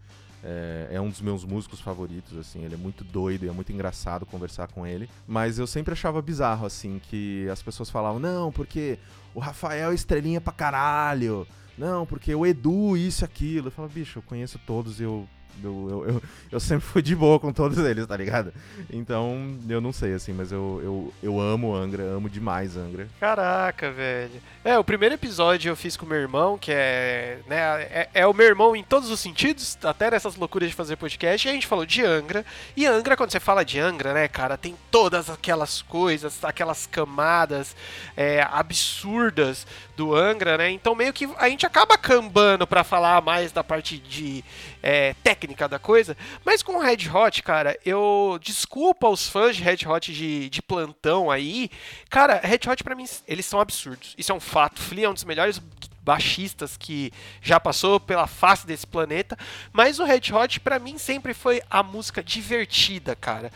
é, 0.44 0.90
é 0.92 1.02
um 1.02 1.10
dos 1.10 1.22
meus 1.22 1.44
músicos 1.44 1.80
favoritos, 1.80 2.38
assim, 2.38 2.64
ele 2.64 2.76
é 2.76 2.78
muito 2.78 3.04
doido 3.04 3.46
e 3.46 3.50
é 3.50 3.52
muito 3.52 3.72
engraçado 3.72 4.26
conversar 4.26 4.68
com 4.68 4.86
ele. 4.86 5.10
Mas 5.28 5.60
eu 5.60 5.68
sempre 5.68 5.94
achava 5.94 6.22
bizarro, 6.22 6.66
assim, 6.66 7.02
que 7.10 7.48
as 7.50 7.62
pessoas 7.62 7.90
falavam, 7.90 8.20
não, 8.20 8.52
porque 8.52 8.98
o 9.34 9.40
Rafael 9.40 9.92
é 9.92 9.96
estrelinha 9.96 10.40
pra 10.40 10.54
caralho. 10.54 11.48
Não, 11.78 12.06
porque 12.06 12.34
o 12.34 12.46
Edu, 12.46 12.98
isso 12.98 13.24
e 13.24 13.26
aquilo. 13.26 13.72
Eu 13.78 13.88
bicho, 13.88 14.20
eu 14.20 14.24
conheço 14.24 14.60
todos 14.66 15.00
e 15.00 15.04
eu. 15.04 15.28
Eu, 15.64 15.88
eu, 15.90 16.10
eu, 16.10 16.24
eu 16.52 16.60
sempre 16.60 16.86
fui 16.86 17.02
de 17.02 17.16
boa 17.16 17.40
com 17.40 17.52
todos 17.52 17.78
eles, 17.80 18.06
tá 18.06 18.16
ligado? 18.16 18.54
Então, 18.92 19.58
eu 19.68 19.82
não 19.82 19.92
sei, 19.92 20.14
assim, 20.14 20.32
mas 20.34 20.52
eu, 20.52 20.80
eu, 20.84 21.14
eu 21.24 21.42
amo 21.42 21.74
Angra, 21.76 22.04
amo 22.04 22.30
demais 22.30 22.78
Angra. 22.78 23.08
Caraca, 23.20 23.92
velho. 23.92 24.42
É, 24.64 24.78
o 24.78 24.84
primeiro 24.84 25.16
episódio 25.16 25.70
eu 25.70 25.76
fiz 25.76 25.98
com 25.98 26.06
meu 26.06 26.18
irmão, 26.18 26.58
que 26.58 26.72
é, 26.72 27.40
né, 27.48 27.58
é, 27.84 28.10
é 28.14 28.28
o 28.28 28.34
meu 28.34 28.46
irmão 28.46 28.76
em 28.76 28.84
todos 28.84 29.10
os 29.10 29.20
sentidos, 29.20 29.78
até 29.84 30.12
nessas 30.12 30.36
loucuras 30.36 30.70
de 30.70 30.76
fazer 30.76 30.96
podcast, 30.96 31.48
e 31.48 31.50
a 31.50 31.54
gente 31.54 31.68
falou 31.68 31.86
de 31.86 32.04
Angra. 32.04 32.46
E 32.76 32.86
Angra, 32.86 33.18
quando 33.18 33.32
você 33.32 33.40
fala 33.40 33.66
de 33.66 33.80
Angra, 33.80 34.14
né, 34.14 34.28
cara, 34.28 34.58
tem 34.58 34.76
todas 34.92 35.30
aquelas 35.30 35.82
coisas, 35.82 36.44
aquelas 36.44 36.86
camadas 36.86 37.76
é, 38.16 38.46
absurdas 38.52 39.66
do 39.98 40.16
Angra, 40.16 40.60
né? 40.60 40.70
Então 40.70 40.94
meio 40.94 41.12
que 41.12 41.28
a 41.38 41.50
gente 41.50 41.66
acaba 41.66 41.98
cambando 41.98 42.68
pra 42.68 42.84
falar 42.84 43.20
mais 43.20 43.52
da 43.52 43.64
parte 43.64 43.98
de 43.98 44.44
é, 44.82 45.16
técnica 45.24 45.68
da 45.68 45.80
coisa. 45.80 46.16
Mas 46.46 46.62
com 46.62 46.74
o 46.74 46.80
Red 46.80 47.10
Hot, 47.12 47.42
cara, 47.42 47.78
eu 47.84 48.40
desculpa 48.40 49.10
os 49.10 49.28
fãs 49.28 49.56
de 49.56 49.64
Red 49.64 49.88
Hot 49.88 50.14
de, 50.14 50.50
de 50.50 50.62
plantão 50.62 51.32
aí. 51.32 51.72
Cara, 52.12 52.40
Red 52.44 52.60
Hot 52.70 52.84
pra 52.84 52.96
mim, 52.96 53.06
eles 53.28 53.46
são 53.48 53.60
absurdos. 53.60 54.14
Isso 54.16 54.32
é 54.32 54.36
um 54.36 54.40
fato. 54.40 54.80
Flea 54.80 55.08
é 55.08 55.10
um 55.10 55.16
dos 55.16 55.24
melhores 55.24 55.60
baixistas 56.08 56.78
que 56.78 57.12
já 57.41 57.60
passou 57.60 58.00
pela 58.00 58.28
face 58.28 58.65
desse 58.65 58.88
planeta, 58.88 59.38
mas 59.74 60.00
o 60.00 60.06
Red 60.06 60.32
Hot 60.32 60.62
pra 60.62 60.80
mim 60.80 60.98
sempre 60.98 61.34
foi 61.34 61.62
a 61.70 61.84
música 61.84 62.24
divertida, 62.24 63.13
cara. 63.13 63.52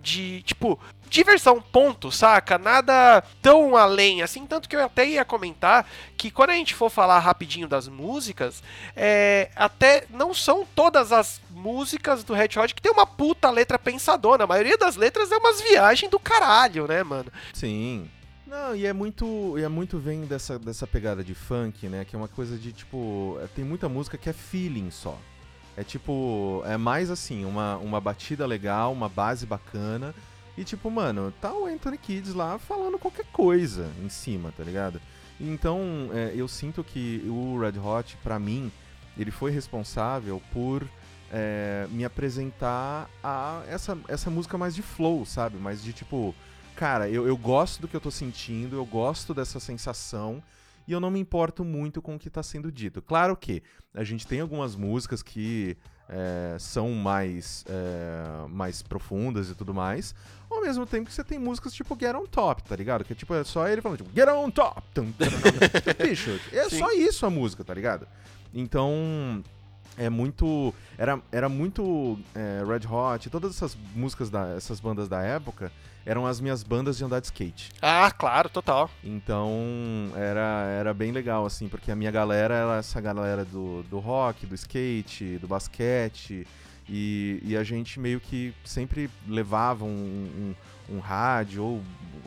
De, 0.00 0.40
tipo, 0.42 0.78
diversão, 1.10 1.60
ponto, 1.60 2.12
saca? 2.12 2.56
Nada 2.56 3.24
tão 3.42 3.76
além, 3.76 4.22
assim, 4.22 4.46
tanto 4.46 4.68
que 4.68 4.76
eu 4.76 4.84
até 4.84 5.04
ia 5.08 5.24
comentar 5.24 5.84
que 6.16 6.30
quando 6.30 6.50
a 6.50 6.54
gente 6.54 6.72
for 6.72 6.88
falar 6.88 7.18
rapidinho 7.18 7.66
das 7.66 7.88
músicas, 7.88 8.62
é, 8.94 9.50
até 9.56 10.04
não 10.08 10.32
são 10.32 10.64
todas 10.76 11.10
as 11.10 11.40
músicas 11.50 12.22
do 12.22 12.32
Red 12.32 12.50
Hot 12.56 12.76
que 12.76 12.82
tem 12.82 12.92
uma 12.92 13.06
puta 13.06 13.50
letra 13.50 13.76
pensadona. 13.76 14.44
A 14.44 14.46
maioria 14.46 14.78
das 14.78 14.94
letras 14.94 15.32
é 15.32 15.36
umas 15.36 15.60
viagens 15.60 16.08
do 16.08 16.20
caralho, 16.20 16.86
né, 16.86 17.02
mano? 17.02 17.32
Sim. 17.52 18.08
Não, 18.48 18.74
e 18.74 18.86
é 18.86 18.94
muito, 18.94 19.58
e 19.58 19.62
é 19.62 19.68
muito 19.68 19.98
vem 19.98 20.22
dessa, 20.22 20.58
dessa 20.58 20.86
pegada 20.86 21.22
de 21.22 21.34
funk, 21.34 21.86
né? 21.86 22.04
Que 22.06 22.16
é 22.16 22.18
uma 22.18 22.28
coisa 22.28 22.56
de 22.56 22.72
tipo, 22.72 23.38
é, 23.42 23.46
tem 23.46 23.62
muita 23.62 23.90
música 23.90 24.16
que 24.16 24.30
é 24.30 24.32
feeling 24.32 24.90
só. 24.90 25.18
É 25.76 25.84
tipo, 25.84 26.62
é 26.64 26.78
mais 26.78 27.10
assim, 27.10 27.44
uma, 27.44 27.76
uma 27.76 28.00
batida 28.00 28.46
legal, 28.46 28.90
uma 28.90 29.08
base 29.08 29.44
bacana. 29.44 30.14
E 30.56 30.64
tipo, 30.64 30.90
mano, 30.90 31.32
tá 31.42 31.52
o 31.52 31.66
Anthony 31.66 31.98
Kids 31.98 32.32
lá 32.32 32.58
falando 32.58 32.98
qualquer 32.98 33.26
coisa 33.26 33.86
em 34.02 34.08
cima, 34.08 34.50
tá 34.56 34.64
ligado? 34.64 34.98
Então, 35.38 36.08
é, 36.14 36.32
eu 36.34 36.48
sinto 36.48 36.82
que 36.82 37.22
o 37.26 37.60
Red 37.60 37.78
Hot, 37.78 38.16
pra 38.22 38.38
mim, 38.38 38.72
ele 39.18 39.30
foi 39.30 39.50
responsável 39.50 40.42
por 40.52 40.88
é, 41.30 41.86
me 41.90 42.02
apresentar 42.02 43.10
a 43.22 43.62
essa, 43.68 43.96
essa 44.08 44.30
música 44.30 44.56
mais 44.56 44.74
de 44.74 44.80
flow, 44.80 45.26
sabe? 45.26 45.58
Mais 45.58 45.82
de 45.82 45.92
tipo, 45.92 46.34
cara, 46.78 47.10
eu, 47.10 47.26
eu 47.26 47.36
gosto 47.36 47.80
do 47.80 47.88
que 47.88 47.96
eu 47.96 48.00
tô 48.00 48.08
sentindo, 48.08 48.76
eu 48.76 48.86
gosto 48.86 49.34
dessa 49.34 49.58
sensação 49.58 50.40
e 50.86 50.92
eu 50.92 51.00
não 51.00 51.10
me 51.10 51.18
importo 51.18 51.64
muito 51.64 52.00
com 52.00 52.14
o 52.14 52.18
que 52.18 52.30
tá 52.30 52.40
sendo 52.40 52.70
dito. 52.70 53.02
Claro 53.02 53.36
que 53.36 53.64
a 53.92 54.04
gente 54.04 54.24
tem 54.24 54.38
algumas 54.38 54.76
músicas 54.76 55.20
que 55.20 55.76
é, 56.08 56.56
são 56.60 56.90
mais, 56.92 57.64
é, 57.68 58.48
mais 58.48 58.80
profundas 58.80 59.50
e 59.50 59.56
tudo 59.56 59.74
mais, 59.74 60.14
ao 60.48 60.62
mesmo 60.62 60.86
tempo 60.86 61.06
que 61.06 61.12
você 61.12 61.24
tem 61.24 61.36
músicas 61.36 61.72
tipo 61.72 61.98
Get 61.98 62.14
On 62.14 62.26
Top, 62.26 62.62
tá 62.62 62.76
ligado? 62.76 63.04
Que 63.04 63.12
tipo, 63.12 63.34
é 63.34 63.42
só 63.42 63.66
ele 63.66 63.82
falando 63.82 63.98
tipo, 63.98 64.14
Get 64.14 64.28
On 64.28 64.48
Top! 64.48 64.80
Tum. 64.94 65.12
Bicho, 66.00 66.38
é 66.52 66.70
Sim. 66.70 66.78
só 66.78 66.92
isso 66.92 67.26
a 67.26 67.30
música, 67.30 67.64
tá 67.64 67.74
ligado? 67.74 68.06
Então, 68.54 69.42
é 69.98 70.08
muito. 70.08 70.72
Era, 70.96 71.20
era 71.32 71.48
muito 71.48 72.18
é, 72.34 72.62
Red 72.64 72.86
Hot, 72.86 73.28
todas 73.28 73.56
essas 73.56 73.76
músicas, 73.96 74.30
da, 74.30 74.54
essas 74.56 74.78
bandas 74.78 75.08
da 75.08 75.20
época, 75.20 75.72
eram 76.08 76.26
as 76.26 76.40
minhas 76.40 76.62
bandas 76.62 76.96
de 76.96 77.04
andar 77.04 77.20
de 77.20 77.26
skate. 77.26 77.70
Ah, 77.82 78.10
claro, 78.10 78.48
total. 78.48 78.90
Então 79.04 80.10
era, 80.16 80.64
era 80.80 80.94
bem 80.94 81.12
legal, 81.12 81.44
assim, 81.44 81.68
porque 81.68 81.92
a 81.92 81.94
minha 81.94 82.10
galera 82.10 82.54
era 82.54 82.76
essa 82.78 82.98
galera 82.98 83.44
do, 83.44 83.82
do 83.82 83.98
rock, 83.98 84.46
do 84.46 84.54
skate, 84.54 85.36
do 85.36 85.46
basquete, 85.46 86.46
e, 86.88 87.42
e 87.44 87.54
a 87.54 87.62
gente 87.62 88.00
meio 88.00 88.20
que 88.20 88.54
sempre 88.64 89.10
levava 89.28 89.84
um, 89.84 90.54
um, 90.90 90.96
um 90.96 90.98
rádio 90.98 91.62
ou 91.62 91.82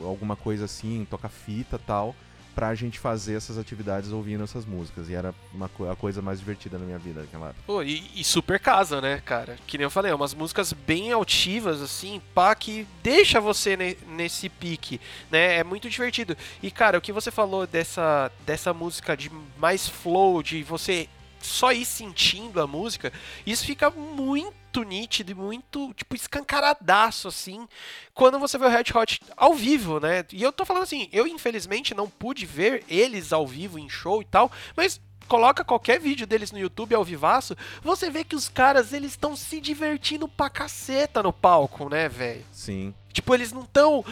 alguma 0.06 0.36
coisa 0.36 0.66
assim, 0.66 1.04
toca 1.10 1.28
fita 1.28 1.76
tal, 1.76 2.14
pra 2.54 2.74
gente 2.74 2.98
fazer 2.98 3.34
essas 3.34 3.58
atividades 3.58 4.10
ouvindo 4.12 4.44
essas 4.44 4.64
músicas. 4.64 5.08
E 5.08 5.14
era 5.14 5.34
uma, 5.52 5.70
a 5.90 5.96
coisa 5.96 6.20
mais 6.22 6.38
divertida 6.38 6.78
na 6.78 6.84
minha 6.84 6.98
vida 6.98 7.20
naquela 7.22 7.48
época. 7.48 7.62
Pô, 7.66 7.82
e, 7.82 8.10
e 8.14 8.22
super 8.24 8.60
casa, 8.60 9.00
né, 9.00 9.20
cara? 9.24 9.56
Que 9.66 9.78
nem 9.78 9.84
eu 9.84 9.90
falei, 9.90 10.12
é 10.12 10.14
umas 10.14 10.34
músicas 10.34 10.72
bem 10.72 11.12
altivas, 11.12 11.80
assim, 11.80 12.20
pá, 12.34 12.54
que 12.54 12.86
deixa 13.02 13.40
você 13.40 13.76
ne- 13.76 13.96
nesse 14.08 14.48
pique, 14.48 15.00
né? 15.30 15.56
É 15.58 15.64
muito 15.64 15.88
divertido. 15.88 16.36
E, 16.62 16.70
cara, 16.70 16.98
o 16.98 17.00
que 17.00 17.12
você 17.12 17.30
falou 17.30 17.66
dessa, 17.66 18.30
dessa 18.46 18.72
música 18.72 19.16
de 19.16 19.30
mais 19.58 19.88
flow, 19.88 20.42
de 20.42 20.62
você 20.62 21.08
só 21.40 21.72
ir 21.72 21.84
sentindo 21.84 22.60
a 22.60 22.66
música, 22.66 23.12
isso 23.44 23.64
fica 23.66 23.90
muito 23.90 24.61
nítido 24.82 25.32
e 25.32 25.34
muito, 25.34 25.92
tipo, 25.94 26.16
escancaradaço, 26.16 27.28
assim, 27.28 27.68
quando 28.14 28.38
você 28.38 28.56
vê 28.56 28.64
o 28.64 28.68
Red 28.70 28.84
Hot 28.94 29.20
ao 29.36 29.54
vivo, 29.54 30.00
né? 30.00 30.24
E 30.32 30.42
eu 30.42 30.50
tô 30.52 30.64
falando 30.64 30.84
assim, 30.84 31.08
eu 31.12 31.26
infelizmente 31.26 31.94
não 31.94 32.08
pude 32.08 32.46
ver 32.46 32.82
eles 32.88 33.32
ao 33.32 33.46
vivo 33.46 33.78
em 33.78 33.88
show 33.88 34.22
e 34.22 34.24
tal, 34.24 34.50
mas 34.74 35.00
coloca 35.28 35.64
qualquer 35.64 36.00
vídeo 36.00 36.26
deles 36.26 36.50
no 36.52 36.58
YouTube 36.58 36.94
ao 36.94 37.04
vivaço, 37.04 37.56
você 37.82 38.10
vê 38.10 38.24
que 38.24 38.36
os 38.36 38.48
caras, 38.48 38.92
eles 38.92 39.12
estão 39.12 39.36
se 39.36 39.60
divertindo 39.60 40.26
pra 40.28 40.50
caceta 40.50 41.22
no 41.22 41.32
palco, 41.32 41.88
né, 41.88 42.08
velho? 42.08 42.44
Sim. 42.52 42.94
Tipo, 43.12 43.34
eles 43.34 43.52
não 43.52 43.62
estão. 43.62 44.04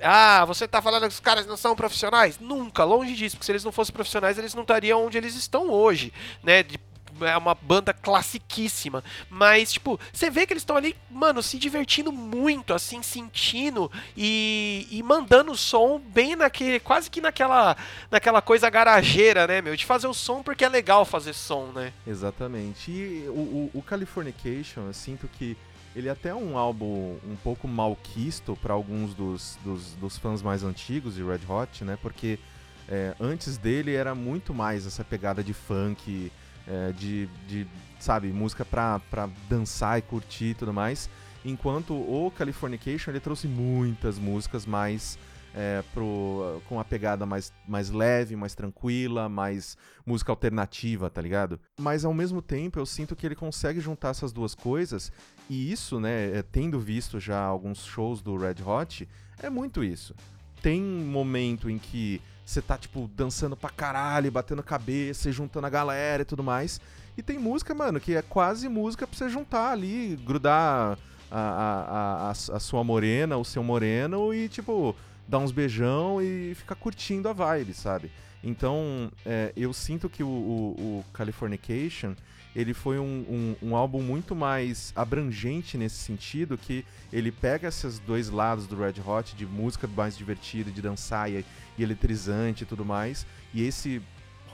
Ah, 0.00 0.44
você 0.44 0.68
tá 0.68 0.82
falando 0.82 1.02
que 1.02 1.08
os 1.08 1.20
caras 1.20 1.46
não 1.46 1.56
são 1.56 1.74
profissionais? 1.74 2.38
Nunca, 2.38 2.84
longe 2.84 3.14
disso, 3.14 3.36
porque 3.36 3.46
se 3.46 3.52
eles 3.52 3.64
não 3.64 3.72
fossem 3.72 3.94
profissionais, 3.94 4.36
eles 4.38 4.54
não 4.54 4.62
estariam 4.62 5.04
onde 5.06 5.16
eles 5.16 5.34
estão 5.34 5.70
hoje, 5.70 6.12
né? 6.42 6.62
De- 6.62 6.78
é 7.20 7.36
uma 7.36 7.54
banda 7.54 7.92
classiquíssima. 7.92 9.02
Mas, 9.30 9.72
tipo, 9.72 9.98
você 10.12 10.30
vê 10.30 10.46
que 10.46 10.52
eles 10.52 10.62
estão 10.62 10.76
ali, 10.76 10.96
mano, 11.10 11.42
se 11.42 11.58
divertindo 11.58 12.12
muito, 12.12 12.74
assim, 12.74 13.02
sentindo 13.02 13.90
e, 14.16 14.86
e 14.90 15.02
mandando 15.02 15.52
o 15.52 15.56
som 15.56 15.98
bem 15.98 16.36
naquele. 16.36 16.80
Quase 16.80 17.10
que 17.10 17.20
naquela, 17.20 17.76
naquela 18.10 18.42
coisa 18.42 18.68
garageira, 18.68 19.46
né, 19.46 19.60
meu? 19.60 19.76
De 19.76 19.84
fazer 19.84 20.06
o 20.06 20.14
som 20.14 20.42
porque 20.42 20.64
é 20.64 20.68
legal 20.68 21.04
fazer 21.04 21.32
som, 21.32 21.66
né? 21.74 21.92
Exatamente. 22.06 22.90
E 22.90 23.26
o, 23.28 23.32
o, 23.32 23.70
o 23.74 23.82
Californication, 23.82 24.86
eu 24.86 24.94
sinto 24.94 25.28
que 25.28 25.56
ele 25.96 26.08
é 26.08 26.10
até 26.10 26.34
um 26.34 26.58
álbum 26.58 27.16
um 27.24 27.36
pouco 27.42 27.66
malquisto 27.66 28.54
para 28.60 28.74
alguns 28.74 29.14
dos, 29.14 29.58
dos, 29.64 29.94
dos 29.94 30.18
fãs 30.18 30.42
mais 30.42 30.62
antigos 30.62 31.14
de 31.14 31.24
Red 31.24 31.40
Hot, 31.48 31.84
né? 31.84 31.96
Porque 32.02 32.38
é, 32.86 33.14
antes 33.18 33.56
dele 33.56 33.94
era 33.94 34.14
muito 34.14 34.52
mais 34.52 34.86
essa 34.86 35.02
pegada 35.02 35.42
de 35.42 35.54
funk, 35.54 36.30
é, 36.66 36.92
de, 36.92 37.26
de, 37.46 37.66
sabe, 37.98 38.28
música 38.28 38.64
pra, 38.64 39.00
pra 39.10 39.28
dançar 39.48 39.98
e 39.98 40.02
curtir 40.02 40.50
e 40.50 40.54
tudo 40.54 40.72
mais. 40.72 41.08
Enquanto 41.44 41.94
o 41.94 42.30
Californication, 42.30 43.10
ele 43.10 43.20
trouxe 43.20 43.46
muitas 43.46 44.18
músicas 44.18 44.66
mais 44.66 45.18
é, 45.56 45.82
pro, 45.94 46.60
com 46.68 46.78
a 46.78 46.84
pegada 46.84 47.24
mais, 47.24 47.50
mais 47.66 47.90
leve, 47.90 48.36
mais 48.36 48.54
tranquila, 48.54 49.26
mais 49.26 49.76
música 50.04 50.30
alternativa, 50.30 51.08
tá 51.08 51.22
ligado? 51.22 51.58
Mas 51.80 52.04
ao 52.04 52.12
mesmo 52.12 52.42
tempo 52.42 52.78
eu 52.78 52.84
sinto 52.84 53.16
que 53.16 53.24
ele 53.24 53.34
consegue 53.34 53.80
juntar 53.80 54.10
essas 54.10 54.32
duas 54.32 54.54
coisas, 54.54 55.10
e 55.48 55.72
isso, 55.72 55.98
né, 55.98 56.36
é, 56.36 56.42
tendo 56.42 56.78
visto 56.78 57.18
já 57.18 57.40
alguns 57.40 57.84
shows 57.84 58.20
do 58.20 58.36
Red 58.36 58.56
Hot, 58.64 59.08
é 59.38 59.48
muito 59.48 59.82
isso. 59.82 60.14
Tem 60.60 60.82
momento 60.82 61.70
em 61.70 61.78
que 61.78 62.20
você 62.46 62.62
tá, 62.62 62.78
tipo, 62.78 63.10
dançando 63.16 63.56
pra 63.56 63.68
caralho, 63.68 64.30
batendo 64.30 64.62
cabeça, 64.62 65.32
juntando 65.32 65.66
a 65.66 65.70
galera 65.70 66.22
e 66.22 66.24
tudo 66.24 66.44
mais. 66.44 66.80
E 67.18 67.22
tem 67.22 67.38
música, 67.38 67.74
mano, 67.74 67.98
que 67.98 68.14
é 68.14 68.22
quase 68.22 68.68
música 68.68 69.04
pra 69.04 69.18
você 69.18 69.28
juntar 69.28 69.72
ali, 69.72 70.16
grudar 70.24 70.96
a, 71.28 71.38
a, 71.38 71.40
a, 71.40 72.28
a, 72.28 72.30
a 72.30 72.60
sua 72.60 72.84
morena, 72.84 73.36
o 73.36 73.44
seu 73.44 73.64
moreno 73.64 74.32
e, 74.32 74.48
tipo, 74.48 74.94
dar 75.26 75.38
uns 75.38 75.50
beijão 75.50 76.22
e 76.22 76.54
ficar 76.54 76.76
curtindo 76.76 77.28
a 77.28 77.32
vibe, 77.32 77.74
sabe? 77.74 78.12
Então, 78.44 79.10
é, 79.24 79.52
eu 79.56 79.72
sinto 79.72 80.08
que 80.08 80.22
o, 80.22 80.28
o, 80.28 81.00
o 81.00 81.04
Californication, 81.12 82.14
ele 82.56 82.72
foi 82.72 82.98
um, 82.98 83.54
um, 83.62 83.68
um 83.68 83.76
álbum 83.76 84.00
muito 84.00 84.34
mais 84.34 84.90
abrangente 84.96 85.76
nesse 85.76 85.96
sentido, 85.96 86.56
que 86.56 86.86
ele 87.12 87.30
pega 87.30 87.68
esses 87.68 87.98
dois 87.98 88.30
lados 88.30 88.66
do 88.66 88.76
Red 88.76 88.94
Hot, 89.06 89.36
de 89.36 89.44
música 89.44 89.86
mais 89.86 90.16
divertida, 90.16 90.70
de 90.70 90.80
dançar 90.80 91.30
e, 91.30 91.44
e 91.76 91.82
eletrizante 91.82 92.64
e 92.64 92.66
tudo 92.66 92.82
mais, 92.82 93.26
e 93.52 93.62
esse 93.62 94.00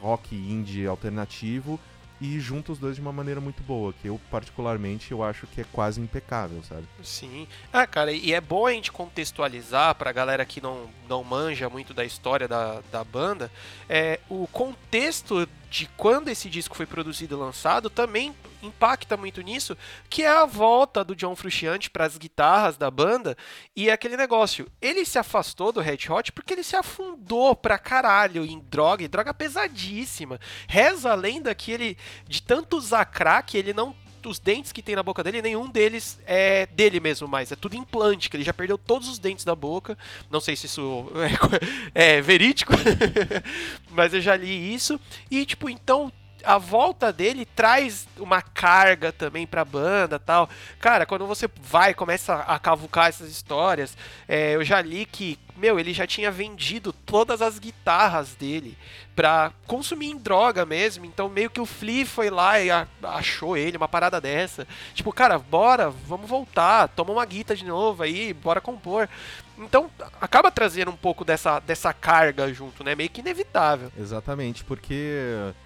rock 0.00 0.34
indie 0.34 0.84
alternativo, 0.84 1.78
e 2.22 2.38
junta 2.38 2.70
os 2.70 2.78
dois 2.78 2.94
de 2.94 3.02
uma 3.02 3.12
maneira 3.12 3.40
muito 3.40 3.64
boa, 3.64 3.92
que 3.92 4.06
eu 4.06 4.20
particularmente 4.30 5.10
eu 5.10 5.24
acho 5.24 5.44
que 5.48 5.60
é 5.60 5.64
quase 5.72 6.00
impecável, 6.00 6.62
sabe? 6.62 6.84
Sim. 7.02 7.48
Ah, 7.72 7.84
cara, 7.84 8.12
e 8.12 8.32
é 8.32 8.40
bom 8.40 8.64
a 8.64 8.72
gente 8.72 8.92
contextualizar 8.92 9.92
pra 9.96 10.12
galera 10.12 10.44
que 10.44 10.60
não, 10.60 10.88
não 11.08 11.24
manja 11.24 11.68
muito 11.68 11.92
da 11.92 12.04
história 12.04 12.46
da, 12.46 12.80
da 12.92 13.02
banda, 13.02 13.50
é, 13.88 14.20
o 14.28 14.46
contexto 14.46 15.48
de 15.68 15.86
quando 15.96 16.28
esse 16.28 16.48
disco 16.48 16.76
foi 16.76 16.86
produzido 16.86 17.34
e 17.34 17.38
lançado 17.38 17.90
também 17.90 18.32
impacta 18.62 19.16
muito 19.16 19.40
nisso, 19.42 19.76
que 20.08 20.22
é 20.22 20.28
a 20.28 20.46
volta 20.46 21.04
do 21.04 21.16
John 21.16 21.34
Frusciante 21.34 21.90
para 21.90 22.06
as 22.06 22.16
guitarras 22.16 22.76
da 22.76 22.90
banda 22.90 23.36
e 23.74 23.88
é 23.88 23.92
aquele 23.92 24.16
negócio. 24.16 24.66
Ele 24.80 25.04
se 25.04 25.18
afastou 25.18 25.72
do 25.72 25.80
Red 25.80 26.08
Hot 26.08 26.32
porque 26.32 26.54
ele 26.54 26.62
se 26.62 26.76
afundou 26.76 27.54
pra 27.54 27.78
caralho 27.78 28.44
em 28.44 28.60
droga, 28.60 29.04
e 29.04 29.08
droga 29.08 29.34
pesadíssima. 29.34 30.40
Reza 30.68 31.12
a 31.12 31.14
lenda 31.14 31.54
que 31.54 31.72
ele, 31.72 31.96
de 32.26 32.42
tanto 32.42 32.76
usar 32.76 33.04
crack, 33.04 33.56
ele 33.56 33.72
não 33.72 33.94
os 34.28 34.38
dentes 34.38 34.72
que 34.72 34.82
tem 34.82 34.94
na 34.94 35.02
boca 35.02 35.22
dele, 35.22 35.42
nenhum 35.42 35.68
deles 35.68 36.18
é 36.26 36.66
dele 36.66 37.00
mesmo 37.00 37.26
mais. 37.26 37.50
É 37.50 37.56
tudo 37.56 37.76
implante, 37.76 38.28
que 38.30 38.36
ele 38.36 38.44
já 38.44 38.52
perdeu 38.52 38.78
todos 38.78 39.08
os 39.08 39.18
dentes 39.18 39.44
da 39.44 39.54
boca. 39.54 39.96
Não 40.30 40.40
sei 40.40 40.56
se 40.56 40.66
isso 40.66 41.06
é, 41.94 42.16
é 42.16 42.20
verídico, 42.20 42.72
mas 43.90 44.14
eu 44.14 44.20
já 44.20 44.36
li 44.36 44.74
isso. 44.74 45.00
E, 45.30 45.44
tipo, 45.44 45.68
então 45.68 46.12
a 46.44 46.58
volta 46.58 47.12
dele 47.12 47.44
traz 47.44 48.06
uma 48.18 48.42
carga 48.42 49.12
também 49.12 49.46
pra 49.46 49.64
banda 49.64 50.18
tal. 50.18 50.48
Cara, 50.80 51.06
quando 51.06 51.26
você 51.26 51.48
vai 51.60 51.94
começa 51.94 52.34
a 52.34 52.58
cavucar 52.58 53.08
essas 53.08 53.30
histórias, 53.30 53.96
é, 54.28 54.54
eu 54.54 54.64
já 54.64 54.80
li 54.80 55.06
que, 55.06 55.38
meu, 55.56 55.78
ele 55.78 55.92
já 55.92 56.06
tinha 56.06 56.30
vendido 56.30 56.92
todas 56.92 57.42
as 57.42 57.58
guitarras 57.58 58.34
dele 58.34 58.76
pra 59.14 59.52
consumir 59.66 60.10
em 60.10 60.16
droga 60.16 60.64
mesmo. 60.64 61.04
Então 61.04 61.28
meio 61.28 61.50
que 61.50 61.60
o 61.60 61.66
Flea 61.66 62.06
foi 62.06 62.30
lá 62.30 62.60
e 62.60 62.68
achou 63.02 63.56
ele, 63.56 63.76
uma 63.76 63.88
parada 63.88 64.20
dessa. 64.20 64.66
Tipo, 64.94 65.12
cara, 65.12 65.38
bora, 65.38 65.90
vamos 65.90 66.28
voltar, 66.28 66.88
toma 66.88 67.12
uma 67.12 67.24
guitarra 67.24 67.56
de 67.58 67.64
novo 67.64 68.02
aí, 68.02 68.32
bora 68.32 68.60
compor. 68.60 69.08
Então 69.58 69.90
acaba 70.20 70.50
trazendo 70.50 70.90
um 70.90 70.96
pouco 70.96 71.24
dessa, 71.24 71.60
dessa 71.60 71.92
carga 71.92 72.52
junto, 72.52 72.82
né? 72.82 72.94
Meio 72.94 73.10
que 73.10 73.20
inevitável. 73.20 73.92
Exatamente, 73.98 74.64
porque. 74.64 75.14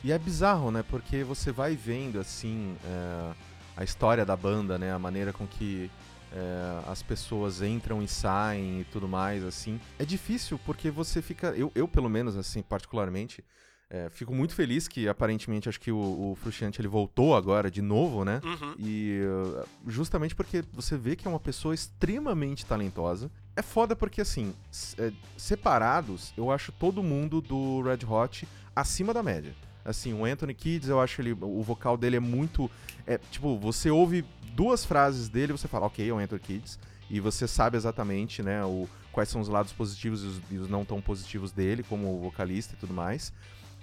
E 0.03 0.13
é 0.13 0.19
bizarro, 0.19 0.71
né? 0.71 0.85
Porque 0.89 1.23
você 1.23 1.53
vai 1.53 1.75
vendo, 1.75 2.19
assim. 2.21 2.77
é, 2.85 3.47
a 3.77 3.85
história 3.85 4.25
da 4.25 4.35
banda, 4.35 4.79
né? 4.79 4.93
A 4.93 4.99
maneira 4.99 5.33
com 5.33 5.47
que 5.47 5.91
é, 6.33 6.91
as 6.91 7.03
pessoas 7.03 7.61
entram 7.61 8.03
e 8.03 8.09
saem 8.09 8.81
e 8.81 8.85
tudo 8.85 9.07
mais, 9.07 9.45
assim. 9.45 9.79
É 9.99 10.05
difícil 10.05 10.59
porque 10.65 10.91
você 10.91 11.21
fica. 11.21 11.49
Eu, 11.49 11.71
eu 11.75 11.87
pelo 11.87 12.09
menos, 12.09 12.37
assim, 12.37 12.63
particularmente. 12.63 13.45
É, 13.89 14.09
fico 14.11 14.35
muito 14.35 14.53
feliz 14.53 14.89
que 14.89 15.09
aparentemente 15.09 15.69
acho 15.69 15.81
que 15.81 15.93
o, 15.93 15.97
o 16.33 16.37
Frusciante 16.41 16.81
ele 16.81 16.89
voltou 16.89 17.37
agora 17.37 17.71
de 17.71 17.81
novo, 17.81 18.25
né? 18.25 18.41
Uhum. 18.43 18.75
E 18.79 19.21
uh, 19.23 19.65
justamente 19.87 20.35
porque 20.35 20.65
você 20.73 20.97
vê 20.97 21.15
que 21.15 21.27
é 21.27 21.31
uma 21.31 21.39
pessoa 21.39 21.73
extremamente 21.73 22.67
talentosa. 22.67 23.31
É 23.55 23.63
foda 23.63 23.95
porque, 23.95 24.21
assim, 24.21 24.53
é, 24.99 25.13
separados, 25.37 26.33
eu 26.37 26.51
acho 26.51 26.73
todo 26.73 27.03
mundo 27.03 27.41
do 27.41 27.81
Red 27.83 28.05
Hot 28.07 28.47
acima 28.75 29.15
da 29.15 29.23
média. 29.23 29.55
Assim, 29.85 30.13
o 30.13 30.25
Anthony 30.25 30.53
Kids, 30.53 30.89
eu 30.89 31.01
acho 31.01 31.23
ele. 31.23 31.33
O 31.41 31.63
vocal 31.63 31.97
dele 31.97 32.17
é 32.17 32.21
muito. 32.21 32.69
É, 33.07 33.19
tipo, 33.19 33.57
você 33.57 33.89
ouve 33.89 34.25
duas 34.53 34.85
frases 34.85 35.29
dele 35.29 35.53
e 35.53 35.57
você 35.57 35.69
fala, 35.69 35.87
ok, 35.87 36.09
é 36.09 36.13
o 36.13 36.19
Anthony 36.19 36.41
Kids. 36.41 36.79
E 37.09 37.21
você 37.21 37.47
sabe 37.47 37.77
exatamente, 37.77 38.43
né, 38.43 38.65
o, 38.65 38.89
quais 39.13 39.29
são 39.29 39.41
os 39.41 39.49
lados 39.49 39.73
positivos 39.73 40.25
e 40.25 40.27
os, 40.27 40.41
e 40.51 40.59
os 40.59 40.69
não 40.69 40.85
tão 40.85 41.01
positivos 41.01 41.53
dele, 41.53 41.85
como 41.85 42.19
vocalista 42.19 42.75
e 42.75 42.77
tudo 42.77 42.93
mais. 42.93 43.33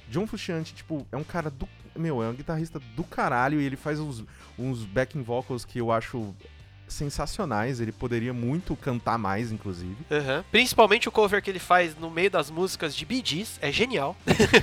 John 0.10 0.28
Frusciante, 0.28 0.74
tipo, 0.74 1.06
é 1.12 1.18
um 1.18 1.24
cara 1.24 1.49
do. 1.49 1.68
Meu, 1.95 2.24
é 2.24 2.28
um 2.28 2.34
guitarrista 2.34 2.80
do 2.95 3.04
caralho 3.04 3.62
e 3.62 3.66
ele 3.66 3.76
faz 3.76 3.99
uns, 3.99 4.24
uns 4.58 4.84
backing 4.84 5.22
vocals 5.22 5.64
que 5.64 5.80
eu 5.80 5.91
acho 5.91 6.34
sensacionais. 6.88 7.80
Ele 7.80 7.91
poderia 7.91 8.34
muito 8.34 8.76
cantar 8.76 9.18
mais, 9.18 9.51
inclusive. 9.51 9.97
Uhum. 10.10 10.43
Principalmente 10.51 11.08
o 11.08 11.12
cover 11.12 11.41
que 11.41 11.49
ele 11.49 11.60
faz 11.60 11.95
no 11.97 12.10
meio 12.10 12.30
das 12.30 12.49
músicas 12.49 12.95
de 12.95 13.06
Bee 13.06 13.22
Gees, 13.24 13.60
é 13.62 13.72
genial. 13.72 14.16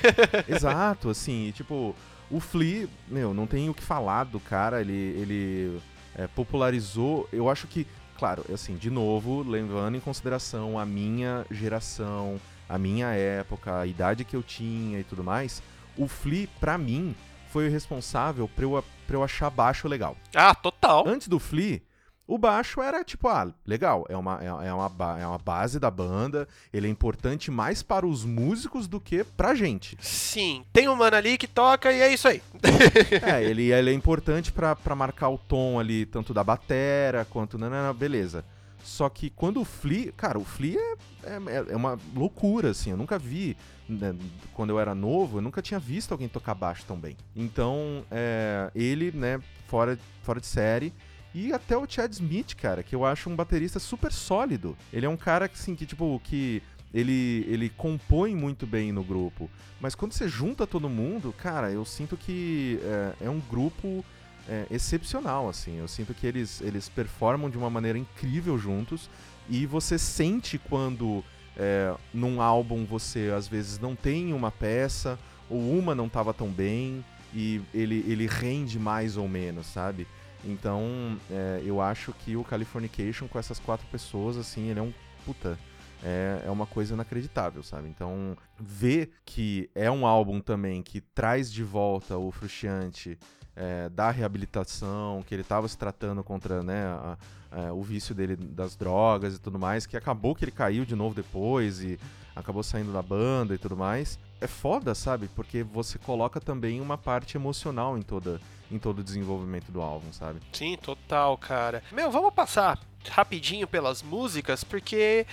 Exato, 0.49 1.11
assim, 1.11 1.49
e, 1.49 1.53
tipo, 1.53 1.95
o 2.31 2.41
Flea, 2.41 2.89
meu, 3.09 3.35
não 3.35 3.47
tem 3.47 3.69
o 3.69 3.75
que 3.75 3.83
falar 3.83 4.25
do 4.25 4.39
cara, 4.39 4.81
ele, 4.81 4.93
ele 4.93 5.81
é, 6.15 6.27
popularizou, 6.29 7.29
eu 7.33 7.49
acho 7.51 7.67
que, 7.67 7.87
claro, 8.17 8.45
assim, 8.53 8.77
de 8.77 8.91
novo, 8.91 9.43
levando 9.43 9.97
em 9.97 10.01
consideração 10.01 10.79
a 10.79 10.87
minha 10.87 11.45
geração, 11.51 12.41
a 12.71 12.79
minha 12.79 13.09
época, 13.09 13.81
a 13.81 13.87
idade 13.87 14.25
que 14.25 14.37
eu 14.37 14.43
tinha 14.43 15.01
e 15.01 15.05
tudo 15.05 15.25
mais, 15.25 15.61
o 15.97 16.07
Flea, 16.07 16.49
pra 16.61 16.79
mim, 16.79 17.15
foi 17.51 17.69
o 17.69 17.71
responsável 17.71 18.49
pra 18.49 18.65
eu, 18.65 18.85
pra 19.07 19.17
eu 19.17 19.25
achar 19.25 19.51
baixo 19.51 19.89
legal. 19.89 20.17
Ah, 20.35 20.55
total. 20.55 21.07
Antes 21.07 21.27
do 21.27 21.41
Flea, 21.41 21.83
o 22.29 22.39
baixo 22.39 22.81
era 22.81 23.03
tipo, 23.03 23.27
ah, 23.27 23.53
legal, 23.67 24.07
é 24.09 24.17
uma, 24.17 24.39
é, 24.41 24.47
é 24.47 24.73
uma, 24.73 25.21
é 25.21 25.27
uma 25.27 25.39
base 25.39 25.81
da 25.81 25.91
banda, 25.91 26.47
ele 26.73 26.87
é 26.87 26.91
importante 26.91 27.51
mais 27.51 27.83
para 27.83 28.07
os 28.07 28.25
músicos 28.25 28.87
do 28.87 29.01
que 29.01 29.25
pra 29.25 29.53
gente. 29.53 29.97
Sim, 30.01 30.65
tem 30.73 30.89
um 30.89 30.95
mano 30.95 31.17
ali 31.17 31.37
que 31.37 31.49
toca 31.49 31.93
e 31.93 32.01
é 32.01 32.13
isso 32.13 32.29
aí. 32.29 32.41
É, 33.27 33.43
ele, 33.43 33.73
ele 33.73 33.91
é 33.91 33.93
importante 33.93 34.53
pra, 34.53 34.77
pra 34.77 34.95
marcar 34.95 35.29
o 35.29 35.37
tom 35.39 35.81
ali, 35.81 36.07
tanto 36.07 36.33
da 36.33 36.45
batera 36.45 37.27
quanto. 37.29 37.59
Nanana, 37.59 37.93
beleza. 37.93 38.45
Só 38.85 39.09
que 39.09 39.31
quando 39.31 39.61
o 39.61 39.65
Flea. 39.65 40.13
Cara, 40.17 40.39
o 40.39 40.45
Flea 40.45 40.79
é, 40.79 40.95
é, 41.25 41.73
é 41.73 41.77
uma 41.77 41.99
loucura, 42.15 42.71
assim. 42.71 42.91
Eu 42.91 42.97
nunca 42.97 43.19
vi. 43.19 43.57
né, 43.89 44.15
quando 44.55 44.71
eu 44.71 44.81
era 44.81 44.95
novo, 44.95 45.39
eu 45.39 45.43
nunca 45.43 45.61
tinha 45.63 45.81
visto 45.81 46.13
alguém 46.13 46.29
tocar 46.29 46.55
baixo 46.55 46.85
tão 46.87 46.97
bem. 46.97 47.17
Então, 47.35 48.05
é, 48.11 48.71
ele, 48.75 49.13
né, 49.13 49.41
fora, 49.67 49.99
fora 50.23 50.41
de 50.41 50.47
série. 50.47 50.93
E 51.35 51.53
até 51.53 51.77
o 51.77 51.87
Chad 51.89 52.13
Smith, 52.13 52.55
cara, 52.57 52.83
que 52.83 52.95
eu 52.95 53.05
acho 53.05 53.31
um 53.31 53.37
baterista 53.37 53.79
super 53.79 54.13
sólido. 54.13 54.77
Ele 54.93 55.07
é 55.07 55.09
um 55.09 55.17
cara 55.17 55.49
que, 55.49 55.55
assim, 55.55 55.77
que, 55.77 55.87
tipo, 55.87 56.21
que 56.25 56.63
ele, 56.93 57.45
ele 57.49 57.69
compõe 57.69 58.35
muito 58.35 58.67
bem 58.67 58.91
no 58.93 59.05
grupo. 59.05 59.49
Mas 59.81 59.95
quando 59.95 60.13
você 60.13 60.29
junta 60.29 60.67
todo 60.67 60.89
mundo, 60.89 61.33
cara, 61.33 61.71
eu 61.71 61.85
sinto 61.85 62.17
que 62.17 62.81
é, 62.83 63.27
é 63.27 63.31
um 63.31 63.41
grupo 63.41 64.05
é, 64.49 64.67
excepcional, 64.71 65.49
assim. 65.49 65.79
Eu 65.79 65.87
sinto 65.87 66.13
que 66.13 66.27
eles, 66.27 66.61
eles 66.61 66.89
performam 66.89 67.49
de 67.49 67.57
uma 67.57 67.71
maneira 67.71 67.97
incrível 67.97 68.59
juntos. 68.59 69.09
E 69.51 69.67
você 69.67 69.99
sente 69.99 70.59
quando 70.59 71.25
é, 71.57 71.95
num 72.15 72.41
álbum 72.41 72.85
você 72.85 73.33
às 73.37 73.49
vezes 73.49 73.79
não 73.79 73.97
tem 73.97 74.33
uma 74.33 74.51
peça, 74.51 75.19
ou 75.51 75.59
uma 75.77 75.95
não 75.95 76.09
tava 76.09 76.33
tão 76.33 76.49
bem, 76.49 77.05
e 77.35 77.61
ele, 77.75 78.05
ele 78.09 78.27
rende 78.27 78.79
mais 78.79 79.17
ou 79.17 79.29
menos, 79.29 79.67
sabe? 79.67 80.07
Então, 80.45 81.19
é, 81.31 81.61
eu 81.65 81.81
acho 81.81 82.13
que 82.13 82.37
o 82.37 82.45
Californication 82.45 83.29
com 83.29 83.39
essas 83.39 83.59
quatro 83.59 83.87
pessoas, 83.89 84.37
assim, 84.37 84.69
ele 84.69 84.79
é 84.79 84.83
um 84.83 84.93
puta. 85.27 85.59
É, 86.03 86.45
é 86.47 86.51
uma 86.51 86.65
coisa 86.65 86.95
inacreditável, 86.95 87.63
sabe? 87.63 87.89
Então, 87.89 88.35
ver 88.59 89.11
que 89.23 89.69
é 89.75 89.91
um 89.91 90.07
álbum 90.07 90.41
também 90.41 90.83
que 90.83 91.01
traz 91.01 91.53
de 91.53 91.63
volta 91.63 92.17
o 92.17 92.31
Frusciante 92.31 93.19
é, 93.63 93.89
da 93.91 94.11
reabilitação, 94.11 95.23
que 95.27 95.35
ele 95.35 95.43
estava 95.43 95.69
se 95.69 95.77
tratando 95.77 96.25
contra 96.25 96.63
né, 96.63 96.87
a- 96.87 97.17
a- 97.53 97.73
o 97.73 97.83
vício 97.83 98.15
dele 98.15 98.35
das 98.37 98.75
drogas 98.75 99.35
e 99.35 99.39
tudo 99.39 99.59
mais, 99.59 99.85
que 99.87 99.97
acabou 99.97 100.35
que 100.35 100.45
ele 100.45 100.51
caiu 100.53 100.85
de 100.87 100.95
novo 100.97 101.15
depois 101.15 101.83
e 101.83 101.99
acabou 102.35 102.63
saindo 102.63 102.91
da 102.93 103.03
banda 103.03 103.55
e 103.55 103.59
tudo 103.59 103.77
mais. 103.77 104.19
É 104.41 104.47
foda, 104.47 104.95
sabe? 104.95 105.29
Porque 105.37 105.63
você 105.63 105.99
coloca 105.99 106.41
também 106.41 106.81
uma 106.81 106.97
parte 106.97 107.37
emocional 107.37 107.99
em 107.99 108.03
toda 108.03 108.41
em 108.73 108.79
todo 108.79 109.01
o 109.01 109.05
desenvolvimento 109.05 109.73
do 109.73 109.83
álbum, 109.83 110.13
sabe? 110.13 110.39
Sim, 110.53 110.77
total, 110.77 111.37
cara. 111.37 111.83
Meu, 111.91 112.09
vamos 112.09 112.33
passar 112.33 112.79
rapidinho 113.11 113.67
pelas 113.67 114.01
músicas, 114.01 114.63
porque 114.63 115.27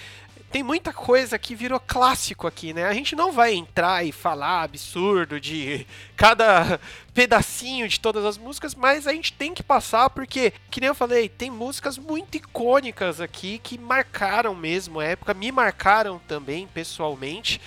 tem 0.49 0.63
muita 0.63 0.93
coisa 0.93 1.37
que 1.37 1.53
virou 1.53 1.79
clássico 1.79 2.47
aqui, 2.47 2.73
né? 2.73 2.85
A 2.85 2.93
gente 2.93 3.15
não 3.15 3.31
vai 3.31 3.53
entrar 3.53 4.05
e 4.05 4.11
falar 4.11 4.63
absurdo 4.63 5.39
de 5.39 5.85
cada 6.15 6.79
pedacinho 7.13 7.87
de 7.87 7.99
todas 7.99 8.23
as 8.23 8.37
músicas, 8.37 8.73
mas 8.73 9.07
a 9.07 9.11
gente 9.11 9.33
tem 9.33 9.53
que 9.53 9.61
passar 9.61 10.09
porque, 10.09 10.53
que 10.71 10.79
nem 10.79 10.87
eu 10.87 10.95
falei, 10.95 11.27
tem 11.27 11.51
músicas 11.51 11.97
muito 11.97 12.35
icônicas 12.35 13.19
aqui 13.19 13.59
que 13.59 13.77
marcaram 13.77 14.55
mesmo 14.55 14.99
a 14.99 15.05
época, 15.05 15.33
me 15.33 15.51
marcaram 15.51 16.19
também 16.27 16.65
pessoalmente. 16.67 17.59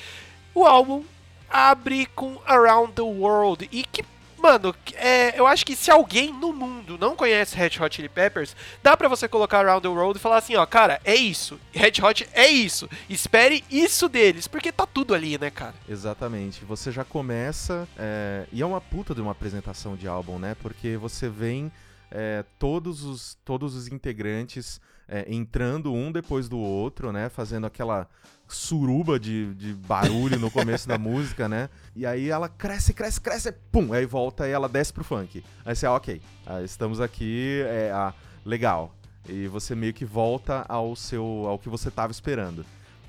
O 0.54 0.64
álbum 0.64 1.04
abre 1.50 2.06
com 2.06 2.40
Around 2.46 2.92
the 2.94 3.02
World 3.02 3.68
e 3.70 3.84
que 3.84 4.04
Mano, 4.40 4.74
é, 4.94 5.38
eu 5.38 5.46
acho 5.46 5.66
que 5.66 5.76
se 5.76 5.90
alguém 5.90 6.32
no 6.32 6.50
mundo 6.52 6.96
não 6.98 7.14
conhece 7.14 7.54
Red 7.54 7.72
Hot 7.78 7.94
Chili 7.94 8.08
Peppers, 8.08 8.56
dá 8.82 8.96
pra 8.96 9.06
você 9.06 9.28
colocar 9.28 9.58
Around 9.58 9.82
the 9.82 9.88
World 9.88 10.18
e 10.18 10.20
falar 10.20 10.38
assim, 10.38 10.56
ó, 10.56 10.64
cara, 10.64 10.98
é 11.04 11.14
isso. 11.14 11.60
Red 11.72 11.92
Hot 12.02 12.26
é 12.32 12.48
isso. 12.48 12.88
Espere 13.08 13.62
isso 13.70 14.08
deles, 14.08 14.48
porque 14.48 14.72
tá 14.72 14.86
tudo 14.86 15.14
ali, 15.14 15.36
né, 15.36 15.50
cara? 15.50 15.74
Exatamente. 15.86 16.64
Você 16.64 16.90
já 16.90 17.04
começa. 17.04 17.86
é, 17.98 18.46
e 18.50 18.62
é 18.62 18.66
uma 18.66 18.80
puta 18.80 19.14
de 19.14 19.20
uma 19.20 19.32
apresentação 19.32 19.94
de 19.94 20.08
álbum, 20.08 20.38
né? 20.38 20.56
Porque 20.62 20.96
você 20.96 21.28
vem 21.28 21.70
é, 22.10 22.42
todos, 22.58 23.04
os, 23.04 23.36
todos 23.44 23.74
os 23.74 23.88
integrantes 23.88 24.80
é, 25.06 25.26
entrando 25.28 25.92
um 25.92 26.10
depois 26.10 26.48
do 26.48 26.58
outro, 26.58 27.12
né? 27.12 27.28
Fazendo 27.28 27.66
aquela 27.66 28.08
suruba 28.54 29.18
de, 29.18 29.54
de 29.54 29.72
barulho 29.74 30.38
no 30.38 30.50
começo 30.50 30.88
da 30.88 30.98
música, 30.98 31.48
né? 31.48 31.68
E 31.94 32.04
aí 32.06 32.28
ela 32.28 32.48
cresce, 32.48 32.92
cresce, 32.92 33.20
cresce, 33.20 33.52
pum! 33.72 33.92
Aí 33.92 34.06
volta 34.06 34.48
e 34.48 34.52
ela 34.52 34.68
desce 34.68 34.92
pro 34.92 35.04
funk. 35.04 35.44
Aí 35.64 35.74
você, 35.74 35.86
ah, 35.86 35.94
ok, 35.94 36.20
ah, 36.46 36.62
estamos 36.62 37.00
aqui, 37.00 37.62
é, 37.66 37.90
ah, 37.92 38.12
legal. 38.44 38.94
E 39.28 39.46
você 39.46 39.74
meio 39.74 39.92
que 39.92 40.04
volta 40.04 40.64
ao 40.68 40.96
seu 40.96 41.24
ao 41.46 41.58
que 41.58 41.68
você 41.68 41.90
tava 41.90 42.10
esperando. 42.12 42.64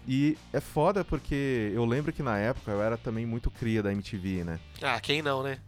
E 0.07 0.37
é 0.51 0.59
foda 0.59 1.05
porque 1.05 1.71
eu 1.73 1.85
lembro 1.85 2.11
que 2.11 2.23
na 2.23 2.37
época 2.37 2.71
eu 2.71 2.81
era 2.81 2.97
também 2.97 3.25
muito 3.25 3.51
cria 3.51 3.83
da 3.83 3.91
MTV, 3.91 4.43
né? 4.43 4.59
Ah, 4.81 4.99
quem 4.99 5.21
não, 5.21 5.43
né? 5.43 5.59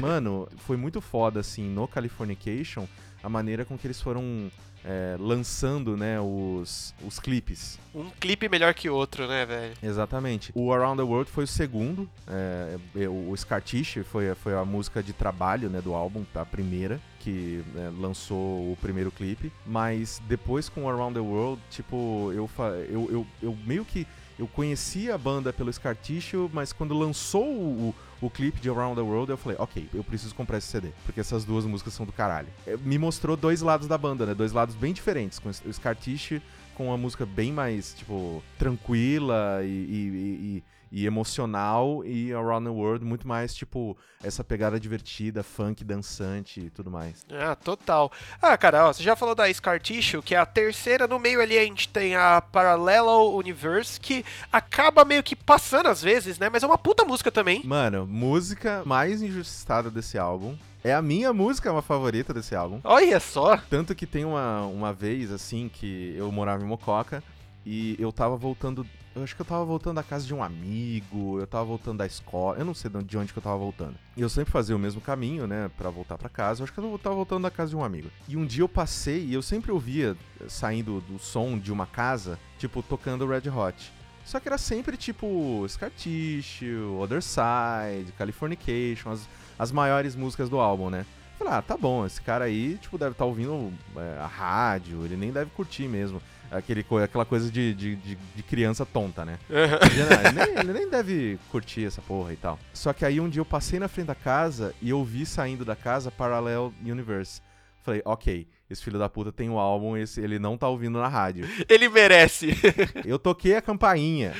Mano, 0.00 0.48
foi 0.58 0.76
muito 0.76 1.00
foda, 1.00 1.40
assim, 1.40 1.68
no 1.68 1.86
Californication, 1.86 2.86
a 3.24 3.28
maneira 3.28 3.64
com 3.64 3.78
que 3.78 3.86
eles 3.86 4.00
foram 4.00 4.50
é, 4.84 5.16
lançando, 5.18 5.96
né, 5.96 6.20
os, 6.20 6.94
os 7.02 7.18
clipes. 7.18 7.78
Um 7.94 8.10
clipe 8.20 8.48
melhor 8.50 8.74
que 8.74 8.90
outro, 8.90 9.26
né, 9.26 9.46
velho? 9.46 9.74
Exatamente. 9.82 10.52
O 10.54 10.70
Around 10.72 10.98
the 10.98 11.02
World 11.02 11.30
foi 11.30 11.44
o 11.44 11.46
segundo. 11.46 12.08
é, 12.28 12.76
é, 12.94 13.08
o 13.08 13.34
Scar 13.34 13.62
foi, 14.04 14.34
foi 14.34 14.54
a 14.54 14.64
música 14.64 15.02
de 15.02 15.14
trabalho 15.14 15.70
né, 15.70 15.80
do 15.80 15.94
álbum, 15.94 16.22
a 16.34 16.44
primeira, 16.44 17.00
que 17.20 17.64
é, 17.76 17.90
lançou 17.98 18.72
o 18.72 18.78
primeiro 18.80 19.10
clipe. 19.10 19.50
Mas 19.64 20.20
depois 20.28 20.68
com 20.68 20.84
o 20.84 20.90
Around 20.90 21.14
the 21.14 21.20
World, 21.20 21.62
tipo, 21.70 22.30
eu, 22.34 22.50
eu, 22.90 23.08
eu, 23.10 23.26
eu 23.42 23.58
meio 23.66 23.84
que. 23.84 24.06
Eu 24.36 24.48
conhecia 24.48 25.14
a 25.14 25.18
banda 25.18 25.52
pelo 25.52 25.72
Scar 25.72 25.94
Tissue, 25.94 26.50
mas 26.52 26.72
quando 26.72 26.92
lançou 26.92 27.46
o, 27.46 27.94
o, 28.26 28.30
clipe 28.30 28.60
de 28.60 28.68
Around 28.68 28.96
the 28.96 29.02
World, 29.02 29.30
eu 29.30 29.36
falei, 29.36 29.56
ok, 29.60 29.88
eu 29.92 30.02
preciso 30.04 30.34
comprar 30.34 30.58
esse 30.58 30.68
CD, 30.68 30.88
porque 31.04 31.20
essas 31.20 31.44
duas 31.44 31.64
músicas 31.64 31.94
são 31.94 32.04
do 32.06 32.12
caralho. 32.12 32.48
É, 32.66 32.76
Me 32.76 32.98
mostrou 32.98 33.36
dois 33.36 33.60
lados 33.60 33.86
da 33.86 33.96
banda, 33.98 34.26
né? 34.26 34.34
Dois 34.34 34.52
lados 34.52 34.74
bem 34.74 34.92
diferentes, 34.92 35.38
com 35.38 35.48
o 35.48 35.72
Scar 35.72 35.94
Tissue 35.96 36.40
com 36.74 36.88
uma 36.88 36.98
música 36.98 37.24
bem 37.24 37.52
mais, 37.52 37.94
tipo, 37.94 38.42
tranquila 38.58 39.60
e, 39.62 39.66
e- 39.68 40.56
e- 40.58 40.64
e 40.96 41.06
emocional, 41.06 42.04
e 42.04 42.32
Around 42.32 42.66
the 42.66 42.70
World 42.70 43.04
muito 43.04 43.26
mais, 43.26 43.52
tipo, 43.52 43.98
essa 44.22 44.44
pegada 44.44 44.78
divertida, 44.78 45.42
funk, 45.42 45.82
dançante 45.82 46.60
e 46.60 46.70
tudo 46.70 46.88
mais. 46.88 47.26
Ah, 47.32 47.56
total. 47.56 48.12
Ah, 48.40 48.56
cara, 48.56 48.86
ó, 48.86 48.92
você 48.92 49.02
já 49.02 49.16
falou 49.16 49.34
da 49.34 49.52
Scar 49.52 49.80
Tissue, 49.80 50.22
que 50.22 50.36
é 50.36 50.38
a 50.38 50.46
terceira. 50.46 51.08
No 51.08 51.18
meio 51.18 51.40
ali 51.40 51.58
a 51.58 51.64
gente 51.64 51.88
tem 51.88 52.14
a 52.14 52.40
Parallel 52.40 53.34
Universe, 53.34 53.98
que 53.98 54.24
acaba 54.52 55.04
meio 55.04 55.24
que 55.24 55.34
passando 55.34 55.88
às 55.88 56.00
vezes, 56.00 56.38
né? 56.38 56.48
Mas 56.48 56.62
é 56.62 56.66
uma 56.66 56.78
puta 56.78 57.04
música 57.04 57.32
também. 57.32 57.60
Mano, 57.64 58.06
música 58.06 58.84
mais 58.86 59.20
injustiçada 59.20 59.90
desse 59.90 60.16
álbum 60.16 60.56
É 60.84 60.94
a 60.94 61.02
minha 61.02 61.32
música 61.32 61.72
uma 61.72 61.82
favorita 61.82 62.32
desse 62.32 62.54
álbum. 62.54 62.78
Olha 62.84 63.18
só. 63.18 63.56
Tanto 63.68 63.96
que 63.96 64.06
tem 64.06 64.24
uma, 64.24 64.64
uma 64.66 64.92
vez, 64.92 65.32
assim, 65.32 65.68
que 65.68 66.14
eu 66.16 66.30
morava 66.30 66.62
em 66.62 66.66
Mococa 66.68 67.20
e 67.64 67.96
eu 67.98 68.12
tava 68.12 68.36
voltando. 68.36 68.86
Eu 69.14 69.22
acho 69.22 69.34
que 69.36 69.42
eu 69.42 69.46
tava 69.46 69.64
voltando 69.64 69.96
da 69.96 70.02
casa 70.02 70.26
de 70.26 70.34
um 70.34 70.42
amigo, 70.42 71.38
eu 71.38 71.46
tava 71.46 71.64
voltando 71.64 71.98
da 71.98 72.06
escola, 72.06 72.58
eu 72.58 72.64
não 72.64 72.74
sei 72.74 72.90
de 72.90 73.16
onde 73.16 73.32
que 73.32 73.38
eu 73.38 73.42
tava 73.42 73.56
voltando. 73.56 73.94
E 74.16 74.20
eu 74.20 74.28
sempre 74.28 74.50
fazia 74.50 74.74
o 74.74 74.78
mesmo 74.78 75.00
caminho, 75.00 75.46
né, 75.46 75.70
Pra 75.78 75.88
voltar 75.88 76.18
pra 76.18 76.28
casa. 76.28 76.60
Eu 76.60 76.64
acho 76.64 76.72
que 76.72 76.80
eu 76.80 76.98
tava 76.98 77.14
voltando 77.14 77.42
da 77.42 77.50
casa 77.50 77.70
de 77.70 77.76
um 77.76 77.84
amigo. 77.84 78.10
E 78.28 78.36
um 78.36 78.44
dia 78.44 78.62
eu 78.62 78.68
passei 78.68 79.24
e 79.24 79.34
eu 79.34 79.42
sempre 79.42 79.70
ouvia 79.70 80.16
saindo 80.48 81.00
do 81.02 81.18
som 81.18 81.56
de 81.58 81.72
uma 81.72 81.86
casa, 81.86 82.38
tipo, 82.58 82.82
tocando 82.82 83.26
Red 83.26 83.48
Hot. 83.48 83.92
Só 84.24 84.40
que 84.40 84.48
era 84.48 84.58
sempre 84.58 84.96
tipo 84.96 85.64
Scar 85.68 85.90
Tissue, 85.90 86.98
Other 86.98 87.22
Side, 87.22 88.12
Californication, 88.16 89.10
as, 89.10 89.28
as 89.58 89.70
maiores 89.70 90.16
músicas 90.16 90.48
do 90.48 90.58
álbum, 90.58 90.90
né? 90.90 91.04
Falei, 91.38 91.54
ah, 91.54 91.62
tá 91.62 91.76
bom, 91.76 92.06
esse 92.06 92.20
cara 92.22 92.44
aí, 92.44 92.78
tipo, 92.80 92.96
deve 92.96 93.12
estar 93.12 93.24
ouvindo 93.24 93.72
é, 93.96 94.18
a 94.20 94.26
rádio, 94.26 95.04
ele 95.04 95.16
nem 95.16 95.32
deve 95.32 95.50
curtir 95.50 95.88
mesmo. 95.88 96.22
Aquele, 96.50 96.86
aquela 97.02 97.24
coisa 97.24 97.50
de, 97.50 97.74
de, 97.74 97.96
de, 97.96 98.14
de 98.16 98.42
criança 98.42 98.86
tonta, 98.86 99.24
né? 99.24 99.38
Ele, 99.50 100.32
nem, 100.32 100.58
ele 100.60 100.72
nem 100.72 100.88
deve 100.88 101.38
curtir 101.50 101.84
essa 101.84 102.00
porra 102.02 102.32
e 102.32 102.36
tal. 102.36 102.58
Só 102.72 102.92
que 102.92 103.04
aí 103.04 103.20
um 103.20 103.28
dia 103.28 103.40
eu 103.40 103.44
passei 103.44 103.78
na 103.78 103.88
frente 103.88 104.06
da 104.06 104.14
casa 104.14 104.74
e 104.80 104.90
eu 104.90 105.02
vi 105.04 105.26
saindo 105.26 105.64
da 105.64 105.74
casa 105.74 106.10
Parallel 106.10 106.72
Universe. 106.84 107.40
Falei, 107.84 108.00
ok, 108.04 108.46
esse 108.70 108.82
filho 108.82 108.98
da 108.98 109.10
puta 109.10 109.30
tem 109.30 109.50
um 109.50 109.58
álbum, 109.58 109.94
esse, 109.94 110.18
ele 110.18 110.38
não 110.38 110.56
tá 110.56 110.66
ouvindo 110.68 110.98
na 110.98 111.06
rádio. 111.06 111.46
Ele 111.68 111.86
merece. 111.88 112.48
Eu 113.04 113.18
toquei 113.18 113.54
a 113.56 113.60
campainha. 113.62 114.32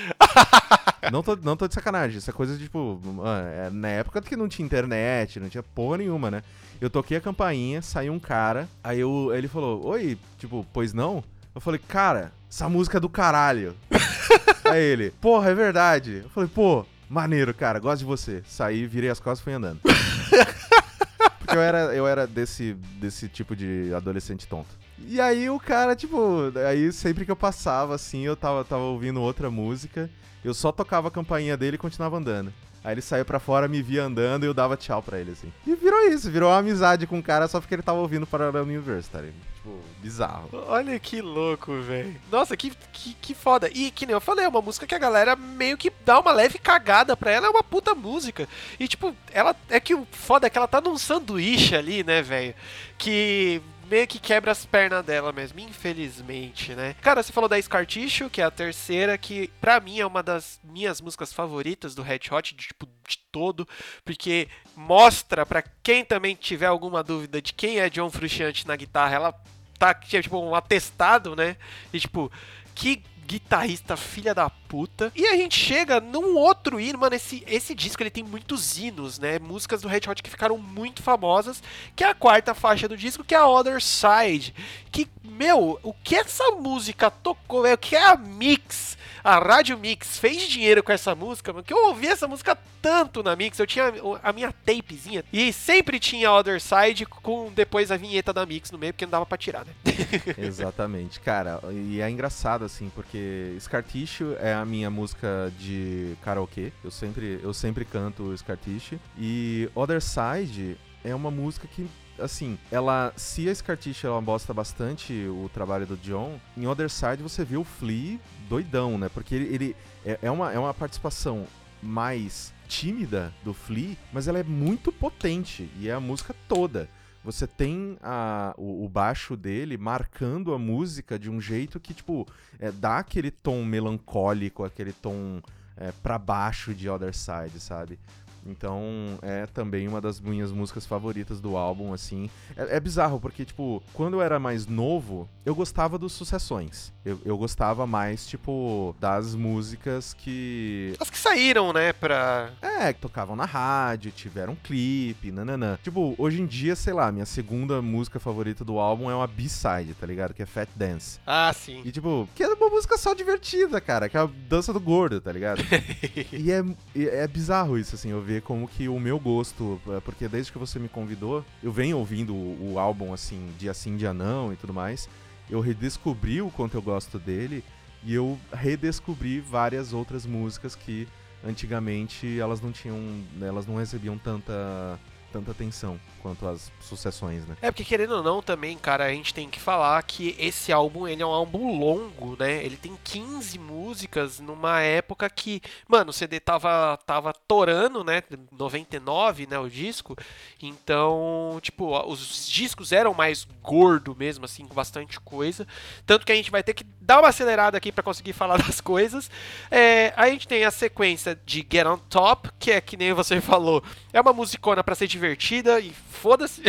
não, 1.12 1.22
tô, 1.22 1.36
não 1.36 1.54
tô 1.54 1.68
de 1.68 1.74
sacanagem. 1.74 2.16
Essa 2.16 2.32
coisa 2.32 2.56
de, 2.56 2.64
tipo, 2.64 2.98
mano, 3.04 3.46
é 3.46 3.68
na 3.68 3.88
época 3.88 4.22
que 4.22 4.34
não 4.34 4.48
tinha 4.48 4.64
internet, 4.64 5.38
não 5.38 5.50
tinha 5.50 5.62
porra 5.62 5.98
nenhuma, 5.98 6.30
né? 6.30 6.42
Eu 6.80 6.88
toquei 6.88 7.18
a 7.18 7.20
campainha, 7.20 7.82
saiu 7.82 8.14
um 8.14 8.18
cara, 8.18 8.66
aí 8.82 9.00
eu, 9.00 9.30
ele 9.34 9.46
falou, 9.46 9.86
oi, 9.86 10.18
tipo, 10.38 10.66
pois 10.72 10.94
não? 10.94 11.22
Eu 11.54 11.60
falei, 11.60 11.80
cara, 11.86 12.32
essa 12.50 12.68
música 12.68 12.98
é 12.98 13.00
do 13.00 13.08
caralho. 13.08 13.76
aí 14.64 14.82
ele, 14.82 15.10
porra, 15.20 15.50
é 15.50 15.54
verdade. 15.54 16.22
Eu 16.24 16.30
falei, 16.30 16.50
pô, 16.52 16.84
maneiro, 17.08 17.54
cara, 17.54 17.78
gosto 17.78 18.00
de 18.00 18.04
você. 18.04 18.42
Saí, 18.44 18.86
virei 18.86 19.08
as 19.08 19.20
costas 19.20 19.40
e 19.40 19.44
fui 19.44 19.52
andando. 19.52 19.80
Porque 21.38 21.56
eu 21.56 21.62
era, 21.62 21.78
eu 21.94 22.08
era 22.08 22.26
desse, 22.26 22.74
desse 22.98 23.28
tipo 23.28 23.54
de 23.54 23.92
adolescente 23.94 24.48
tonto. 24.48 24.70
E 24.98 25.20
aí 25.20 25.48
o 25.48 25.60
cara, 25.60 25.94
tipo, 25.94 26.52
aí 26.68 26.92
sempre 26.92 27.24
que 27.24 27.30
eu 27.30 27.36
passava, 27.36 27.94
assim, 27.94 28.22
eu 28.22 28.34
tava, 28.34 28.64
tava 28.64 28.82
ouvindo 28.82 29.20
outra 29.20 29.50
música, 29.50 30.10
eu 30.44 30.54
só 30.54 30.72
tocava 30.72 31.08
a 31.08 31.10
campainha 31.10 31.56
dele 31.56 31.76
e 31.76 31.78
continuava 31.78 32.16
andando. 32.16 32.52
Aí 32.82 32.94
ele 32.94 33.02
saiu 33.02 33.24
pra 33.24 33.38
fora, 33.38 33.68
me 33.68 33.80
via 33.80 34.04
andando 34.04 34.44
e 34.44 34.46
eu 34.46 34.54
dava 34.54 34.76
tchau 34.76 35.02
pra 35.02 35.20
ele, 35.20 35.30
assim. 35.30 35.52
E 35.66 35.74
virou 35.74 36.08
isso, 36.08 36.30
virou 36.30 36.50
uma 36.50 36.58
amizade 36.58 37.06
com 37.06 37.18
o 37.18 37.22
cara 37.22 37.46
só 37.46 37.60
porque 37.60 37.74
ele 37.74 37.82
tava 37.82 37.98
ouvindo 37.98 38.26
Parallel 38.26 38.64
Universe, 38.64 39.08
tá 39.08 39.20
ligado? 39.20 39.53
Tipo, 39.64 39.80
bizarro. 40.02 40.50
Olha 40.68 40.98
que 41.00 41.22
louco, 41.22 41.80
velho. 41.80 42.14
Nossa, 42.30 42.54
que, 42.54 42.70
que, 42.92 43.14
que 43.14 43.34
foda. 43.34 43.70
E 43.72 43.90
que 43.90 44.04
nem 44.04 44.12
eu 44.12 44.20
falei, 44.20 44.44
é 44.44 44.48
uma 44.48 44.60
música 44.60 44.86
que 44.86 44.94
a 44.94 44.98
galera 44.98 45.34
meio 45.34 45.78
que 45.78 45.90
dá 46.04 46.20
uma 46.20 46.32
leve 46.32 46.58
cagada 46.58 47.16
pra 47.16 47.30
ela, 47.30 47.46
é 47.46 47.50
uma 47.50 47.64
puta 47.64 47.94
música. 47.94 48.46
E 48.78 48.86
tipo, 48.86 49.16
ela 49.32 49.56
é 49.70 49.80
que 49.80 49.94
o 49.94 50.06
foda 50.12 50.46
é 50.46 50.50
que 50.50 50.58
ela 50.58 50.68
tá 50.68 50.82
num 50.82 50.98
sanduíche 50.98 51.74
ali, 51.74 52.04
né, 52.04 52.20
velho? 52.20 52.54
Que 52.98 53.62
meio 53.88 54.06
que 54.06 54.18
quebra 54.18 54.52
as 54.52 54.66
pernas 54.66 55.02
dela 55.02 55.32
mesmo, 55.32 55.58
infelizmente, 55.60 56.74
né? 56.74 56.94
Cara, 57.00 57.22
você 57.22 57.32
falou 57.32 57.48
da 57.48 57.60
Scar 57.60 57.86
Tissue, 57.86 58.28
que 58.28 58.42
é 58.42 58.44
a 58.44 58.50
terceira, 58.50 59.16
que 59.16 59.48
pra 59.62 59.80
mim 59.80 59.98
é 59.98 60.06
uma 60.06 60.22
das 60.22 60.60
minhas 60.62 61.00
músicas 61.00 61.32
favoritas 61.32 61.94
do 61.94 62.02
Red 62.02 62.20
Hot, 62.30 62.54
de, 62.54 62.66
tipo, 62.66 62.86
de 63.08 63.18
todo, 63.32 63.66
porque 64.04 64.48
mostra 64.76 65.46
pra 65.46 65.62
quem 65.82 66.04
também 66.04 66.34
tiver 66.34 66.66
alguma 66.66 67.02
dúvida 67.02 67.40
de 67.40 67.54
quem 67.54 67.78
é 67.78 67.88
John 67.88 68.10
Frusciante 68.10 68.66
na 68.66 68.76
guitarra, 68.76 69.14
ela 69.14 69.44
tá 69.92 70.22
tipo 70.22 70.38
um 70.38 70.54
atestado, 70.54 71.34
né? 71.36 71.56
E 71.92 72.00
tipo, 72.00 72.30
que 72.74 73.02
guitarrista 73.26 73.96
filha 73.96 74.34
da 74.34 74.48
puta. 74.48 75.10
E 75.14 75.26
a 75.26 75.36
gente 75.36 75.58
chega 75.58 76.00
num 76.00 76.36
outro 76.36 76.78
hino, 76.78 76.98
mano, 76.98 77.14
esse, 77.14 77.42
esse 77.46 77.74
disco 77.74 78.02
ele 78.02 78.10
tem 78.10 78.22
muitos 78.22 78.78
hinos, 78.78 79.18
né? 79.18 79.38
Músicas 79.38 79.82
do 79.82 79.88
Red 79.88 80.02
Hot 80.08 80.22
que 80.22 80.30
ficaram 80.30 80.58
muito 80.58 81.02
famosas, 81.02 81.62
que 81.96 82.04
é 82.04 82.08
a 82.08 82.14
quarta 82.14 82.54
faixa 82.54 82.86
do 82.86 82.96
disco, 82.96 83.24
que 83.24 83.34
é 83.34 83.38
a 83.38 83.48
Other 83.48 83.80
Side. 83.82 84.54
Que, 84.92 85.08
meu, 85.24 85.78
o 85.82 85.92
que 85.92 86.14
essa 86.16 86.50
música 86.52 87.10
tocou, 87.10 87.62
velho, 87.62 87.74
o 87.74 87.78
que 87.78 87.96
a 87.96 88.16
Mix, 88.16 88.96
a 89.24 89.38
Rádio 89.38 89.78
Mix 89.78 90.18
fez 90.18 90.46
dinheiro 90.46 90.82
com 90.82 90.92
essa 90.92 91.14
música, 91.14 91.52
mano, 91.52 91.64
que 91.64 91.72
eu 91.72 91.86
ouvi 91.86 92.06
essa 92.06 92.28
música 92.28 92.56
tanto 92.82 93.22
na 93.22 93.34
Mix, 93.34 93.58
eu 93.58 93.66
tinha 93.66 93.92
a 94.22 94.32
minha 94.32 94.52
tapezinha, 94.52 95.24
e 95.32 95.50
sempre 95.50 95.98
tinha 95.98 96.30
Other 96.30 96.60
Side 96.60 97.06
com 97.06 97.50
depois 97.50 97.90
a 97.90 97.96
vinheta 97.96 98.32
da 98.32 98.44
Mix 98.44 98.70
no 98.70 98.78
meio, 98.78 98.92
porque 98.92 99.06
não 99.06 99.12
dava 99.12 99.24
pra 99.24 99.38
tirar, 99.38 99.64
né? 99.64 99.72
Exatamente, 100.36 101.18
cara. 101.20 101.60
E 101.72 102.02
é 102.02 102.10
engraçado, 102.10 102.64
assim, 102.64 102.90
porque 102.94 103.56
Scar 103.58 103.82
Tissue 103.82 104.36
é 104.38 104.52
a 104.52 104.64
minha 104.64 104.90
música 104.90 105.50
de 105.58 106.14
karaokê. 106.22 106.72
Eu 106.82 106.90
sempre, 106.90 107.40
eu 107.42 107.54
sempre 107.54 107.84
canto 107.86 108.36
Scar 108.36 108.58
Tissue. 108.58 109.00
E 109.18 109.70
Other 109.74 110.02
Side 110.02 110.76
é 111.02 111.14
uma 111.14 111.30
música 111.30 111.66
que, 111.66 111.88
assim, 112.18 112.58
ela. 112.70 113.12
Se 113.16 113.48
a 113.48 113.54
Scar 113.54 113.76
Tissue 113.76 114.06
ela 114.08 114.20
bosta 114.20 114.52
bastante 114.52 115.12
o 115.28 115.50
trabalho 115.52 115.86
do 115.86 115.96
John, 115.96 116.38
em 116.56 116.66
Other 116.66 116.90
Side 116.90 117.22
você 117.22 117.44
vê 117.44 117.56
o 117.56 117.64
Flea 117.64 118.18
doidão, 118.48 118.98
né? 118.98 119.08
Porque 119.08 119.34
ele, 119.34 119.54
ele 119.54 119.76
é, 120.04 120.18
é 120.22 120.30
uma, 120.30 120.52
é 120.52 120.58
uma 120.58 120.74
participação 120.74 121.46
mais 121.82 122.52
tímida 122.66 123.32
do 123.42 123.52
Flea, 123.52 123.96
mas 124.12 124.26
ela 124.28 124.38
é 124.38 124.42
muito 124.42 124.90
potente 124.90 125.70
e 125.78 125.88
é 125.88 125.92
a 125.92 126.00
música 126.00 126.34
toda. 126.48 126.88
Você 127.22 127.46
tem 127.46 127.96
a, 128.02 128.54
o, 128.58 128.84
o 128.84 128.88
baixo 128.88 129.34
dele 129.34 129.78
marcando 129.78 130.52
a 130.52 130.58
música 130.58 131.18
de 131.18 131.30
um 131.30 131.40
jeito 131.40 131.80
que, 131.80 131.94
tipo, 131.94 132.26
é, 132.58 132.70
dá 132.70 132.98
aquele 132.98 133.30
tom 133.30 133.64
melancólico, 133.64 134.62
aquele 134.62 134.92
tom 134.92 135.40
é, 135.76 135.90
pra 136.02 136.18
baixo 136.18 136.74
de 136.74 136.88
Other 136.88 137.14
Side, 137.14 137.58
sabe? 137.60 137.98
Então 138.46 139.18
é 139.22 139.46
também 139.46 139.88
uma 139.88 140.00
das 140.00 140.20
minhas 140.20 140.52
músicas 140.52 140.86
favoritas 140.86 141.40
do 141.40 141.56
álbum, 141.56 141.92
assim. 141.92 142.30
É, 142.56 142.76
é 142.76 142.80
bizarro, 142.80 143.18
porque, 143.18 143.44
tipo, 143.44 143.82
quando 143.92 144.14
eu 144.14 144.22
era 144.22 144.38
mais 144.38 144.66
novo, 144.66 145.28
eu 145.44 145.54
gostava 145.54 145.98
dos 145.98 146.12
sucessões. 146.12 146.93
Eu, 147.04 147.20
eu 147.24 147.36
gostava 147.36 147.86
mais, 147.86 148.26
tipo, 148.26 148.96
das 148.98 149.34
músicas 149.34 150.14
que. 150.14 150.94
As 150.98 151.10
que 151.10 151.18
saíram, 151.18 151.72
né, 151.72 151.92
pra... 151.92 152.50
É, 152.62 152.92
que 152.92 153.00
tocavam 153.00 153.36
na 153.36 153.44
rádio, 153.44 154.10
tiveram 154.10 154.56
clipe, 154.56 155.30
nananã. 155.30 155.78
Tipo, 155.82 156.14
hoje 156.16 156.40
em 156.40 156.46
dia, 156.46 156.74
sei 156.74 156.94
lá, 156.94 157.12
minha 157.12 157.26
segunda 157.26 157.82
música 157.82 158.18
favorita 158.18 158.64
do 158.64 158.78
álbum 158.78 159.10
é 159.10 159.14
uma 159.14 159.26
B-side, 159.26 159.94
tá 159.94 160.06
ligado? 160.06 160.32
Que 160.32 160.42
é 160.42 160.46
Fat 160.46 160.68
Dance. 160.74 161.20
Ah, 161.26 161.52
sim. 161.52 161.82
E 161.84 161.92
tipo, 161.92 162.28
que 162.34 162.42
é 162.42 162.48
uma 162.48 162.70
música 162.70 162.96
só 162.96 163.12
divertida, 163.12 163.80
cara, 163.80 164.08
que 164.08 164.16
é 164.16 164.20
a 164.20 164.28
dança 164.48 164.72
do 164.72 164.80
gordo, 164.80 165.20
tá 165.20 165.30
ligado? 165.30 165.62
e 166.32 166.50
é, 166.50 166.64
é 166.96 167.28
bizarro 167.28 167.78
isso, 167.78 167.94
assim, 167.94 168.10
eu 168.10 168.22
ver 168.22 168.42
como 168.42 168.66
que 168.66 168.88
o 168.88 168.98
meu 168.98 169.18
gosto, 169.18 169.80
é, 169.88 170.00
porque 170.00 170.26
desde 170.26 170.50
que 170.50 170.58
você 170.58 170.78
me 170.78 170.88
convidou, 170.88 171.44
eu 171.62 171.70
venho 171.70 171.98
ouvindo 171.98 172.34
o, 172.34 172.72
o 172.72 172.78
álbum, 172.78 173.12
assim, 173.12 173.50
dia 173.58 173.74
sim, 173.74 173.96
dia 173.96 174.14
não 174.14 174.52
e 174.52 174.56
tudo 174.56 174.72
mais. 174.72 175.08
Eu 175.48 175.60
redescobri 175.60 176.40
o 176.40 176.50
quanto 176.50 176.74
eu 176.74 176.82
gosto 176.82 177.18
dele 177.18 177.64
e 178.02 178.14
eu 178.14 178.38
redescobri 178.52 179.40
várias 179.40 179.92
outras 179.92 180.26
músicas 180.26 180.74
que 180.74 181.08
antigamente 181.44 182.38
elas 182.38 182.60
não 182.60 182.72
tinham, 182.72 182.98
elas 183.40 183.66
não 183.66 183.76
recebiam 183.76 184.16
tanta 184.16 184.98
tanta 185.34 185.50
atenção 185.50 185.98
quanto 186.22 186.46
as 186.46 186.70
sucessões, 186.80 187.44
né? 187.44 187.56
É 187.60 187.70
porque 187.70 187.84
querendo 187.84 188.12
ou 188.12 188.22
não 188.22 188.40
também, 188.40 188.78
cara, 188.78 189.04
a 189.04 189.10
gente 189.10 189.34
tem 189.34 189.50
que 189.50 189.60
falar 189.60 190.00
que 190.04 190.36
esse 190.38 190.72
álbum, 190.72 191.08
ele 191.08 191.22
é 191.22 191.26
um 191.26 191.30
álbum 191.30 191.76
longo, 191.76 192.36
né? 192.38 192.64
Ele 192.64 192.76
tem 192.76 192.96
15 193.02 193.58
músicas 193.58 194.38
numa 194.38 194.80
época 194.80 195.28
que, 195.28 195.60
mano, 195.88 196.10
o 196.10 196.12
CD 196.12 196.38
tava 196.38 196.96
tava 197.04 197.32
torando, 197.32 198.04
né? 198.04 198.22
99, 198.52 199.48
né, 199.48 199.58
o 199.58 199.68
disco. 199.68 200.16
Então, 200.62 201.58
tipo, 201.60 201.98
os 202.08 202.46
discos 202.46 202.92
eram 202.92 203.12
mais 203.12 203.46
gordo 203.60 204.14
mesmo 204.16 204.44
assim, 204.44 204.66
com 204.66 204.74
bastante 204.74 205.18
coisa. 205.18 205.66
Tanto 206.06 206.24
que 206.24 206.32
a 206.32 206.36
gente 206.36 206.50
vai 206.50 206.62
ter 206.62 206.74
que 206.74 206.84
dar 207.00 207.18
uma 207.18 207.28
acelerada 207.28 207.76
aqui 207.76 207.90
para 207.90 208.04
conseguir 208.04 208.32
falar 208.34 208.56
das 208.58 208.80
coisas. 208.80 209.28
É, 209.68 210.12
a 210.16 210.30
gente 210.30 210.46
tem 210.46 210.64
a 210.64 210.70
sequência 210.70 211.38
de 211.44 211.66
Get 211.68 211.86
on 211.86 211.98
Top, 211.98 212.50
que 212.58 212.70
é 212.70 212.80
que 212.80 212.96
nem 212.96 213.12
você 213.12 213.40
falou, 213.40 213.82
é 214.12 214.20
uma 214.20 214.32
musicona 214.32 214.84
para 214.84 214.94
ser 214.94 215.08
e 215.32 215.92
foda-se. 216.10 216.62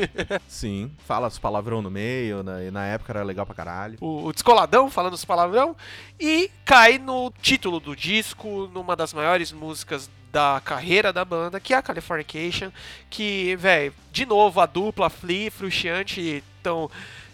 Sim, 0.48 0.90
fala 1.06 1.28
os 1.28 1.38
palavrão 1.38 1.82
no 1.82 1.90
meio, 1.90 2.42
né? 2.42 2.68
e 2.68 2.70
na 2.70 2.86
época 2.86 3.12
era 3.12 3.22
legal 3.22 3.46
pra 3.46 3.54
caralho. 3.54 3.98
o, 4.00 4.26
o 4.26 4.32
descoladão 4.32 4.90
falando 4.90 5.14
os 5.14 5.24
palavrão 5.24 5.76
e 6.18 6.50
cai 6.64 6.98
no 6.98 7.32
título 7.40 7.80
do 7.80 7.94
disco, 7.96 8.70
numa 8.72 8.96
das 8.96 9.12
maiores 9.12 9.52
músicas 9.52 10.10
da 10.32 10.62
carreira 10.64 11.12
da 11.12 11.24
banda, 11.24 11.60
que 11.60 11.74
é 11.74 11.76
a 11.76 11.82
Californication, 11.82 12.72
que, 13.10 13.54
velho, 13.56 13.92
de 14.10 14.24
novo 14.24 14.60
a 14.60 14.66
dupla 14.66 15.10
Flea 15.10 15.48
e 15.48 15.50
Frusciante 15.50 16.42
estão 16.56 16.90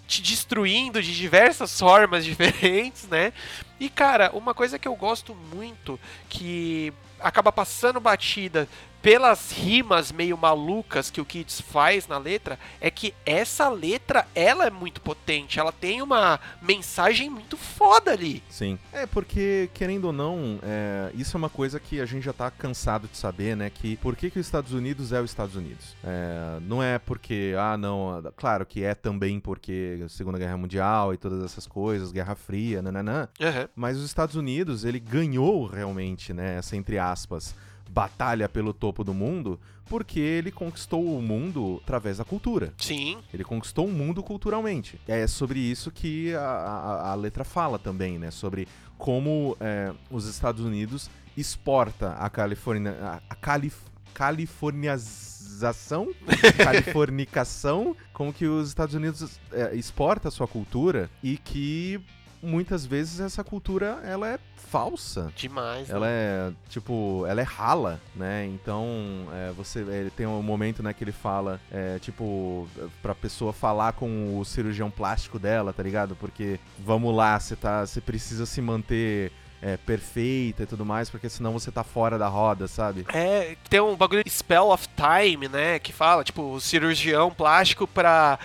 te 0.08 0.20
destruindo 0.20 1.00
de 1.00 1.14
diversas 1.14 1.76
formas 1.78 2.24
diferentes, 2.24 3.06
né? 3.06 3.32
E 3.78 3.88
cara, 3.88 4.30
uma 4.34 4.52
coisa 4.52 4.78
que 4.78 4.88
eu 4.88 4.96
gosto 4.96 5.34
muito 5.54 6.00
que 6.28 6.92
acaba 7.20 7.52
passando 7.52 8.00
batida 8.00 8.68
pelas 9.08 9.52
rimas 9.52 10.12
meio 10.12 10.36
malucas 10.36 11.10
que 11.10 11.18
o 11.18 11.24
Kids 11.24 11.62
faz 11.62 12.06
na 12.06 12.18
letra, 12.18 12.58
é 12.78 12.90
que 12.90 13.14
essa 13.24 13.66
letra, 13.70 14.26
ela 14.34 14.66
é 14.66 14.70
muito 14.70 15.00
potente. 15.00 15.58
Ela 15.58 15.72
tem 15.72 16.02
uma 16.02 16.38
mensagem 16.60 17.30
muito 17.30 17.56
foda 17.56 18.12
ali. 18.12 18.42
Sim. 18.50 18.78
É 18.92 19.06
porque, 19.06 19.70
querendo 19.72 20.04
ou 20.04 20.12
não, 20.12 20.58
é, 20.62 21.10
isso 21.14 21.34
é 21.34 21.38
uma 21.38 21.48
coisa 21.48 21.80
que 21.80 22.02
a 22.02 22.04
gente 22.04 22.22
já 22.22 22.34
tá 22.34 22.50
cansado 22.50 23.08
de 23.08 23.16
saber, 23.16 23.56
né? 23.56 23.70
Que 23.70 23.96
por 23.96 24.14
que, 24.14 24.28
que 24.28 24.38
os 24.38 24.44
Estados 24.44 24.74
Unidos 24.74 25.10
é 25.10 25.22
os 25.22 25.30
Estados 25.30 25.56
Unidos? 25.56 25.96
É, 26.04 26.60
não 26.60 26.82
é 26.82 26.98
porque, 26.98 27.54
ah, 27.58 27.78
não, 27.78 28.22
claro 28.36 28.66
que 28.66 28.84
é 28.84 28.94
também 28.94 29.40
porque 29.40 30.04
Segunda 30.10 30.36
Guerra 30.36 30.58
Mundial 30.58 31.14
e 31.14 31.16
todas 31.16 31.42
essas 31.42 31.66
coisas, 31.66 32.12
Guerra 32.12 32.34
Fria, 32.34 32.82
nananã. 32.82 33.26
Uhum. 33.40 33.68
Mas 33.74 33.96
os 33.96 34.04
Estados 34.04 34.36
Unidos, 34.36 34.84
ele 34.84 35.00
ganhou 35.00 35.64
realmente, 35.64 36.34
né, 36.34 36.56
essa 36.58 36.76
entre 36.76 36.98
aspas, 36.98 37.54
batalha 37.88 38.48
pelo 38.48 38.72
topo 38.72 39.02
do 39.02 39.14
mundo, 39.14 39.58
porque 39.86 40.20
ele 40.20 40.50
conquistou 40.50 41.16
o 41.16 41.22
mundo 41.22 41.80
através 41.82 42.18
da 42.18 42.24
cultura. 42.24 42.72
Sim. 42.78 43.18
Ele 43.32 43.42
conquistou 43.42 43.86
o 43.86 43.92
mundo 43.92 44.22
culturalmente. 44.22 45.00
É 45.08 45.26
sobre 45.26 45.58
isso 45.58 45.90
que 45.90 46.34
a, 46.34 46.40
a, 46.40 47.10
a 47.12 47.14
letra 47.14 47.44
fala 47.44 47.78
também, 47.78 48.18
né? 48.18 48.30
Sobre 48.30 48.68
como 48.96 49.56
é, 49.60 49.92
os 50.10 50.26
Estados 50.26 50.64
Unidos 50.64 51.10
exporta 51.36 52.12
a 52.12 52.28
Califórnia, 52.28 52.92
a, 53.00 53.20
a 53.30 53.34
Calif, 53.34 53.76
californização, 54.12 56.08
californicação, 56.58 57.96
como 58.12 58.32
que 58.32 58.46
os 58.46 58.68
Estados 58.68 58.94
Unidos 58.94 59.38
é, 59.52 59.74
exporta 59.74 60.28
a 60.28 60.30
sua 60.30 60.48
cultura 60.48 61.08
e 61.22 61.36
que 61.38 62.00
muitas 62.42 62.84
vezes 62.86 63.20
essa 63.20 63.42
cultura 63.42 64.00
ela 64.04 64.28
é 64.28 64.38
falsa. 64.56 65.32
Demais. 65.34 65.88
Ela 65.88 66.06
né? 66.06 66.12
é, 66.12 66.52
tipo, 66.68 67.24
ela 67.26 67.40
é 67.40 67.44
rala, 67.44 68.00
né? 68.14 68.46
Então, 68.46 68.86
é, 69.32 69.52
você 69.52 69.80
ele 69.80 70.10
tem 70.10 70.26
um 70.26 70.42
momento, 70.42 70.82
né, 70.82 70.92
que 70.92 71.02
ele 71.04 71.12
fala, 71.12 71.60
é, 71.70 71.98
tipo, 71.98 72.68
pra 73.02 73.14
pessoa 73.14 73.52
falar 73.52 73.92
com 73.92 74.38
o 74.38 74.44
cirurgião 74.44 74.90
plástico 74.90 75.38
dela, 75.38 75.72
tá 75.72 75.82
ligado? 75.82 76.14
Porque, 76.16 76.60
vamos 76.78 77.14
lá, 77.14 77.38
você 77.38 77.56
tá, 77.56 77.86
você 77.86 78.00
precisa 78.00 78.46
se 78.46 78.60
manter 78.60 79.32
é, 79.60 79.76
perfeita 79.76 80.62
e 80.62 80.66
tudo 80.66 80.84
mais, 80.84 81.10
porque 81.10 81.28
senão 81.28 81.52
você 81.52 81.70
tá 81.70 81.82
fora 81.82 82.18
da 82.18 82.28
roda, 82.28 82.68
sabe? 82.68 83.06
É, 83.12 83.56
tem 83.68 83.80
um 83.80 83.96
bagulho 83.96 84.22
de 84.22 84.30
Spell 84.30 84.70
of 84.70 84.88
Time, 84.96 85.48
né? 85.48 85.78
Que 85.78 85.92
fala, 85.92 86.22
tipo, 86.22 86.42
o 86.42 86.60
cirurgião 86.60 87.30
plástico 87.30 87.86
pra 87.86 88.38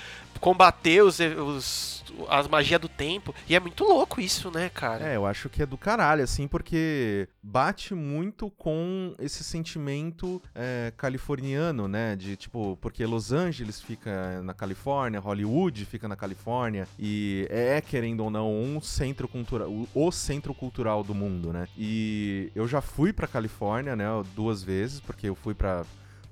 combater 0.44 1.02
os, 1.02 1.20
os 1.22 2.04
as 2.30 2.48
magias 2.48 2.80
do 2.80 2.89
tempo. 2.89 3.34
E 3.48 3.56
é 3.56 3.60
muito 3.60 3.84
louco 3.86 4.20
isso, 4.20 4.52
né, 4.52 4.70
cara? 4.70 5.08
É, 5.08 5.16
eu 5.16 5.26
acho 5.26 5.50
que 5.50 5.64
é 5.64 5.66
do 5.66 5.78
caralho, 5.78 6.22
assim, 6.22 6.48
porque 6.48 7.28
bate 7.41 7.96
muito 7.96 8.50
com 8.52 9.16
esse 9.20 9.44
sentimento 9.44 10.41
é, 10.54 10.91
californiano, 10.98 11.88
né? 11.88 12.16
De 12.16 12.36
tipo, 12.36 12.78
porque 12.82 13.06
Los 13.06 13.32
Angeles 13.32 13.82
fica 13.82 14.41
na 14.44 14.54
Califórnia, 14.54 15.20
Hollywood 15.20 15.86
fica 15.86 16.08
na 16.08 16.16
Califórnia, 16.16 16.88
e 17.00 17.48
é, 17.50 17.82
querendo 17.82 18.24
ou 18.24 18.30
não, 18.30 18.54
um 18.54 18.82
centro 18.82 19.28
cultural, 19.28 19.72
o 19.94 20.12
centro 20.12 20.54
cultural 20.54 21.04
do 21.04 21.16
mundo, 21.16 21.54
né? 21.54 21.68
E 21.78 22.52
eu 22.54 22.68
já 22.68 22.82
fui 22.82 23.14
pra 23.14 23.28
Califórnia, 23.28 23.96
né, 23.96 24.06
duas 24.36 24.62
vezes, 24.62 25.00
porque 25.00 25.28
eu 25.30 25.36
fui 25.36 25.54
pra 25.54 25.84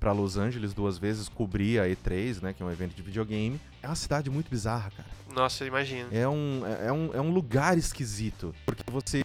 para 0.02 0.12
Los 0.12 0.36
Angeles 0.36 0.74
duas 0.74 0.98
vezes, 0.98 1.30
cobri 1.30 1.80
a 1.80 1.84
E3, 1.84 2.42
né, 2.42 2.54
que 2.54 2.64
é 2.64 2.66
um 2.66 2.72
evento 2.72 2.96
de 2.96 3.04
videogame. 3.04 3.62
É 3.84 3.88
uma 3.88 3.96
cidade 3.96 4.32
muito 4.32 4.50
bizarra, 4.50 4.92
cara. 4.98 5.08
Nossa, 5.32 5.64
imagina. 5.64 6.10
É 6.12 6.28
um, 6.28 6.64
é, 6.66 6.92
um, 6.92 7.10
é 7.14 7.22
um 7.22 7.32
lugar 7.32 7.78
esquisito. 7.78 8.54
Porque 8.66 8.84
você, 8.92 9.22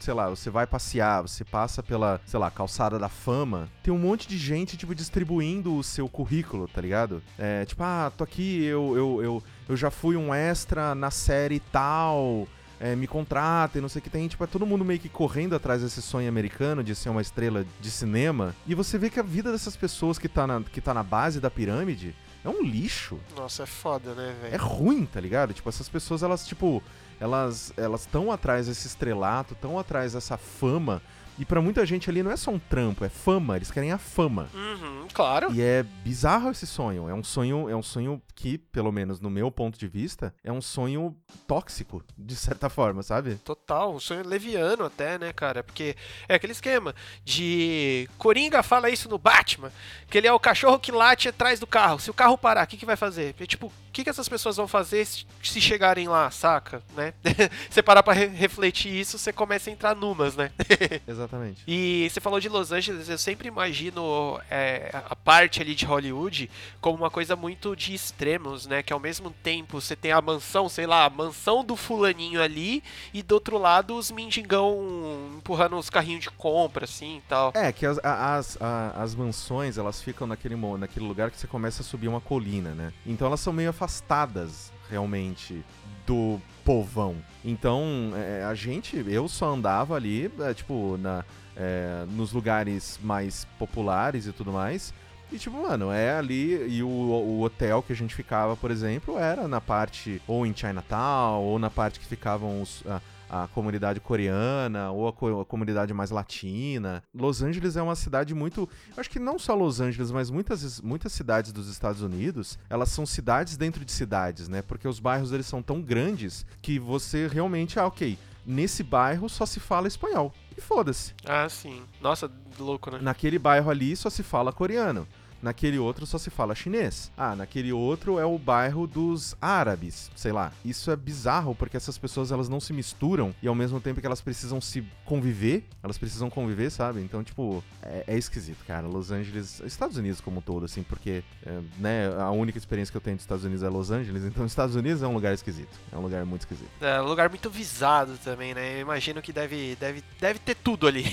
sei 0.00 0.14
lá, 0.14 0.30
você 0.30 0.48
vai 0.48 0.66
passear, 0.66 1.20
você 1.20 1.44
passa 1.44 1.82
pela, 1.82 2.18
sei 2.24 2.40
lá, 2.40 2.50
calçada 2.50 2.98
da 2.98 3.10
fama, 3.10 3.68
tem 3.82 3.92
um 3.92 3.98
monte 3.98 4.26
de 4.26 4.38
gente, 4.38 4.76
tipo, 4.78 4.94
distribuindo 4.94 5.76
o 5.76 5.84
seu 5.84 6.08
currículo, 6.08 6.66
tá 6.66 6.80
ligado? 6.80 7.22
É, 7.38 7.66
tipo, 7.66 7.82
ah, 7.82 8.10
tô 8.16 8.24
aqui, 8.24 8.64
eu, 8.64 8.96
eu, 8.96 9.22
eu, 9.22 9.42
eu 9.68 9.76
já 9.76 9.90
fui 9.90 10.16
um 10.16 10.34
extra 10.34 10.94
na 10.94 11.10
série 11.10 11.60
tal 11.60 12.48
é, 12.80 12.94
me 12.94 13.06
contratem, 13.06 13.80
não 13.80 13.88
sei 13.88 14.00
o 14.00 14.02
que 14.02 14.10
tem. 14.10 14.28
Tipo, 14.28 14.44
é 14.44 14.46
todo 14.46 14.66
mundo 14.66 14.84
meio 14.84 15.00
que 15.00 15.08
correndo 15.08 15.54
atrás 15.54 15.82
desse 15.82 16.02
sonho 16.02 16.28
americano 16.28 16.82
de 16.82 16.94
ser 16.94 17.08
uma 17.08 17.22
estrela 17.22 17.64
de 17.80 17.90
cinema. 17.90 18.54
E 18.66 18.74
você 18.74 18.98
vê 18.98 19.10
que 19.10 19.20
a 19.20 19.22
vida 19.22 19.50
dessas 19.52 19.76
pessoas 19.76 20.18
que 20.18 20.28
tá 20.28 20.46
na, 20.46 20.62
que 20.62 20.80
tá 20.80 20.92
na 20.92 21.02
base 21.02 21.40
da 21.40 21.50
pirâmide 21.50 22.14
é 22.44 22.48
um 22.48 22.62
lixo. 22.62 23.18
Nossa, 23.36 23.64
é 23.64 23.66
foda, 23.66 24.14
né, 24.14 24.34
velho? 24.40 24.54
É 24.54 24.58
ruim, 24.58 25.04
tá 25.04 25.20
ligado? 25.20 25.52
Tipo, 25.52 25.68
essas 25.68 25.88
pessoas, 25.88 26.22
elas, 26.22 26.46
tipo, 26.46 26.82
elas 27.18 27.72
elas 27.76 28.02
estão 28.02 28.30
atrás 28.30 28.66
desse 28.66 28.86
estrelato, 28.86 29.54
estão 29.54 29.78
atrás 29.78 30.12
dessa 30.12 30.36
fama 30.36 31.02
e 31.38 31.44
para 31.44 31.60
muita 31.60 31.84
gente 31.84 32.08
ali 32.08 32.22
não 32.22 32.30
é 32.30 32.36
só 32.36 32.50
um 32.50 32.58
trampo, 32.58 33.04
é 33.04 33.08
fama, 33.08 33.56
eles 33.56 33.70
querem 33.70 33.92
a 33.92 33.98
fama. 33.98 34.48
Uhum, 34.54 35.06
claro. 35.12 35.52
E 35.52 35.60
é 35.60 35.82
bizarro 35.82 36.50
esse 36.50 36.66
sonho. 36.66 37.08
É 37.08 37.14
um 37.14 37.22
sonho, 37.22 37.68
é 37.68 37.76
um 37.76 37.82
sonho 37.82 38.22
que, 38.34 38.58
pelo 38.58 38.90
menos 38.90 39.20
no 39.20 39.30
meu 39.30 39.50
ponto 39.50 39.78
de 39.78 39.88
vista, 39.88 40.34
é 40.42 40.52
um 40.52 40.60
sonho 40.60 41.16
tóxico, 41.46 42.02
de 42.16 42.34
certa 42.36 42.68
forma, 42.68 43.02
sabe? 43.02 43.36
Total, 43.36 43.94
um 43.94 44.00
sonho 44.00 44.26
leviano 44.26 44.84
até, 44.84 45.18
né, 45.18 45.32
cara? 45.32 45.62
Porque 45.62 45.96
é 46.28 46.34
aquele 46.34 46.52
esquema 46.52 46.94
de 47.24 48.08
Coringa 48.18 48.62
fala 48.62 48.90
isso 48.90 49.08
no 49.08 49.18
Batman, 49.18 49.72
que 50.08 50.18
ele 50.18 50.26
é 50.26 50.32
o 50.32 50.40
cachorro 50.40 50.78
que 50.78 50.92
late 50.92 51.28
atrás 51.28 51.60
do 51.60 51.66
carro. 51.66 51.98
Se 51.98 52.10
o 52.10 52.14
carro 52.14 52.38
parar, 52.38 52.64
o 52.64 52.66
que, 52.66 52.76
que 52.76 52.86
vai 52.86 52.96
fazer? 52.96 53.34
É, 53.38 53.46
tipo, 53.46 53.66
o 53.66 53.72
que, 53.92 54.04
que 54.04 54.10
essas 54.10 54.28
pessoas 54.28 54.56
vão 54.56 54.68
fazer 54.68 55.06
se, 55.06 55.26
chegarem 55.60 56.08
lá, 56.08 56.30
saca? 56.30 56.82
Né? 56.94 57.14
você 57.70 57.82
parar 57.82 58.02
pra 58.02 58.12
re 58.12 58.26
refletir 58.26 58.92
isso, 58.92 59.18
você 59.18 59.32
começa 59.32 59.70
a 59.70 59.72
entrar 59.72 59.94
numas, 59.96 60.36
né? 60.36 60.50
Exatamente. 61.06 61.25
E 61.66 62.08
você 62.10 62.20
falou 62.20 62.40
de 62.40 62.48
Los 62.48 62.72
Angeles, 62.72 63.08
eu 63.08 63.18
sempre 63.18 63.48
imagino 63.48 64.40
é, 64.50 64.90
a 64.92 65.16
parte 65.16 65.60
ali 65.60 65.74
de 65.74 65.84
Hollywood 65.84 66.50
como 66.80 66.98
uma 66.98 67.10
coisa 67.10 67.36
muito 67.36 67.74
de 67.74 67.94
extremos, 67.94 68.66
né? 68.66 68.82
Que 68.82 68.92
ao 68.92 69.00
mesmo 69.00 69.30
tempo 69.42 69.80
você 69.80 69.96
tem 69.96 70.12
a 70.12 70.20
mansão, 70.20 70.68
sei 70.68 70.86
lá, 70.86 71.04
a 71.04 71.10
mansão 71.10 71.64
do 71.64 71.76
fulaninho 71.76 72.42
ali, 72.42 72.82
e 73.12 73.22
do 73.22 73.32
outro 73.32 73.58
lado 73.58 73.96
os 73.96 74.10
mendigão 74.10 75.36
empurrando 75.36 75.76
os 75.76 75.90
carrinhos 75.90 76.22
de 76.22 76.30
compra, 76.30 76.84
assim 76.84 77.18
e 77.18 77.22
tal. 77.22 77.52
É, 77.54 77.72
que 77.72 77.86
as, 77.86 77.98
as, 77.98 78.58
as, 78.60 78.96
as 78.96 79.14
mansões, 79.14 79.78
elas 79.78 80.00
ficam 80.02 80.26
naquele, 80.26 80.56
naquele 80.56 81.06
lugar 81.06 81.30
que 81.30 81.38
você 81.38 81.46
começa 81.46 81.82
a 81.82 81.84
subir 81.84 82.08
uma 82.08 82.20
colina, 82.20 82.74
né? 82.74 82.92
Então 83.04 83.26
elas 83.26 83.40
são 83.40 83.52
meio 83.52 83.70
afastadas, 83.70 84.72
realmente, 84.88 85.64
do 86.06 86.40
povão. 86.66 87.14
Então, 87.44 88.12
é, 88.16 88.42
a 88.42 88.52
gente, 88.52 88.96
eu 89.06 89.28
só 89.28 89.54
andava 89.54 89.94
ali, 89.94 90.28
é, 90.40 90.52
tipo, 90.52 90.98
na, 90.98 91.24
é, 91.56 92.04
nos 92.08 92.32
lugares 92.32 92.98
mais 93.04 93.46
populares 93.56 94.26
e 94.26 94.32
tudo 94.32 94.52
mais. 94.52 94.92
E, 95.30 95.38
tipo, 95.38 95.56
mano, 95.62 95.92
é 95.92 96.16
ali. 96.16 96.66
E 96.68 96.82
o, 96.82 96.88
o, 96.88 97.42
hotel 97.42 97.82
que 97.82 97.92
a 97.92 97.96
gente 97.96 98.14
ficava, 98.14 98.56
por 98.56 98.72
exemplo, 98.72 99.16
era 99.16 99.46
na 99.46 99.60
parte 99.60 100.20
ou 100.26 100.44
em 100.44 100.54
Chinatown, 100.54 101.40
ou 101.40 101.58
na 101.58 101.70
parte 101.70 102.00
que 102.00 102.06
ficavam 102.06 102.60
os. 102.60 102.80
Uh, 102.80 103.00
a 103.28 103.48
comunidade 103.48 104.00
coreana 104.00 104.90
ou 104.90 105.08
a, 105.08 105.12
co 105.12 105.40
a, 105.40 105.44
comunidade 105.44 105.92
mais 105.92 106.10
latina. 106.10 107.02
Los 107.14 107.42
Angeles 107.42 107.76
é 107.76 107.82
uma 107.82 107.96
cidade 107.96 108.34
muito. 108.34 108.68
Acho 108.96 109.10
que 109.10 109.18
não 109.18 109.38
só 109.38 109.54
Los 109.54 109.80
Angeles, 109.80 110.10
mas 110.10 110.30
muitas, 110.30 110.80
muitas 110.80 111.12
cidades 111.12 111.52
dos 111.52 111.68
Estados 111.68 112.02
Unidos, 112.02 112.58
elas 112.68 112.90
são 112.90 113.04
cidades 113.04 113.56
dentro 113.56 113.84
de 113.84 113.92
cidades, 113.92 114.48
né? 114.48 114.62
Porque 114.62 114.86
os 114.88 114.98
bairros 114.98 115.32
eles 115.32 115.46
são 115.46 115.62
tão 115.62 115.80
grandes 115.80 116.46
que 116.62 116.78
você 116.78 117.26
realmente, 117.26 117.78
ah, 117.78 117.86
ok. 117.86 118.18
Nesse 118.44 118.82
bairro 118.82 119.28
só 119.28 119.44
se 119.44 119.58
fala 119.58 119.88
espanhol. 119.88 120.32
E 120.56 120.60
foda-se. 120.60 121.12
Ah, 121.24 121.48
sim. 121.48 121.82
Nossa, 122.00 122.30
louco, 122.58 122.90
né? 122.90 122.98
Naquele 123.02 123.38
bairro 123.38 123.70
ali 123.70 123.94
só 123.96 124.08
se 124.08 124.22
fala 124.22 124.52
coreano. 124.52 125.06
Naquele 125.42 125.78
outro 125.78 126.06
só 126.06 126.18
se 126.18 126.30
fala 126.30 126.54
chinês. 126.54 127.10
Ah, 127.16 127.36
naquele 127.36 127.72
outro 127.72 128.18
é 128.18 128.24
o 128.24 128.38
bairro 128.38 128.86
dos 128.86 129.36
árabes, 129.40 130.10
sei 130.14 130.32
lá. 130.32 130.52
Isso 130.64 130.90
é 130.90 130.96
bizarro 130.96 131.54
porque 131.54 131.76
essas 131.76 131.98
pessoas 131.98 132.32
elas 132.32 132.48
não 132.48 132.60
se 132.60 132.72
misturam 132.72 133.34
e 133.42 133.48
ao 133.48 133.54
mesmo 133.54 133.80
tempo 133.80 134.00
que 134.00 134.06
elas 134.06 134.20
precisam 134.20 134.60
se 134.60 134.84
conviver, 135.04 135.64
elas 135.82 135.98
precisam 135.98 136.28
conviver, 136.28 136.70
sabe? 136.70 137.00
Então, 137.00 137.22
tipo, 137.22 137.62
é, 137.82 138.04
é 138.06 138.18
esquisito, 138.18 138.64
cara. 138.66 138.86
Los 138.86 139.10
Angeles, 139.10 139.60
Estados 139.60 139.96
Unidos 139.96 140.20
como 140.20 140.38
um 140.38 140.42
todo, 140.42 140.64
assim, 140.64 140.82
porque, 140.82 141.22
é, 141.44 141.60
né, 141.78 142.08
a 142.18 142.30
única 142.30 142.58
experiência 142.58 142.90
que 142.92 142.96
eu 142.96 143.00
tenho 143.00 143.16
dos 143.16 143.24
Estados 143.24 143.44
Unidos 143.44 143.62
é 143.62 143.68
Los 143.68 143.90
Angeles, 143.90 144.24
então 144.24 144.44
Estados 144.44 144.74
Unidos 144.74 145.02
é 145.02 145.06
um 145.06 145.14
lugar 145.14 145.32
esquisito. 145.32 145.78
É 145.92 145.96
um 145.96 146.02
lugar 146.02 146.24
muito 146.24 146.42
esquisito. 146.42 146.70
É 146.80 147.00
um 147.00 147.06
lugar 147.06 147.28
muito 147.28 147.48
visado 147.50 148.18
também, 148.22 148.54
né? 148.54 148.76
Eu 148.76 148.80
imagino 148.80 149.22
que 149.22 149.32
deve, 149.32 149.76
deve, 149.76 150.02
deve 150.20 150.38
ter 150.38 150.54
tudo 150.54 150.86
ali. 150.86 151.04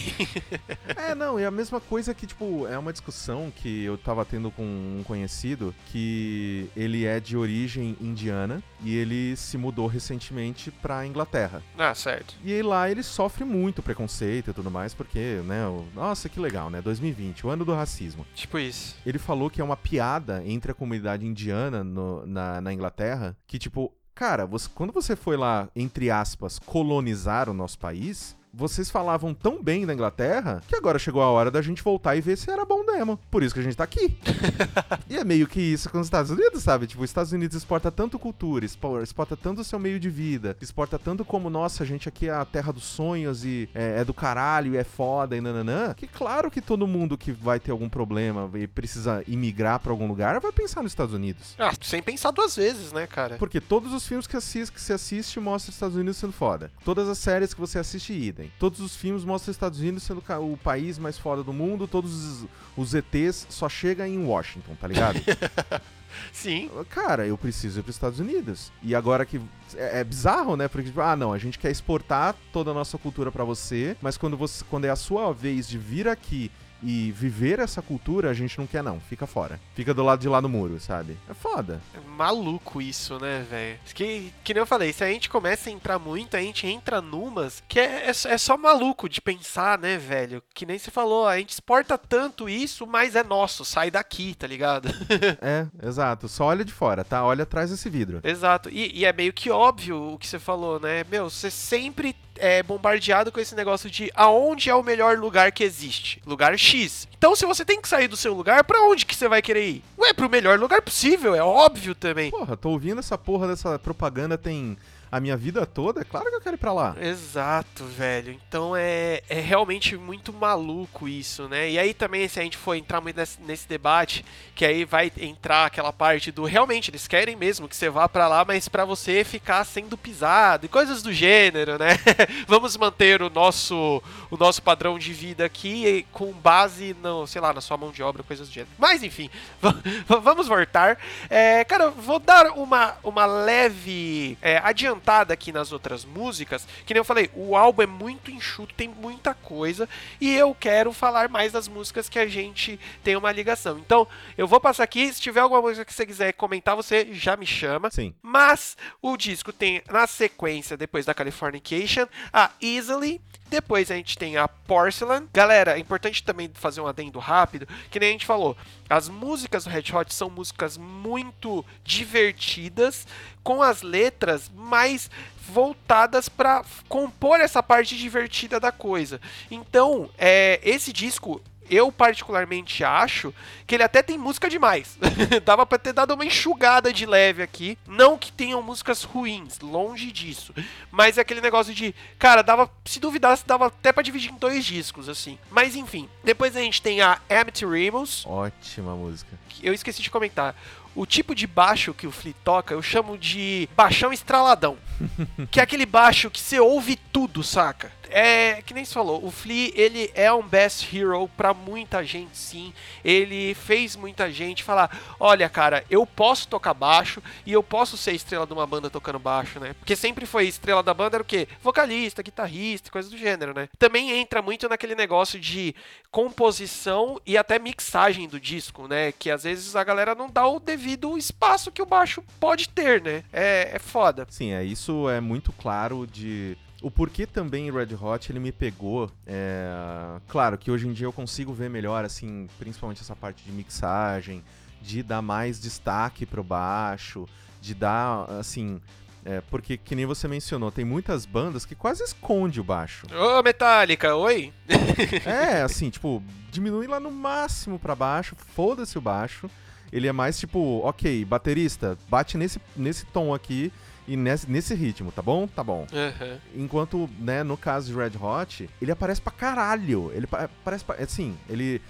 é, 0.96 1.14
não, 1.16 1.38
é 1.38 1.46
a 1.46 1.52
mesma 1.52 1.80
coisa 1.80 2.14
que, 2.14 2.26
tipo, 2.26 2.68
é 2.68 2.78
uma 2.78 2.92
discussão 2.92 3.52
que 3.56 3.84
eu 3.84 3.98
tava 3.98 4.13
tendo 4.24 4.52
com 4.52 4.64
um 4.64 5.04
conhecido 5.04 5.74
que 5.92 6.70
ele 6.76 7.06
é 7.06 7.20
de 7.20 7.36
origem 7.36 7.98
indiana 8.00 8.62
e 8.82 8.96
ele 8.96 9.36
se 9.36 9.58
mudou 9.58 9.88
recentemente 9.88 10.70
pra 10.70 11.06
Inglaterra. 11.06 11.64
Ah, 11.78 11.96
certo. 11.96 12.36
E 12.44 12.54
aí 12.54 12.62
lá 12.62 12.90
ele 12.90 13.02
sofre 13.02 13.44
muito 13.44 13.82
preconceito 13.82 14.52
e 14.52 14.54
tudo 14.54 14.70
mais, 14.70 14.94
porque, 14.94 15.42
né, 15.46 15.66
o... 15.68 15.86
nossa, 15.96 16.30
que 16.30 16.40
legal, 16.40 16.70
né? 16.70 16.82
2020, 16.82 17.48
o 17.48 17.50
ano 17.50 17.66
do 17.66 17.74
racismo. 17.74 18.26
Tipo 18.36 18.60
isso. 18.60 18.96
Ele 19.06 19.18
falou 19.18 19.50
que 19.50 19.62
é 19.62 19.64
uma 19.64 19.78
piada 19.78 20.44
entre 20.46 20.72
a 20.72 20.76
comunidade 20.76 21.26
indiana 21.26 21.84
no, 21.84 22.26
na, 22.26 22.62
na 22.62 22.74
Inglaterra, 22.74 23.36
que, 23.48 23.58
tipo, 23.58 23.92
cara, 24.14 24.46
você, 24.46 24.70
quando 24.74 24.94
você 24.94 25.16
foi 25.16 25.38
lá, 25.38 25.70
entre 25.76 26.12
aspas, 26.12 26.60
colonizar 26.60 27.50
o 27.50 27.54
nosso 27.54 27.80
país, 27.80 28.36
vocês 28.54 28.90
falavam 28.90 29.34
tão 29.34 29.62
bem 29.64 29.86
da 29.86 29.94
Inglaterra 29.94 30.62
que 30.68 30.76
agora 30.76 31.00
chegou 31.00 31.22
a 31.22 31.30
hora 31.30 31.50
da 31.50 31.62
gente 31.62 31.82
voltar 31.84 32.16
e 32.16 32.22
ver 32.22 32.38
se 32.38 32.52
era 32.52 32.64
bom 32.66 32.84
mesmo. 32.86 33.20
Por 33.32 33.42
isso 33.44 33.54
que 33.54 33.60
a 33.60 33.64
gente 33.64 33.76
tá 33.76 33.84
aqui. 33.84 34.16
e 35.10 35.18
é 35.18 35.24
meio 35.24 35.48
que 35.48 35.60
isso 35.60 35.90
com 35.90 36.00
os 36.00 36.08
Estados 36.08 36.32
Unidos, 36.32 36.62
sabe? 36.64 36.86
Tipo, 36.88 37.04
os 37.04 37.10
Estados 37.10 37.32
Unidos 37.32 37.58
exporta 37.58 37.92
tanto 37.92 38.20
cultura, 38.20 38.66
expo- 38.66 39.02
exporta 39.02 39.36
tanto 39.36 39.62
o 39.62 39.64
seu 39.64 39.80
meio 39.80 40.00
de 40.00 40.10
vida, 40.10 40.56
exporta 40.62 41.00
tanto 41.00 41.26
como, 41.26 41.50
nossa, 41.50 41.84
a 41.84 41.86
gente 41.86 42.08
aqui 42.08 42.28
é 42.30 42.34
a 42.34 42.46
terra 42.46 42.72
dos 42.72 42.84
sonhos 42.84 43.44
e 43.44 43.68
é, 43.74 44.02
é 44.02 44.06
do 44.06 44.14
caralho 44.14 44.74
e 44.74 44.78
é 44.78 44.84
foda 44.84 45.36
e 45.36 45.42
nananã, 45.42 45.94
que 45.94 46.08
claro 46.08 46.52
que 46.52 46.62
todo 46.62 46.86
mundo 46.88 47.18
que 47.18 47.32
vai 47.32 47.60
ter 47.60 47.72
algum 47.72 47.90
problema 47.90 48.50
e 48.56 48.68
precisa 48.68 49.24
imigrar 49.28 49.80
pra 49.80 49.92
algum 49.92 50.08
lugar 50.08 50.40
vai 50.40 50.52
pensar 50.52 50.82
nos 50.84 50.92
Estados 50.92 51.14
Unidos. 51.14 51.56
Ah, 51.58 51.72
sem 51.82 52.02
pensar 52.02 52.32
duas 52.32 52.56
vezes, 52.56 52.92
né, 52.92 53.08
cara? 53.08 53.36
Porque 53.38 53.60
todos 53.60 53.94
os 53.94 54.06
filmes 54.08 54.28
que, 54.28 54.38
assis- 54.38 54.70
que 54.70 54.80
se 54.82 54.94
assiste 54.94 55.40
mostram 55.40 55.70
os 55.70 55.76
Estados 55.76 55.96
Unidos 55.96 56.18
sendo 56.18 56.34
foda. 56.34 56.72
Todas 56.86 57.08
as 57.10 57.18
séries 57.18 57.54
que 57.54 57.60
você 57.60 57.80
assiste, 57.80 58.14
idem. 58.14 58.43
Todos 58.60 58.80
os 58.80 58.96
filmes 58.96 59.24
mostram 59.24 59.52
os 59.52 59.56
Estados 59.56 59.80
Unidos 59.80 60.04
sendo 60.04 60.24
o 60.40 60.58
país 60.58 60.98
mais 60.98 61.18
foda 61.18 61.44
do 61.44 61.54
mundo. 61.54 61.88
Todos 61.88 62.14
os, 62.14 62.48
os 62.76 62.94
ETs 62.94 63.48
só 63.50 63.68
chegam 63.68 64.06
em 64.06 64.26
Washington, 64.26 64.76
tá 64.80 64.88
ligado? 64.88 65.20
Sim. 66.32 66.70
Cara, 66.90 67.26
eu 67.26 67.38
preciso 67.38 67.80
ir 67.80 67.84
pros 67.84 67.96
Estados 67.96 68.20
Unidos. 68.20 68.72
E 68.82 68.94
agora 68.94 69.26
que. 69.26 69.42
É, 69.76 70.00
é 70.02 70.04
bizarro, 70.04 70.56
né? 70.56 70.68
Porque, 70.68 70.88
tipo, 70.88 71.02
ah, 71.02 71.16
não, 71.16 71.34
a 71.34 71.38
gente 71.38 71.58
quer 71.58 71.72
exportar 71.72 72.36
toda 72.52 72.72
a 72.72 72.74
nossa 72.74 72.98
cultura 72.98 73.32
pra 73.32 73.44
você, 73.44 73.98
mas 74.02 74.18
quando, 74.18 74.38
você, 74.38 74.64
quando 74.70 74.86
é 74.86 74.90
a 74.90 74.96
sua 74.96 75.32
vez 75.34 75.68
de 75.68 75.78
vir 75.78 76.08
aqui 76.08 76.52
e 76.84 77.12
viver 77.12 77.60
essa 77.60 77.82
cultura, 77.82 78.30
a 78.30 78.34
gente 78.34 78.58
não 78.60 78.68
quer, 78.68 78.84
não. 78.84 79.00
Fica 79.00 79.26
fora. 79.26 79.60
Fica 79.76 79.94
do 79.94 80.04
lado 80.04 80.20
de 80.20 80.28
lá 80.28 80.40
do 80.42 80.50
muro, 80.50 80.80
sabe? 80.80 81.18
É 81.30 81.34
foda. 81.34 81.82
É 81.96 82.00
maluco 82.18 82.82
isso, 82.82 83.18
né, 83.20 83.46
velho? 83.50 83.80
Que, 83.94 84.34
que 84.44 84.54
nem 84.54 84.62
eu 84.62 84.66
falei, 84.68 84.92
se 84.94 85.04
a 85.04 85.08
gente 85.08 85.30
começa 85.30 85.70
a 85.70 85.74
entrar 85.74 85.98
muito, 86.00 86.36
a 86.36 86.42
gente 86.42 86.68
entra 86.68 87.02
numas 87.02 87.64
que 87.68 87.80
é, 87.80 88.10
é, 88.10 88.14
só- 88.14 88.30
é 88.30 88.38
só 88.38 88.58
maluco 88.58 89.08
de 89.08 89.22
pensar, 89.22 89.78
né, 89.80 89.98
velho? 89.98 90.44
Que 90.54 90.66
nem 90.66 90.78
você 90.78 90.92
falou, 90.92 91.28
a 91.28 91.38
gente 91.38 91.52
exporta 91.52 91.98
tanto 91.98 92.50
isso, 92.50 92.86
mas 92.86 93.16
é 93.16 93.24
nosso, 93.24 93.64
sai 93.64 93.90
daqui, 93.90 94.36
tá 94.36 94.48
ligado? 94.48 94.90
É, 95.42 95.66
exato. 95.86 96.28
Só 96.28 96.46
olha 96.46 96.64
de 96.66 96.72
fora, 96.74 97.04
tá? 97.04 97.24
Olha 97.24 97.44
atrás 97.44 97.70
desse 97.70 97.90
vidro. 97.90 98.20
Exato. 98.24 98.70
E, 98.70 98.92
e 99.00 99.06
é 99.06 99.12
meio 99.14 99.34
que 99.34 99.50
óbvio 99.50 100.14
o 100.14 100.18
que 100.18 100.28
você 100.28 100.40
falou, 100.40 100.80
né? 100.80 101.04
Meu, 101.10 101.30
você 101.30 101.50
sempre 101.52 102.16
é 102.38 102.64
bombardeado 102.64 103.32
com 103.32 103.40
esse 103.40 103.56
negócio 103.56 103.90
de 103.90 104.12
aonde 104.16 104.70
é 104.70 104.76
o 104.76 104.84
melhor 104.84 105.18
lugar 105.18 105.52
que 105.52 105.64
existe. 105.64 106.22
Lugar 106.26 106.58
X. 106.58 107.08
Então, 107.18 107.36
se 107.36 107.46
você 107.46 107.64
tem 107.64 107.82
que 107.82 107.88
sair 107.88 108.08
do 108.08 108.18
seu 108.18 108.34
lugar, 108.34 108.64
pra 108.64 108.82
onde 108.84 109.06
que 109.06 109.16
você 109.16 109.28
vai 109.28 109.42
querer 109.42 109.68
ir? 109.68 109.84
Ué, 109.98 110.14
pro 110.14 110.30
melhor 110.30 110.60
lugar 110.60 110.82
possível, 110.82 111.36
é 111.36 111.44
óbvio 111.44 111.96
também. 111.96 112.32
Porra, 112.32 112.58
tô 112.58 112.70
ouvindo 112.70 113.00
essa 113.00 113.18
porra 113.18 113.48
dessa 113.48 113.78
propaganda 113.80 114.38
tem 114.38 114.78
a 115.16 115.20
minha 115.20 115.38
vida 115.38 115.64
toda, 115.66 116.02
é 116.02 116.04
claro 116.04 116.28
que 116.30 116.36
eu 116.36 116.42
quero 116.42 116.56
ir 116.56 116.60
pra 116.60 116.74
lá. 116.74 116.96
Exato, 117.00 117.84
velho. 117.86 118.32
Então 118.48 118.76
é, 118.76 119.22
é 119.30 119.40
realmente 119.40 119.96
muito 119.96 120.34
maluco 120.34 121.08
isso, 121.08 121.48
né? 121.48 121.70
E 121.70 121.78
aí 121.78 121.94
também, 121.94 122.28
se 122.28 122.40
a 122.40 122.44
gente 122.44 122.58
for 122.58 122.74
entrar 122.74 123.00
muito 123.00 123.16
nesse, 123.16 123.40
nesse 123.44 123.68
debate, 123.68 124.26
que 124.56 124.66
aí 124.66 124.84
vai 124.86 125.12
entrar 125.20 125.68
aquela 125.68 125.94
parte 125.94 126.32
do 126.32 126.46
realmente 126.46 126.90
eles 126.90 127.08
querem 127.08 127.36
mesmo 127.36 127.68
que 127.70 127.76
você 127.76 127.92
vá 127.92 128.10
pra 128.10 128.28
lá, 128.28 128.44
mas 128.44 128.68
pra 128.68 128.86
você 128.86 129.24
ficar 129.24 129.64
sendo 129.66 129.96
pisado 129.96 130.66
e 130.66 130.70
coisas 130.70 131.04
do 131.04 131.14
gênero, 131.14 131.78
né? 131.78 131.90
Vamos 132.48 132.76
manter 132.76 133.22
o 133.22 133.30
nosso 133.30 134.02
o 134.32 134.38
nosso 134.38 134.64
padrão 134.64 134.98
de 134.98 135.14
vida 135.14 135.46
aqui 135.46 136.08
com 136.12 136.32
base 136.32 136.96
no, 137.04 137.28
sei 137.28 137.40
lá, 137.40 137.54
na 137.54 137.62
sua 137.62 137.78
mão 137.78 137.92
de 137.92 138.02
obra, 138.02 138.24
coisas 138.24 138.48
do 138.48 138.54
gênero. 138.54 138.72
Mas 138.80 139.04
enfim, 139.04 139.30
va- 139.62 139.76
va- 140.08 140.18
vamos 140.20 140.48
voltar. 140.48 140.98
É, 141.30 141.64
cara, 141.66 141.90
vou 141.92 142.18
dar 142.18 142.48
uma, 142.58 142.96
uma 143.04 143.28
leve 143.28 144.38
é, 144.42 144.58
adiantada 144.58 145.03
aqui 145.12 145.52
nas 145.52 145.72
outras 145.72 146.06
músicas. 146.06 146.68
Que 146.86 146.94
nem 146.94 147.00
eu 147.00 147.06
falei, 147.06 147.30
o 147.34 147.56
álbum 147.56 147.82
é 147.82 147.88
muito 147.88 148.32
enxuto, 148.32 148.74
tem 148.74 148.88
muita 148.88 149.34
coisa. 149.34 149.88
E 150.20 150.34
eu 150.34 150.56
quero 150.56 150.92
falar 150.94 151.30
mais 151.30 151.52
das 151.52 151.68
músicas 151.68 152.10
que 152.10 152.20
a 152.20 152.28
gente 152.28 152.80
tem 153.04 153.16
uma 153.16 153.32
ligação. 153.32 153.78
Então, 153.78 154.08
eu 154.38 154.48
vou 154.48 154.60
passar 154.60 154.84
aqui. 154.84 155.12
Se 155.14 155.22
tiver 155.22 155.42
alguma 155.42 155.62
música 155.62 155.86
que 155.86 155.94
você 155.94 156.06
quiser 156.06 156.34
comentar, 156.34 156.76
você 156.76 157.10
já 157.12 157.36
me 157.36 157.46
chama. 157.46 157.90
Sim. 157.92 158.14
Mas 158.22 158.78
o 159.02 159.18
disco 159.18 159.52
tem 159.52 159.82
na 159.90 160.08
sequência, 160.08 160.78
depois 160.78 161.06
da 161.06 161.14
Californication, 161.14 162.08
a 162.32 162.52
Easily. 162.62 163.22
Depois 163.54 163.92
a 163.92 163.96
gente 163.96 164.18
tem 164.18 164.36
a 164.36 164.48
Porcelain. 164.48 165.30
Galera, 165.32 165.78
é 165.78 165.80
importante 165.80 166.24
também 166.24 166.50
fazer 166.56 166.82
um 166.82 166.88
adendo 166.88 167.20
rápido, 167.20 167.68
que 167.92 168.00
nem 168.00 168.10
a 168.10 168.12
gente 168.14 168.26
falou. 168.26 168.58
As 168.90 169.08
músicas 169.08 169.64
do 169.64 169.70
Red 169.70 169.94
Hot 169.94 170.12
são 170.12 170.28
músicas 170.28 170.76
muito 170.76 171.64
divertidas, 171.84 173.06
com 173.44 173.62
as 173.62 173.84
letras 173.84 174.50
mais 174.56 175.08
voltadas 175.48 176.28
para 176.28 176.66
compor 176.90 177.40
essa 177.40 177.62
parte 177.62 177.96
divertida 177.96 178.60
da 178.60 178.72
coisa. 178.72 179.22
Então, 179.52 180.10
é, 180.18 180.60
esse 180.64 180.92
disco 180.92 181.40
eu 181.70 181.92
particularmente 181.92 182.84
acho 182.84 183.34
que 183.66 183.76
ele 183.76 183.84
até 183.84 184.02
tem 184.02 184.18
música 184.18 184.50
demais. 184.50 184.98
Dava 185.46 185.66
pra 185.66 185.78
ter 185.78 185.94
dado 185.94 186.14
uma 186.14 186.26
enxugada 186.26 186.92
de 186.92 187.06
leve 187.06 187.42
aqui. 187.42 187.78
Não 187.88 188.18
que 188.18 188.32
tenham 188.32 188.62
músicas 188.62 189.04
ruins, 189.04 189.60
longe 189.60 190.12
disso. 190.12 190.54
Mas 190.92 191.18
é 191.18 191.22
aquele 191.22 191.42
negócio 191.42 191.74
de, 191.74 191.94
cara, 192.20 192.42
dava, 192.42 192.70
se 192.86 193.00
duvidasse, 193.00 193.46
dava 193.46 193.68
até 193.68 193.92
pra 193.92 194.04
dividir 194.04 194.32
em 194.32 194.38
dois 194.38 194.66
discos, 194.66 195.10
assim. 195.10 195.38
Mas 195.50 195.76
enfim, 195.76 196.10
depois 196.24 196.56
a 196.56 196.62
gente 196.62 196.82
tem 196.82 197.02
a 197.02 197.20
Empty 197.30 197.66
Rimmels, 197.66 198.26
Ótima 198.26 198.96
música. 198.96 199.38
que 199.50 199.66
eu 199.68 199.74
esqueci 199.74 200.02
de 200.02 200.10
comentar. 200.12 200.56
O 200.96 201.08
tipo 201.08 201.34
de 201.34 201.48
baixo 201.48 201.92
que 201.92 202.06
o 202.06 202.12
Flea 202.12 202.36
toca, 202.44 202.76
eu 202.76 202.82
chamo 202.82 203.18
de 203.18 203.68
baixão 203.76 204.14
estraladão. 204.14 204.78
que 205.50 205.60
é 205.60 205.64
aquele 205.64 205.88
baixo 205.88 206.30
que 206.30 206.40
você 206.40 206.60
ouve 206.60 206.96
tudo, 206.96 207.42
saca? 207.44 207.92
É, 208.14 208.62
que 208.62 208.76
nem 208.76 208.86
se 208.86 208.94
falou, 208.94 209.26
o 209.26 209.32
Flea, 209.32 209.72
ele 209.74 210.12
é 210.14 210.32
um 210.32 210.44
best 210.44 210.96
hero 210.96 211.28
pra 211.36 211.52
muita 211.52 212.04
gente, 212.04 212.38
sim. 212.38 212.72
Ele 213.04 213.56
fez 213.56 213.96
muita 213.96 214.32
gente 214.32 214.64
falar, 214.64 215.16
olha, 215.20 215.50
cara, 215.50 215.84
eu 215.90 216.06
posso 216.06 216.48
tocar 216.48 216.76
baixo 216.76 217.24
e 217.44 217.52
eu 217.52 217.64
posso 217.64 217.98
ser 217.98 218.14
estrela 218.14 218.46
de 218.46 218.54
uma 218.54 218.68
banda 218.68 218.88
tocando 218.88 219.18
baixo, 219.18 219.60
né? 219.60 219.74
Porque 219.80 219.96
sempre 219.96 220.28
foi 220.28 220.46
estrela 220.48 220.84
da 220.84 220.94
banda 220.94 221.18
era 221.18 221.24
o 221.24 221.26
quê? 221.26 221.48
Vocalista, 221.62 222.22
guitarrista, 222.22 222.92
coisa 222.92 223.10
do 223.10 223.18
gênero, 223.18 223.54
né? 223.54 223.68
Também 223.80 224.12
entra 224.12 224.42
muito 224.42 224.70
naquele 224.70 224.94
negócio 224.94 225.40
de 225.40 225.76
composição 226.12 227.20
e 227.26 227.36
até 227.36 227.58
mixagem 227.58 228.28
do 228.28 228.40
disco, 228.40 228.88
né? 228.88 229.12
Que 229.12 229.32
às 229.32 229.44
vezes 229.44 229.76
a 229.76 229.84
galera 229.84 230.14
não 230.14 230.30
dá 230.30 230.48
o 230.48 230.60
devido 230.60 231.18
espaço 231.18 231.72
que 231.72 231.82
o 231.82 231.86
baixo 231.86 232.24
pode 232.40 232.70
ter, 232.70 233.02
né? 233.02 233.24
É, 233.34 233.72
é 233.74 233.80
foda. 233.80 234.28
Sim, 234.30 234.52
é, 234.52 234.64
isso 234.64 235.10
é 235.10 235.20
muito 235.20 235.52
claro 235.52 236.06
de. 236.06 236.56
O 236.84 236.92
porquê 236.92 237.26
também 237.26 237.72
Red 237.72 237.96
Hot 237.96 238.30
ele 238.30 238.42
me 238.42 238.52
pegou. 238.52 239.10
É... 239.26 240.20
Claro 240.28 240.58
que 240.58 240.70
hoje 240.70 240.86
em 240.86 240.92
dia 240.92 241.08
eu 241.08 241.14
consigo 241.14 241.54
ver 241.54 241.70
melhor, 241.70 242.04
assim, 242.04 242.50
principalmente 242.60 243.02
essa 243.02 243.16
parte 243.16 243.42
de 243.42 243.52
mixagem, 243.54 244.44
de 244.82 245.02
dar 245.02 245.22
mais 245.22 245.62
destaque 245.62 246.26
pro 246.26 246.44
baixo, 246.44 247.26
de 247.62 247.74
dar, 247.74 248.30
assim. 248.32 248.82
é, 249.24 249.40
porque, 249.50 249.78
que 249.78 249.96
nem 249.96 250.06
você 250.06 250.28
mencionou, 250.28 250.74
tem 250.74 250.84
muitas 250.84 251.26
bandas 251.26 251.66
que 251.66 251.74
quase 251.74 252.04
esconde 252.04 252.60
o 252.60 252.66
baixo. 252.66 253.08
Ô, 253.16 253.42
Metallica, 253.42 254.14
oi? 254.16 254.52
É, 255.26 255.62
assim, 255.62 255.90
tipo, 255.90 256.22
diminui 256.52 256.86
lá 256.86 257.00
no 257.00 257.10
máximo 257.10 257.80
pra 257.80 257.96
baixo, 257.96 258.36
foda-se 258.36 258.98
o 258.98 259.02
baixo. 259.02 259.50
Ele 259.90 260.08
é 260.08 260.12
mais 260.12 260.38
tipo, 260.38 260.82
ok, 260.84 261.24
baterista, 261.24 261.98
bate 262.10 262.38
nesse, 262.38 262.60
nesse 262.76 263.06
tom 263.06 263.34
aqui 263.34 263.72
e 264.08 264.16
nesse, 264.18 264.50
nesse 264.50 264.74
ritmo, 264.76 265.12
tá 265.12 265.22
bom? 265.22 265.48
Tá 265.48 265.64
bom. 265.64 265.88
Aham. 265.94 266.38
Enquanto, 266.56 267.10
né, 267.20 267.44
no 267.44 267.56
caso 267.58 267.88
de 267.92 267.98
Red 267.98 268.12
Hot, 268.22 268.70
ele 268.82 268.92
aparece 268.92 269.22
pra 269.22 269.32
caralho. 269.32 270.12
Ele 270.14 270.28
pa- 270.28 270.44
aparece 270.46 270.84
pra, 270.84 270.96
assim, 270.96 271.36
ele 271.50 271.82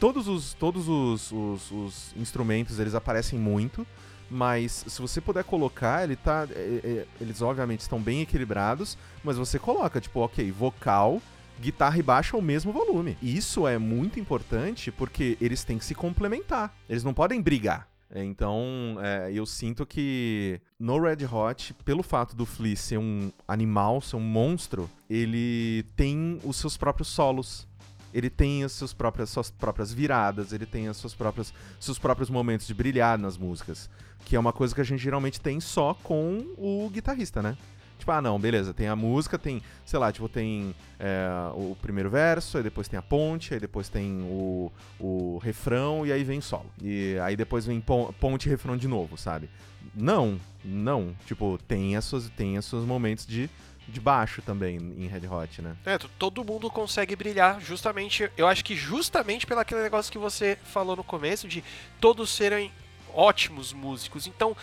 todos 0.00 0.26
os 0.28 0.54
todos 0.54 0.88
os, 0.88 1.30
os, 1.32 1.70
os 1.70 2.14
instrumentos, 2.16 2.78
eles 2.78 2.94
aparecem 2.94 3.38
muito, 3.38 3.86
mas 4.30 4.84
se 4.88 5.00
você 5.00 5.20
puder 5.20 5.44
colocar, 5.44 6.02
ele 6.04 6.16
tá 6.16 6.46
é, 6.50 6.80
é, 6.84 7.06
eles 7.20 7.40
obviamente 7.42 7.80
estão 7.80 8.00
bem 8.00 8.20
equilibrados, 8.22 8.96
mas 9.22 9.36
você 9.36 9.58
coloca 9.58 10.00
tipo, 10.00 10.20
OK, 10.20 10.50
vocal, 10.50 11.20
guitarra 11.60 11.98
e 11.98 12.02
baixo 12.02 12.34
ao 12.34 12.42
mesmo 12.42 12.72
volume. 12.72 13.16
Isso 13.22 13.68
é 13.68 13.78
muito 13.78 14.18
importante 14.18 14.90
porque 14.90 15.36
eles 15.40 15.62
têm 15.64 15.78
que 15.78 15.84
se 15.84 15.94
complementar. 15.94 16.74
Eles 16.88 17.04
não 17.04 17.14
podem 17.14 17.40
brigar. 17.40 17.86
Então, 18.14 18.98
é, 19.00 19.32
eu 19.32 19.46
sinto 19.46 19.86
que 19.86 20.60
no 20.78 21.00
Red 21.00 21.24
Hot, 21.24 21.72
pelo 21.84 22.02
fato 22.02 22.36
do 22.36 22.44
Flea 22.44 22.76
ser 22.76 22.98
um 22.98 23.32
animal, 23.48 24.02
ser 24.02 24.16
um 24.16 24.20
monstro, 24.20 24.88
ele 25.08 25.84
tem 25.96 26.38
os 26.44 26.56
seus 26.56 26.76
próprios 26.76 27.08
solos. 27.08 27.66
Ele 28.12 28.28
tem 28.28 28.62
as 28.62 28.72
suas 28.72 28.92
próprias, 28.92 29.30
suas 29.30 29.50
próprias 29.50 29.90
viradas, 29.90 30.52
ele 30.52 30.66
tem 30.66 30.86
as 30.86 30.98
suas 30.98 31.14
próprias, 31.14 31.54
seus 31.80 31.98
próprios 31.98 32.28
momentos 32.28 32.66
de 32.66 32.74
brilhar 32.74 33.18
nas 33.18 33.38
músicas. 33.38 33.88
Que 34.26 34.36
é 34.36 34.38
uma 34.38 34.52
coisa 34.52 34.74
que 34.74 34.82
a 34.82 34.84
gente 34.84 35.02
geralmente 35.02 35.40
tem 35.40 35.58
só 35.60 35.94
com 35.94 36.44
o 36.58 36.90
guitarrista, 36.90 37.40
né? 37.40 37.56
Tipo, 38.02 38.10
ah, 38.10 38.20
não, 38.20 38.36
beleza, 38.36 38.74
tem 38.74 38.88
a 38.88 38.96
música, 38.96 39.38
tem, 39.38 39.62
sei 39.86 39.96
lá, 39.96 40.10
tipo, 40.10 40.28
tem 40.28 40.74
é, 40.98 41.24
o 41.54 41.76
primeiro 41.80 42.10
verso, 42.10 42.56
aí 42.56 42.64
depois 42.64 42.88
tem 42.88 42.98
a 42.98 43.02
ponte, 43.02 43.54
aí 43.54 43.60
depois 43.60 43.88
tem 43.88 44.22
o, 44.22 44.72
o 44.98 45.38
refrão 45.38 46.04
e 46.04 46.12
aí 46.12 46.24
vem 46.24 46.40
solo. 46.40 46.66
E 46.82 47.16
aí 47.22 47.36
depois 47.36 47.64
vem 47.64 47.80
pon- 47.80 48.12
ponte 48.18 48.46
e 48.46 48.48
refrão 48.50 48.76
de 48.76 48.88
novo, 48.88 49.16
sabe? 49.16 49.48
Não, 49.94 50.36
não. 50.64 51.14
Tipo, 51.26 51.58
tem 51.68 51.94
as 51.94 52.04
suas, 52.04 52.28
tem 52.30 52.58
os 52.58 52.66
seus 52.66 52.84
momentos 52.84 53.24
de 53.24 53.48
de 53.88 54.00
baixo 54.00 54.40
também 54.42 54.76
em 54.76 55.06
Red 55.08 55.26
Hot, 55.28 55.60
né? 55.60 55.76
É, 55.84 55.98
todo 56.18 56.44
mundo 56.44 56.70
consegue 56.70 57.14
brilhar, 57.16 57.60
justamente. 57.60 58.30
Eu 58.36 58.46
acho 58.46 58.64
que 58.64 58.74
justamente 58.76 59.44
pelo 59.46 59.60
aquele 59.60 59.82
negócio 59.82 60.10
que 60.10 60.18
você 60.18 60.56
falou 60.64 60.96
no 60.96 61.04
começo, 61.04 61.46
de 61.48 61.62
todos 62.00 62.30
serem 62.30 62.70
ótimos 63.12 63.72
músicos. 63.72 64.26
Então, 64.26 64.56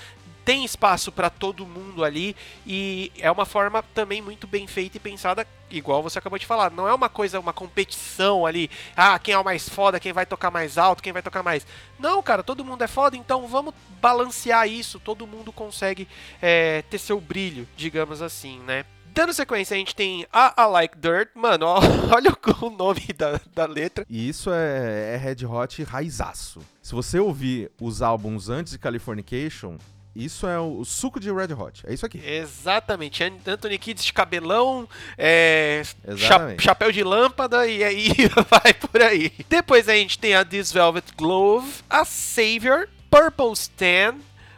tem 0.46 0.66
espaço 0.66 1.12
pra 1.12 1.30
todo 1.30 1.66
mundo 1.66 2.04
ali 2.04 2.36
e 2.66 3.12
é 3.18 3.30
uma 3.32 3.46
forma 3.46 3.84
também 3.94 4.22
muito 4.22 4.48
bem 4.48 4.68
feita 4.68 4.98
e 4.98 5.00
pensada, 5.00 5.46
igual 5.70 6.02
você 6.02 6.20
acabou 6.20 6.40
de 6.40 6.46
falar. 6.46 6.72
Não 6.72 6.88
é 6.88 6.94
uma 6.94 7.10
coisa, 7.10 7.40
uma 7.40 7.54
competição 7.54 8.46
ali. 8.46 8.70
Ah, 8.96 9.18
quem 9.20 9.34
é 9.34 9.40
o 9.40 9.44
mais 9.44 9.68
foda, 9.70 10.00
quem 10.00 10.14
vai 10.14 10.26
tocar 10.26 10.52
mais 10.52 10.78
alto, 10.78 11.04
quem 11.04 11.14
vai 11.14 11.22
tocar 11.22 11.44
mais. 11.44 11.66
Não, 12.00 12.22
cara, 12.22 12.44
todo 12.44 12.66
mundo 12.66 12.84
é 12.84 12.88
foda, 12.88 13.16
então 13.16 13.48
vamos 13.48 13.74
balancear 14.02 14.68
isso. 14.68 15.00
Todo 15.00 15.28
mundo 15.28 15.52
consegue 15.52 16.08
é, 16.42 16.84
ter 16.90 16.98
seu 16.98 17.20
brilho, 17.20 17.68
digamos 17.76 18.22
assim, 18.22 18.60
né? 18.60 18.86
Dando 19.12 19.34
sequência, 19.34 19.76
a 19.76 19.78
gente 19.78 19.96
tem 19.96 20.26
a 20.32 20.54
I 20.58 20.66
Like 20.72 20.98
Dirt. 20.98 21.30
Mano, 21.36 21.66
ó, 21.66 21.80
olha 22.14 22.32
o 22.32 22.66
o 22.66 22.70
nome 22.70 23.02
da, 23.18 23.40
da 23.54 23.66
letra. 23.66 24.06
E 24.10 24.30
isso 24.30 24.52
é, 24.52 25.16
é 25.16 25.18
Red 25.18 25.46
Hot 25.46 25.84
raizaço. 25.84 26.62
Se 26.82 26.94
você 26.94 27.20
ouvir 27.20 27.72
os 27.80 28.02
álbuns 28.02 28.50
antes 28.50 28.74
de 28.74 28.80
Californication, 28.80 29.78
isso 30.16 30.46
é 30.48 30.60
o, 30.60 30.84
suco 30.84 31.20
de 31.20 31.32
Red 31.32 31.54
Hot. 31.54 31.82
É 31.88 31.94
isso 31.94 32.06
aqui. 32.06 32.20
Exatamente. 32.26 33.24
An- 33.24 33.38
Anthony 33.48 33.78
Kidd 33.78 34.02
de 34.04 34.12
cabelão, 34.14 34.88
é, 35.18 35.84
cha- 36.18 36.56
chapéu 36.60 36.92
de 36.92 37.04
lâmpada 37.04 37.66
e 37.68 37.84
aí 37.84 38.10
vai 38.50 38.74
por 38.74 39.02
aí. 39.02 39.32
Depois 39.48 39.88
a 39.88 39.94
gente 39.94 40.18
tem 40.20 40.34
a 40.36 40.44
This 40.44 40.72
Velvet 40.72 41.14
Glove, 41.18 41.70
a 41.90 42.04
Savior, 42.06 42.90
Purple 43.10 43.54
Stan, 43.54 44.16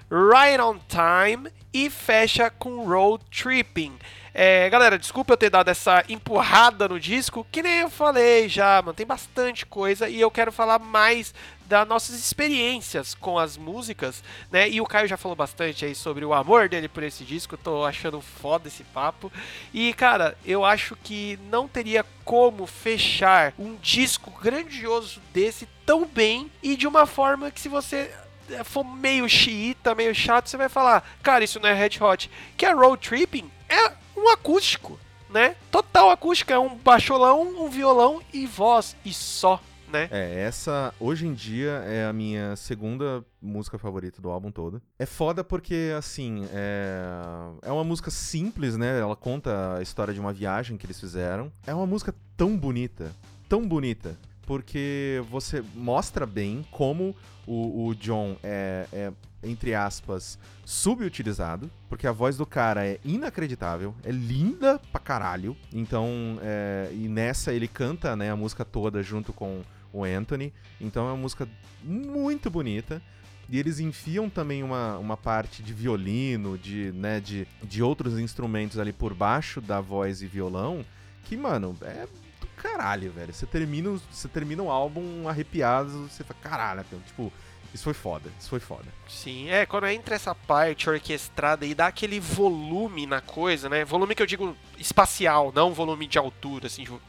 Right 0.09 0.59
on 0.61 0.77
Time 0.89 1.49
e 1.73 1.89
fecha 1.89 2.49
com 2.49 2.85
Road 2.87 3.23
Tripping. 3.31 3.93
É, 4.33 4.69
galera, 4.69 4.97
desculpa 4.97 5.33
eu 5.33 5.37
ter 5.37 5.49
dado 5.49 5.67
essa 5.67 6.05
empurrada 6.07 6.87
no 6.87 6.99
disco, 6.99 7.45
que 7.51 7.61
nem 7.61 7.79
eu 7.79 7.89
falei 7.89 8.47
já, 8.47 8.81
mano, 8.81 8.93
tem 8.93 9.05
bastante 9.05 9.65
coisa 9.65 10.07
e 10.07 10.21
eu 10.21 10.31
quero 10.31 10.53
falar 10.53 10.79
mais 10.79 11.33
das 11.65 11.87
nossas 11.87 12.15
experiências 12.17 13.13
com 13.13 13.37
as 13.37 13.57
músicas, 13.57 14.23
né? 14.49 14.69
E 14.69 14.79
o 14.79 14.85
Caio 14.85 15.07
já 15.07 15.17
falou 15.17 15.35
bastante 15.35 15.85
aí 15.85 15.93
sobre 15.93 16.23
o 16.23 16.33
amor 16.33 16.69
dele 16.69 16.87
por 16.87 17.03
esse 17.03 17.23
disco, 17.25 17.57
tô 17.57 17.85
achando 17.85 18.21
foda 18.21 18.67
esse 18.67 18.83
papo. 18.85 19.31
E, 19.73 19.93
cara, 19.93 20.37
eu 20.45 20.63
acho 20.63 20.95
que 20.97 21.37
não 21.49 21.67
teria 21.67 22.05
como 22.23 22.65
fechar 22.65 23.53
um 23.59 23.75
disco 23.75 24.31
grandioso 24.41 25.21
desse 25.33 25.67
tão 25.85 26.05
bem 26.05 26.51
e 26.63 26.75
de 26.75 26.87
uma 26.87 27.05
forma 27.05 27.51
que 27.51 27.59
se 27.59 27.69
você 27.69 28.11
for 28.63 28.83
meio 28.83 29.27
xiita, 29.27 29.95
meio 29.95 30.13
chato, 30.13 30.49
você 30.49 30.57
vai 30.57 30.69
falar, 30.69 31.03
cara, 31.21 31.43
isso 31.43 31.59
não 31.59 31.69
é 31.69 31.73
Red 31.73 32.01
Hot. 32.01 32.29
Que 32.57 32.65
é 32.65 32.71
Road 32.71 33.07
Tripping 33.07 33.49
é 33.69 33.93
um 34.17 34.29
acústico, 34.29 34.99
né? 35.29 35.55
Total 35.69 36.11
acústico, 36.11 36.51
é 36.51 36.59
um 36.59 36.75
baixolão, 36.75 37.41
um 37.41 37.69
violão 37.69 38.21
e 38.33 38.45
voz, 38.45 38.95
e 39.05 39.13
só, 39.13 39.61
né? 39.91 40.07
É, 40.11 40.41
essa 40.41 40.93
hoje 40.99 41.27
em 41.27 41.33
dia 41.33 41.83
é 41.85 42.05
a 42.05 42.13
minha 42.13 42.55
segunda 42.55 43.23
música 43.41 43.77
favorita 43.77 44.21
do 44.21 44.29
álbum 44.29 44.51
todo. 44.51 44.81
É 44.97 45.05
foda 45.05 45.43
porque, 45.43 45.93
assim, 45.97 46.47
é, 46.51 47.01
é 47.61 47.71
uma 47.71 47.83
música 47.83 48.09
simples, 48.09 48.77
né? 48.77 48.99
Ela 48.99 49.15
conta 49.15 49.77
a 49.77 49.81
história 49.81 50.13
de 50.13 50.19
uma 50.19 50.33
viagem 50.33 50.77
que 50.77 50.85
eles 50.85 50.99
fizeram. 50.99 51.51
É 51.65 51.73
uma 51.73 51.85
música 51.85 52.13
tão 52.35 52.57
bonita, 52.57 53.11
tão 53.47 53.67
bonita, 53.67 54.17
porque 54.45 55.23
você 55.29 55.63
mostra 55.75 56.25
bem 56.25 56.65
como 56.71 57.15
o, 57.45 57.87
o 57.87 57.95
John 57.95 58.35
é, 58.43 58.87
é, 58.91 59.11
entre 59.43 59.73
aspas, 59.73 60.37
subutilizado, 60.65 61.69
porque 61.89 62.07
a 62.07 62.11
voz 62.11 62.37
do 62.37 62.45
cara 62.45 62.85
é 62.85 62.99
inacreditável, 63.03 63.93
é 64.03 64.11
linda 64.11 64.79
pra 64.91 65.01
caralho. 65.01 65.55
Então, 65.73 66.39
é, 66.41 66.89
e 66.93 67.07
nessa 67.07 67.53
ele 67.53 67.67
canta 67.67 68.15
né, 68.15 68.31
a 68.31 68.35
música 68.35 68.63
toda 68.63 69.01
junto 69.01 69.33
com 69.33 69.61
o 69.91 70.03
Anthony. 70.03 70.53
Então 70.79 71.07
é 71.07 71.11
uma 71.11 71.17
música 71.17 71.47
muito 71.83 72.49
bonita. 72.49 73.01
E 73.49 73.59
eles 73.59 73.79
enfiam 73.79 74.29
também 74.29 74.63
uma, 74.63 74.97
uma 74.97 75.17
parte 75.17 75.61
de 75.61 75.73
violino, 75.73 76.57
de, 76.57 76.93
né, 76.93 77.19
de, 77.19 77.45
de 77.61 77.83
outros 77.83 78.17
instrumentos 78.17 78.79
ali 78.79 78.93
por 78.93 79.13
baixo 79.13 79.59
da 79.59 79.81
voz 79.81 80.21
e 80.21 80.27
violão, 80.27 80.85
que, 81.25 81.35
mano, 81.35 81.75
é 81.81 82.07
caralho, 82.61 83.11
velho. 83.11 83.33
Você 83.33 83.45
termina, 83.45 83.99
você 84.11 84.27
termina 84.27 84.61
o 84.63 84.69
álbum 84.71 85.27
arrepiado, 85.27 86.07
você 86.07 86.23
fala, 86.23 86.39
caralho, 86.41 86.85
meu, 86.91 87.01
tipo, 87.01 87.31
isso 87.73 87.85
foi 87.85 87.93
foda, 87.93 88.29
isso 88.37 88.49
foi 88.49 88.59
foda. 88.59 88.83
Sim, 89.07 89.49
é, 89.49 89.65
quando 89.65 89.87
entra 89.87 90.13
essa 90.13 90.35
parte 90.35 90.89
orquestrada 90.89 91.65
e 91.65 91.73
dá 91.73 91.87
aquele 91.87 92.19
volume 92.19 93.05
na 93.05 93.21
coisa, 93.21 93.69
né? 93.69 93.85
Volume 93.85 94.13
que 94.13 94.21
eu 94.21 94.25
digo 94.27 94.57
espacial, 94.77 95.53
não 95.55 95.73
volume 95.73 96.05
de 96.05 96.17
altura, 96.17 96.67
assim, 96.67 96.83
de- 96.83 96.99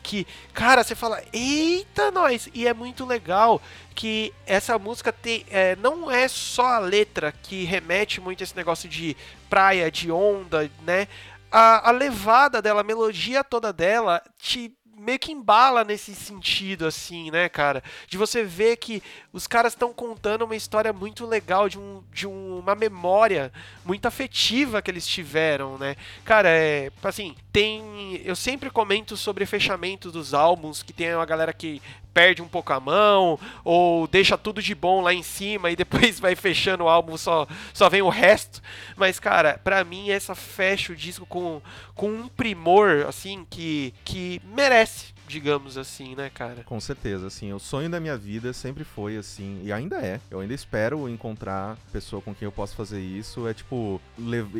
que, 0.00 0.24
cara, 0.52 0.84
você 0.84 0.94
fala, 0.94 1.20
eita, 1.32 2.12
nós! 2.12 2.48
E 2.54 2.68
é 2.68 2.72
muito 2.74 3.04
legal 3.04 3.60
que 3.96 4.32
essa 4.46 4.78
música 4.78 5.12
tem, 5.12 5.44
é, 5.50 5.74
não 5.76 6.08
é 6.08 6.28
só 6.28 6.66
a 6.66 6.78
letra 6.78 7.32
que 7.32 7.64
remete 7.64 8.20
muito 8.20 8.42
a 8.42 8.44
esse 8.44 8.56
negócio 8.56 8.88
de 8.88 9.16
praia, 9.50 9.90
de 9.90 10.10
onda, 10.12 10.70
né? 10.82 11.08
A, 11.50 11.88
a 11.88 11.90
levada 11.90 12.62
dela, 12.62 12.80
a 12.80 12.84
melodia 12.84 13.42
toda 13.42 13.72
dela, 13.72 14.22
te 14.38 14.72
meio 15.02 15.18
que 15.18 15.32
embala 15.32 15.84
nesse 15.84 16.14
sentido, 16.14 16.86
assim, 16.86 17.30
né, 17.30 17.48
cara? 17.48 17.82
De 18.08 18.16
você 18.16 18.42
ver 18.44 18.76
que 18.76 19.02
os 19.32 19.46
caras 19.46 19.72
estão 19.72 19.92
contando 19.92 20.42
uma 20.44 20.56
história 20.56 20.92
muito 20.92 21.26
legal, 21.26 21.68
de, 21.68 21.78
um, 21.78 22.02
de 22.12 22.26
um- 22.26 22.58
uma 22.60 22.74
memória 22.74 23.52
muito 23.84 24.06
afetiva 24.06 24.80
que 24.80 24.90
eles 24.90 25.06
tiveram, 25.06 25.76
né? 25.78 25.96
Cara, 26.24 26.48
é. 26.48 26.90
Assim, 27.02 27.34
tem. 27.52 28.20
Eu 28.24 28.36
sempre 28.36 28.70
comento 28.70 29.16
sobre 29.16 29.44
fechamento 29.44 30.10
dos 30.10 30.32
álbuns, 30.32 30.82
que 30.82 30.92
tem 30.92 31.14
uma 31.14 31.26
galera 31.26 31.52
que 31.52 31.82
perde 32.12 32.42
um 32.42 32.48
pouco 32.48 32.72
a 32.72 32.80
mão, 32.80 33.38
ou 33.64 34.06
deixa 34.06 34.36
tudo 34.38 34.60
de 34.62 34.74
bom 34.74 35.00
lá 35.00 35.12
em 35.14 35.22
cima 35.22 35.70
e 35.70 35.76
depois 35.76 36.20
vai 36.20 36.34
fechando 36.36 36.84
o 36.84 36.88
álbum, 36.88 37.16
só, 37.16 37.46
só 37.72 37.88
vem 37.88 38.02
o 38.02 38.08
resto. 38.08 38.60
Mas, 38.96 39.18
cara, 39.18 39.58
pra 39.62 39.82
mim 39.84 40.10
essa 40.10 40.34
fecha 40.34 40.92
o 40.92 40.96
disco 40.96 41.24
com, 41.26 41.60
com 41.94 42.08
um 42.10 42.28
primor, 42.28 43.06
assim, 43.08 43.46
que, 43.48 43.94
que 44.04 44.40
merece, 44.44 45.12
digamos 45.26 45.78
assim, 45.78 46.14
né, 46.14 46.30
cara? 46.32 46.62
Com 46.64 46.78
certeza, 46.80 47.26
assim, 47.26 47.52
o 47.52 47.58
sonho 47.58 47.88
da 47.88 47.98
minha 47.98 48.16
vida 48.18 48.52
sempre 48.52 48.84
foi 48.84 49.16
assim, 49.16 49.60
e 49.64 49.72
ainda 49.72 49.96
é. 50.04 50.20
Eu 50.30 50.40
ainda 50.40 50.52
espero 50.54 51.08
encontrar 51.08 51.76
pessoa 51.90 52.20
com 52.20 52.34
quem 52.34 52.44
eu 52.46 52.52
possa 52.52 52.74
fazer 52.76 53.00
isso. 53.00 53.48
É 53.48 53.54
tipo, 53.54 54.00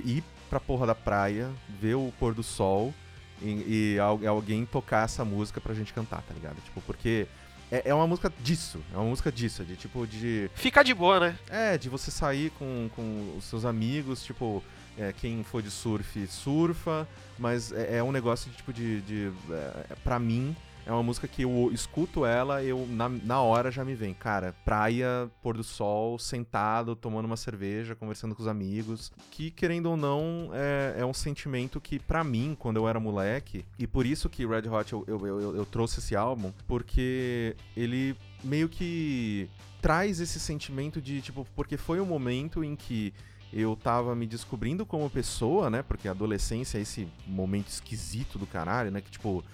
ir 0.04 0.24
pra 0.48 0.58
porra 0.60 0.86
da 0.86 0.94
praia, 0.94 1.50
ver 1.80 1.94
o 1.94 2.12
pôr 2.18 2.32
do 2.34 2.42
sol 2.42 2.94
e, 3.42 3.94
e 3.94 3.98
al- 3.98 4.20
alguém 4.26 4.64
tocar 4.64 5.04
essa 5.04 5.24
música 5.24 5.60
pra 5.60 5.74
gente 5.74 5.92
cantar, 5.92 6.22
tá 6.22 6.32
ligado? 6.34 6.56
Tipo, 6.64 6.80
porque 6.82 7.26
é, 7.72 7.88
é 7.88 7.94
uma 7.94 8.06
música 8.06 8.30
disso, 8.42 8.84
é 8.92 8.96
uma 8.98 9.06
música 9.06 9.32
disso, 9.32 9.64
de 9.64 9.76
tipo, 9.76 10.06
de. 10.06 10.50
Fica 10.54 10.82
de 10.82 10.92
boa, 10.92 11.18
né? 11.18 11.38
É, 11.48 11.78
de 11.78 11.88
você 11.88 12.10
sair 12.10 12.50
com, 12.58 12.90
com 12.94 13.34
os 13.38 13.44
seus 13.44 13.64
amigos, 13.64 14.22
tipo, 14.22 14.62
é, 14.98 15.10
quem 15.14 15.42
for 15.42 15.62
de 15.62 15.70
surf, 15.70 16.26
surfa, 16.26 17.08
mas 17.38 17.72
é, 17.72 17.96
é 17.96 18.02
um 18.02 18.12
negócio 18.12 18.50
de 18.50 18.58
tipo 18.58 18.74
de. 18.74 19.00
de 19.00 19.32
é, 19.50 19.94
pra 20.04 20.18
mim, 20.18 20.54
é 20.84 20.92
uma 20.92 21.02
música 21.02 21.28
que 21.28 21.42
eu 21.42 21.70
escuto 21.72 22.26
ela, 22.26 22.62
eu 22.62 22.86
na, 22.88 23.08
na 23.08 23.40
hora 23.40 23.70
já 23.70 23.84
me 23.84 23.94
vem, 23.94 24.12
cara, 24.12 24.54
praia, 24.64 25.30
pôr 25.42 25.56
do 25.56 25.64
sol, 25.64 26.18
sentado, 26.18 26.96
tomando 26.96 27.26
uma 27.26 27.36
cerveja, 27.36 27.94
conversando 27.94 28.34
com 28.34 28.42
os 28.42 28.48
amigos, 28.48 29.12
que 29.30 29.50
querendo 29.50 29.86
ou 29.86 29.96
não, 29.96 30.50
é, 30.52 30.96
é 30.98 31.06
um 31.06 31.14
sentimento 31.14 31.80
que 31.80 31.98
pra 31.98 32.24
mim, 32.24 32.56
quando 32.58 32.76
eu 32.76 32.88
era 32.88 32.98
moleque, 32.98 33.64
e 33.78 33.86
por 33.86 34.06
isso 34.06 34.28
que 34.28 34.46
Red 34.46 34.68
Hot 34.68 34.92
eu, 34.92 35.04
eu, 35.06 35.26
eu, 35.26 35.56
eu 35.56 35.66
trouxe 35.66 36.00
esse 36.00 36.16
álbum, 36.16 36.52
porque 36.66 37.56
ele 37.76 38.16
meio 38.42 38.68
que 38.68 39.48
traz 39.80 40.20
esse 40.20 40.40
sentimento 40.40 41.00
de, 41.00 41.20
tipo, 41.20 41.46
porque 41.54 41.76
foi 41.76 42.00
um 42.00 42.06
momento 42.06 42.62
em 42.64 42.74
que 42.76 43.12
eu 43.52 43.76
tava 43.76 44.14
me 44.14 44.26
descobrindo 44.26 44.86
como 44.86 45.10
pessoa, 45.10 45.68
né? 45.68 45.82
Porque 45.82 46.08
a 46.08 46.12
adolescência 46.12 46.78
é 46.78 46.80
esse 46.80 47.06
momento 47.26 47.68
esquisito 47.68 48.38
do 48.38 48.46
caralho, 48.46 48.90
né? 48.90 49.00
Que, 49.00 49.10
tipo, 49.10 49.44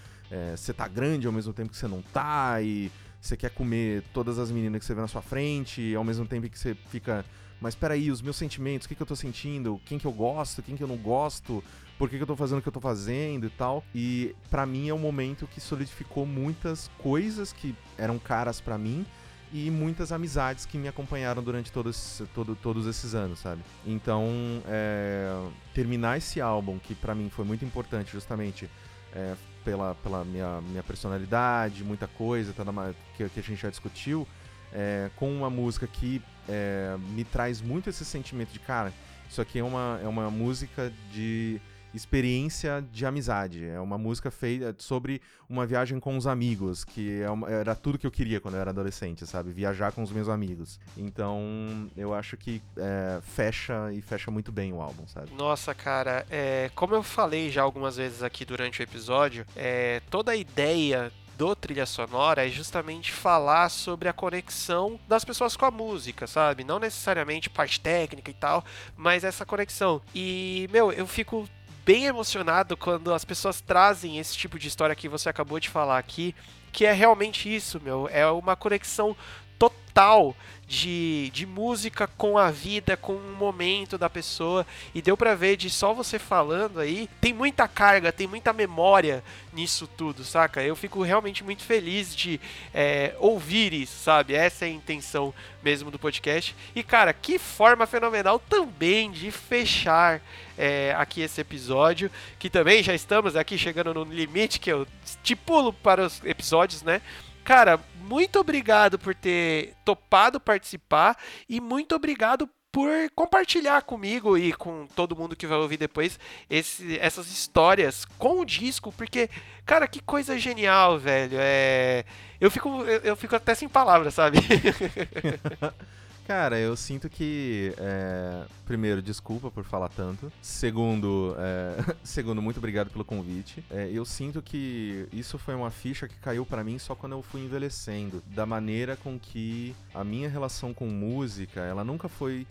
você 0.56 0.72
tá 0.72 0.86
grande 0.86 1.26
ao 1.26 1.32
mesmo 1.32 1.52
tempo 1.52 1.70
que 1.70 1.76
você 1.76 1.88
não 1.88 2.02
tá, 2.02 2.60
e 2.62 2.90
você 3.20 3.36
quer 3.36 3.50
comer 3.50 4.02
todas 4.12 4.38
as 4.38 4.50
meninas 4.50 4.80
que 4.80 4.84
você 4.84 4.94
vê 4.94 5.00
na 5.00 5.08
sua 5.08 5.22
frente, 5.22 5.94
ao 5.94 6.04
mesmo 6.04 6.26
tempo 6.26 6.48
que 6.48 6.58
você 6.58 6.74
fica. 6.74 7.24
Mas 7.60 7.74
peraí, 7.74 8.10
os 8.10 8.22
meus 8.22 8.36
sentimentos, 8.36 8.86
o 8.86 8.88
que, 8.88 8.94
que 8.94 9.02
eu 9.02 9.06
tô 9.06 9.16
sentindo? 9.16 9.80
Quem 9.84 9.98
que 9.98 10.06
eu 10.06 10.12
gosto, 10.12 10.62
quem 10.62 10.76
que 10.76 10.82
eu 10.82 10.86
não 10.86 10.96
gosto? 10.96 11.62
Por 11.98 12.08
que, 12.08 12.16
que 12.16 12.22
eu 12.22 12.26
tô 12.26 12.36
fazendo 12.36 12.58
o 12.58 12.62
que 12.62 12.68
eu 12.68 12.72
tô 12.72 12.80
fazendo 12.80 13.46
e 13.46 13.50
tal? 13.50 13.82
E 13.92 14.36
pra 14.48 14.64
mim 14.64 14.88
é 14.88 14.94
um 14.94 14.98
momento 14.98 15.48
que 15.48 15.60
solidificou 15.60 16.24
muitas 16.24 16.88
coisas 16.98 17.52
que 17.52 17.74
eram 17.96 18.16
caras 18.20 18.60
pra 18.60 18.78
mim 18.78 19.04
e 19.52 19.68
muitas 19.70 20.12
amizades 20.12 20.64
que 20.64 20.78
me 20.78 20.86
acompanharam 20.86 21.42
durante 21.42 21.72
todos, 21.72 22.22
todo, 22.32 22.54
todos 22.54 22.86
esses 22.86 23.14
anos, 23.14 23.40
sabe? 23.40 23.62
Então, 23.84 24.62
é, 24.66 25.34
terminar 25.74 26.18
esse 26.18 26.40
álbum, 26.40 26.78
que 26.78 26.94
pra 26.94 27.14
mim 27.14 27.28
foi 27.28 27.44
muito 27.44 27.64
importante 27.64 28.12
justamente 28.12 28.70
é, 29.12 29.34
pela, 29.68 29.94
pela 29.96 30.24
minha, 30.24 30.62
minha 30.62 30.82
personalidade, 30.82 31.84
muita 31.84 32.06
coisa 32.08 32.54
tá, 32.54 32.64
na- 32.64 32.94
que, 33.18 33.28
que 33.28 33.40
a 33.40 33.42
gente 33.42 33.60
já 33.60 33.68
discutiu, 33.68 34.26
é, 34.72 35.10
com 35.14 35.30
uma 35.30 35.50
música 35.50 35.86
que 35.86 36.22
é, 36.48 36.96
me 37.10 37.22
traz 37.22 37.60
muito 37.60 37.90
esse 37.90 38.02
sentimento 38.02 38.50
de, 38.50 38.58
cara, 38.60 38.90
isso 39.28 39.42
aqui 39.42 39.58
é 39.58 39.62
uma, 39.64 40.00
é 40.02 40.08
uma 40.08 40.30
música 40.30 40.90
de 41.12 41.60
experiência 41.94 42.84
de 42.92 43.04
amizade. 43.06 43.64
É 43.66 43.80
uma 43.80 43.96
música 43.98 44.30
feita 44.30 44.74
sobre 44.78 45.20
uma 45.48 45.66
viagem 45.66 45.98
com 46.00 46.16
os 46.16 46.26
amigos, 46.26 46.84
que 46.84 47.20
é 47.22 47.30
uma- 47.30 47.48
era 47.50 47.74
tudo 47.74 47.98
que 47.98 48.06
eu 48.06 48.10
queria 48.10 48.40
quando 48.40 48.54
eu 48.54 48.60
era 48.60 48.70
adolescente, 48.70 49.26
sabe? 49.26 49.50
Viajar 49.52 49.92
com 49.92 50.02
os 50.02 50.10
meus 50.12 50.28
amigos. 50.28 50.78
Então, 50.96 51.88
eu 51.96 52.14
acho 52.14 52.36
que 52.36 52.60
é, 52.76 53.20
fecha 53.22 53.92
e 53.92 54.00
fecha 54.02 54.30
muito 54.30 54.52
bem 54.52 54.72
o 54.72 54.80
álbum, 54.80 55.06
sabe? 55.06 55.30
Nossa, 55.36 55.74
cara, 55.74 56.26
é, 56.30 56.70
como 56.74 56.94
eu 56.94 57.02
falei 57.02 57.50
já 57.50 57.62
algumas 57.62 57.96
vezes 57.96 58.22
aqui 58.22 58.44
durante 58.44 58.80
o 58.80 58.82
episódio, 58.82 59.46
é, 59.56 60.00
toda 60.10 60.32
a 60.32 60.36
ideia 60.36 61.10
do 61.36 61.54
trilha 61.54 61.86
sonora 61.86 62.44
é 62.44 62.50
justamente 62.50 63.12
falar 63.12 63.68
sobre 63.68 64.08
a 64.08 64.12
conexão 64.12 64.98
das 65.06 65.24
pessoas 65.24 65.56
com 65.56 65.64
a 65.64 65.70
música, 65.70 66.26
sabe? 66.26 66.64
Não 66.64 66.80
necessariamente 66.80 67.48
parte 67.48 67.78
técnica 67.80 68.28
e 68.30 68.34
tal, 68.34 68.64
mas 68.96 69.22
essa 69.22 69.46
conexão. 69.46 70.02
E, 70.12 70.68
meu, 70.72 70.90
eu 70.92 71.06
fico 71.06 71.48
bem 71.88 72.04
emocionado 72.04 72.76
quando 72.76 73.14
as 73.14 73.24
pessoas 73.24 73.62
trazem 73.62 74.18
esse 74.18 74.36
tipo 74.36 74.58
de 74.58 74.68
história 74.68 74.94
que 74.94 75.08
você 75.08 75.30
acabou 75.30 75.58
de 75.58 75.70
falar 75.70 75.96
aqui, 75.96 76.34
que 76.70 76.84
é 76.84 76.92
realmente 76.92 77.48
isso, 77.48 77.80
meu. 77.80 78.06
É 78.12 78.26
uma 78.26 78.54
conexão 78.54 79.16
total 79.58 80.34
de, 80.68 81.30
de 81.32 81.46
música 81.46 82.06
com 82.06 82.36
a 82.36 82.50
vida, 82.50 82.94
com 82.94 83.14
o 83.14 83.36
momento 83.36 83.96
da 83.96 84.10
pessoa. 84.10 84.66
E 84.94 85.00
deu 85.00 85.16
pra 85.16 85.34
ver 85.34 85.56
de 85.56 85.70
só 85.70 85.94
você 85.94 86.18
falando 86.18 86.78
aí, 86.78 87.08
tem 87.20 87.32
muita 87.32 87.66
carga, 87.66 88.12
tem 88.12 88.26
muita 88.26 88.52
memória 88.52 89.24
nisso 89.52 89.88
tudo, 89.96 90.22
saca? 90.24 90.62
Eu 90.62 90.76
fico 90.76 91.02
realmente 91.02 91.42
muito 91.42 91.62
feliz 91.62 92.14
de 92.14 92.38
é, 92.74 93.14
ouvir 93.18 93.72
isso, 93.72 93.98
sabe? 93.98 94.34
Essa 94.34 94.66
é 94.66 94.68
a 94.68 94.70
intenção 94.70 95.32
mesmo 95.62 95.90
do 95.90 95.98
podcast. 95.98 96.54
E 96.76 96.82
cara, 96.82 97.14
que 97.14 97.38
forma 97.38 97.86
fenomenal 97.86 98.38
também 98.38 99.10
de 99.10 99.30
fechar 99.30 100.20
é, 100.56 100.94
aqui 100.98 101.22
esse 101.22 101.40
episódio, 101.40 102.10
que 102.38 102.50
também 102.50 102.82
já 102.82 102.94
estamos 102.94 103.36
aqui 103.36 103.56
chegando 103.56 103.94
no 103.94 104.04
limite 104.04 104.60
que 104.60 104.70
eu 104.70 104.86
estipulo 105.02 105.72
para 105.72 106.04
os 106.04 106.22
episódios, 106.24 106.82
né? 106.82 107.00
Cara, 107.42 107.80
muito 108.08 108.38
obrigado 108.40 108.98
por 108.98 109.14
ter 109.14 109.74
topado 109.84 110.40
participar 110.40 111.16
e 111.48 111.60
muito 111.60 111.94
obrigado 111.94 112.48
por 112.70 112.90
compartilhar 113.14 113.82
comigo 113.82 114.36
e 114.36 114.52
com 114.52 114.86
todo 114.94 115.16
mundo 115.16 115.34
que 115.34 115.46
vai 115.46 115.58
ouvir 115.58 115.76
depois 115.78 116.18
esse- 116.50 116.98
essas 116.98 117.26
histórias 117.30 118.04
com 118.18 118.40
o 118.40 118.44
disco, 118.44 118.92
porque, 118.92 119.28
cara, 119.64 119.88
que 119.88 120.00
coisa 120.02 120.38
genial, 120.38 120.98
velho. 120.98 121.36
É, 121.40 122.04
eu 122.40 122.50
fico, 122.50 122.68
eu, 122.84 123.00
eu 123.00 123.16
fico 123.16 123.34
até 123.34 123.54
sem 123.54 123.68
palavras, 123.68 124.14
sabe? 124.14 124.38
Cara, 126.28 126.58
eu 126.58 126.76
sinto 126.76 127.08
que. 127.08 127.72
é, 127.78 128.44
primeiro, 128.66 129.00
desculpa 129.00 129.50
por 129.50 129.64
falar 129.64 129.88
tanto. 129.88 130.30
Segundo, 130.42 131.34
é, 131.38 131.94
segundo, 132.04 132.42
muito 132.42 132.58
obrigado 132.58 132.90
pelo 132.90 133.02
convite. 133.02 133.64
É, 133.70 133.88
eu 133.90 134.04
sinto 134.04 134.42
que 134.42 135.08
isso 135.10 135.38
foi 135.38 135.54
uma 135.54 135.70
ficha 135.70 136.06
que 136.06 136.16
caiu 136.16 136.44
pra 136.44 136.62
mim 136.62 136.78
só 136.78 136.94
quando 136.94 137.12
eu 137.12 137.22
fui 137.22 137.40
envelhecendo. 137.40 138.22
Da 138.26 138.44
maneira 138.44 138.94
com 138.94 139.18
que 139.18 139.74
a 139.94 140.04
minha 140.04 140.28
relação 140.28 140.74
com 140.74 140.86
música, 140.86 141.62
ela 141.62 141.82
nunca 141.82 142.10
foi 142.10 142.46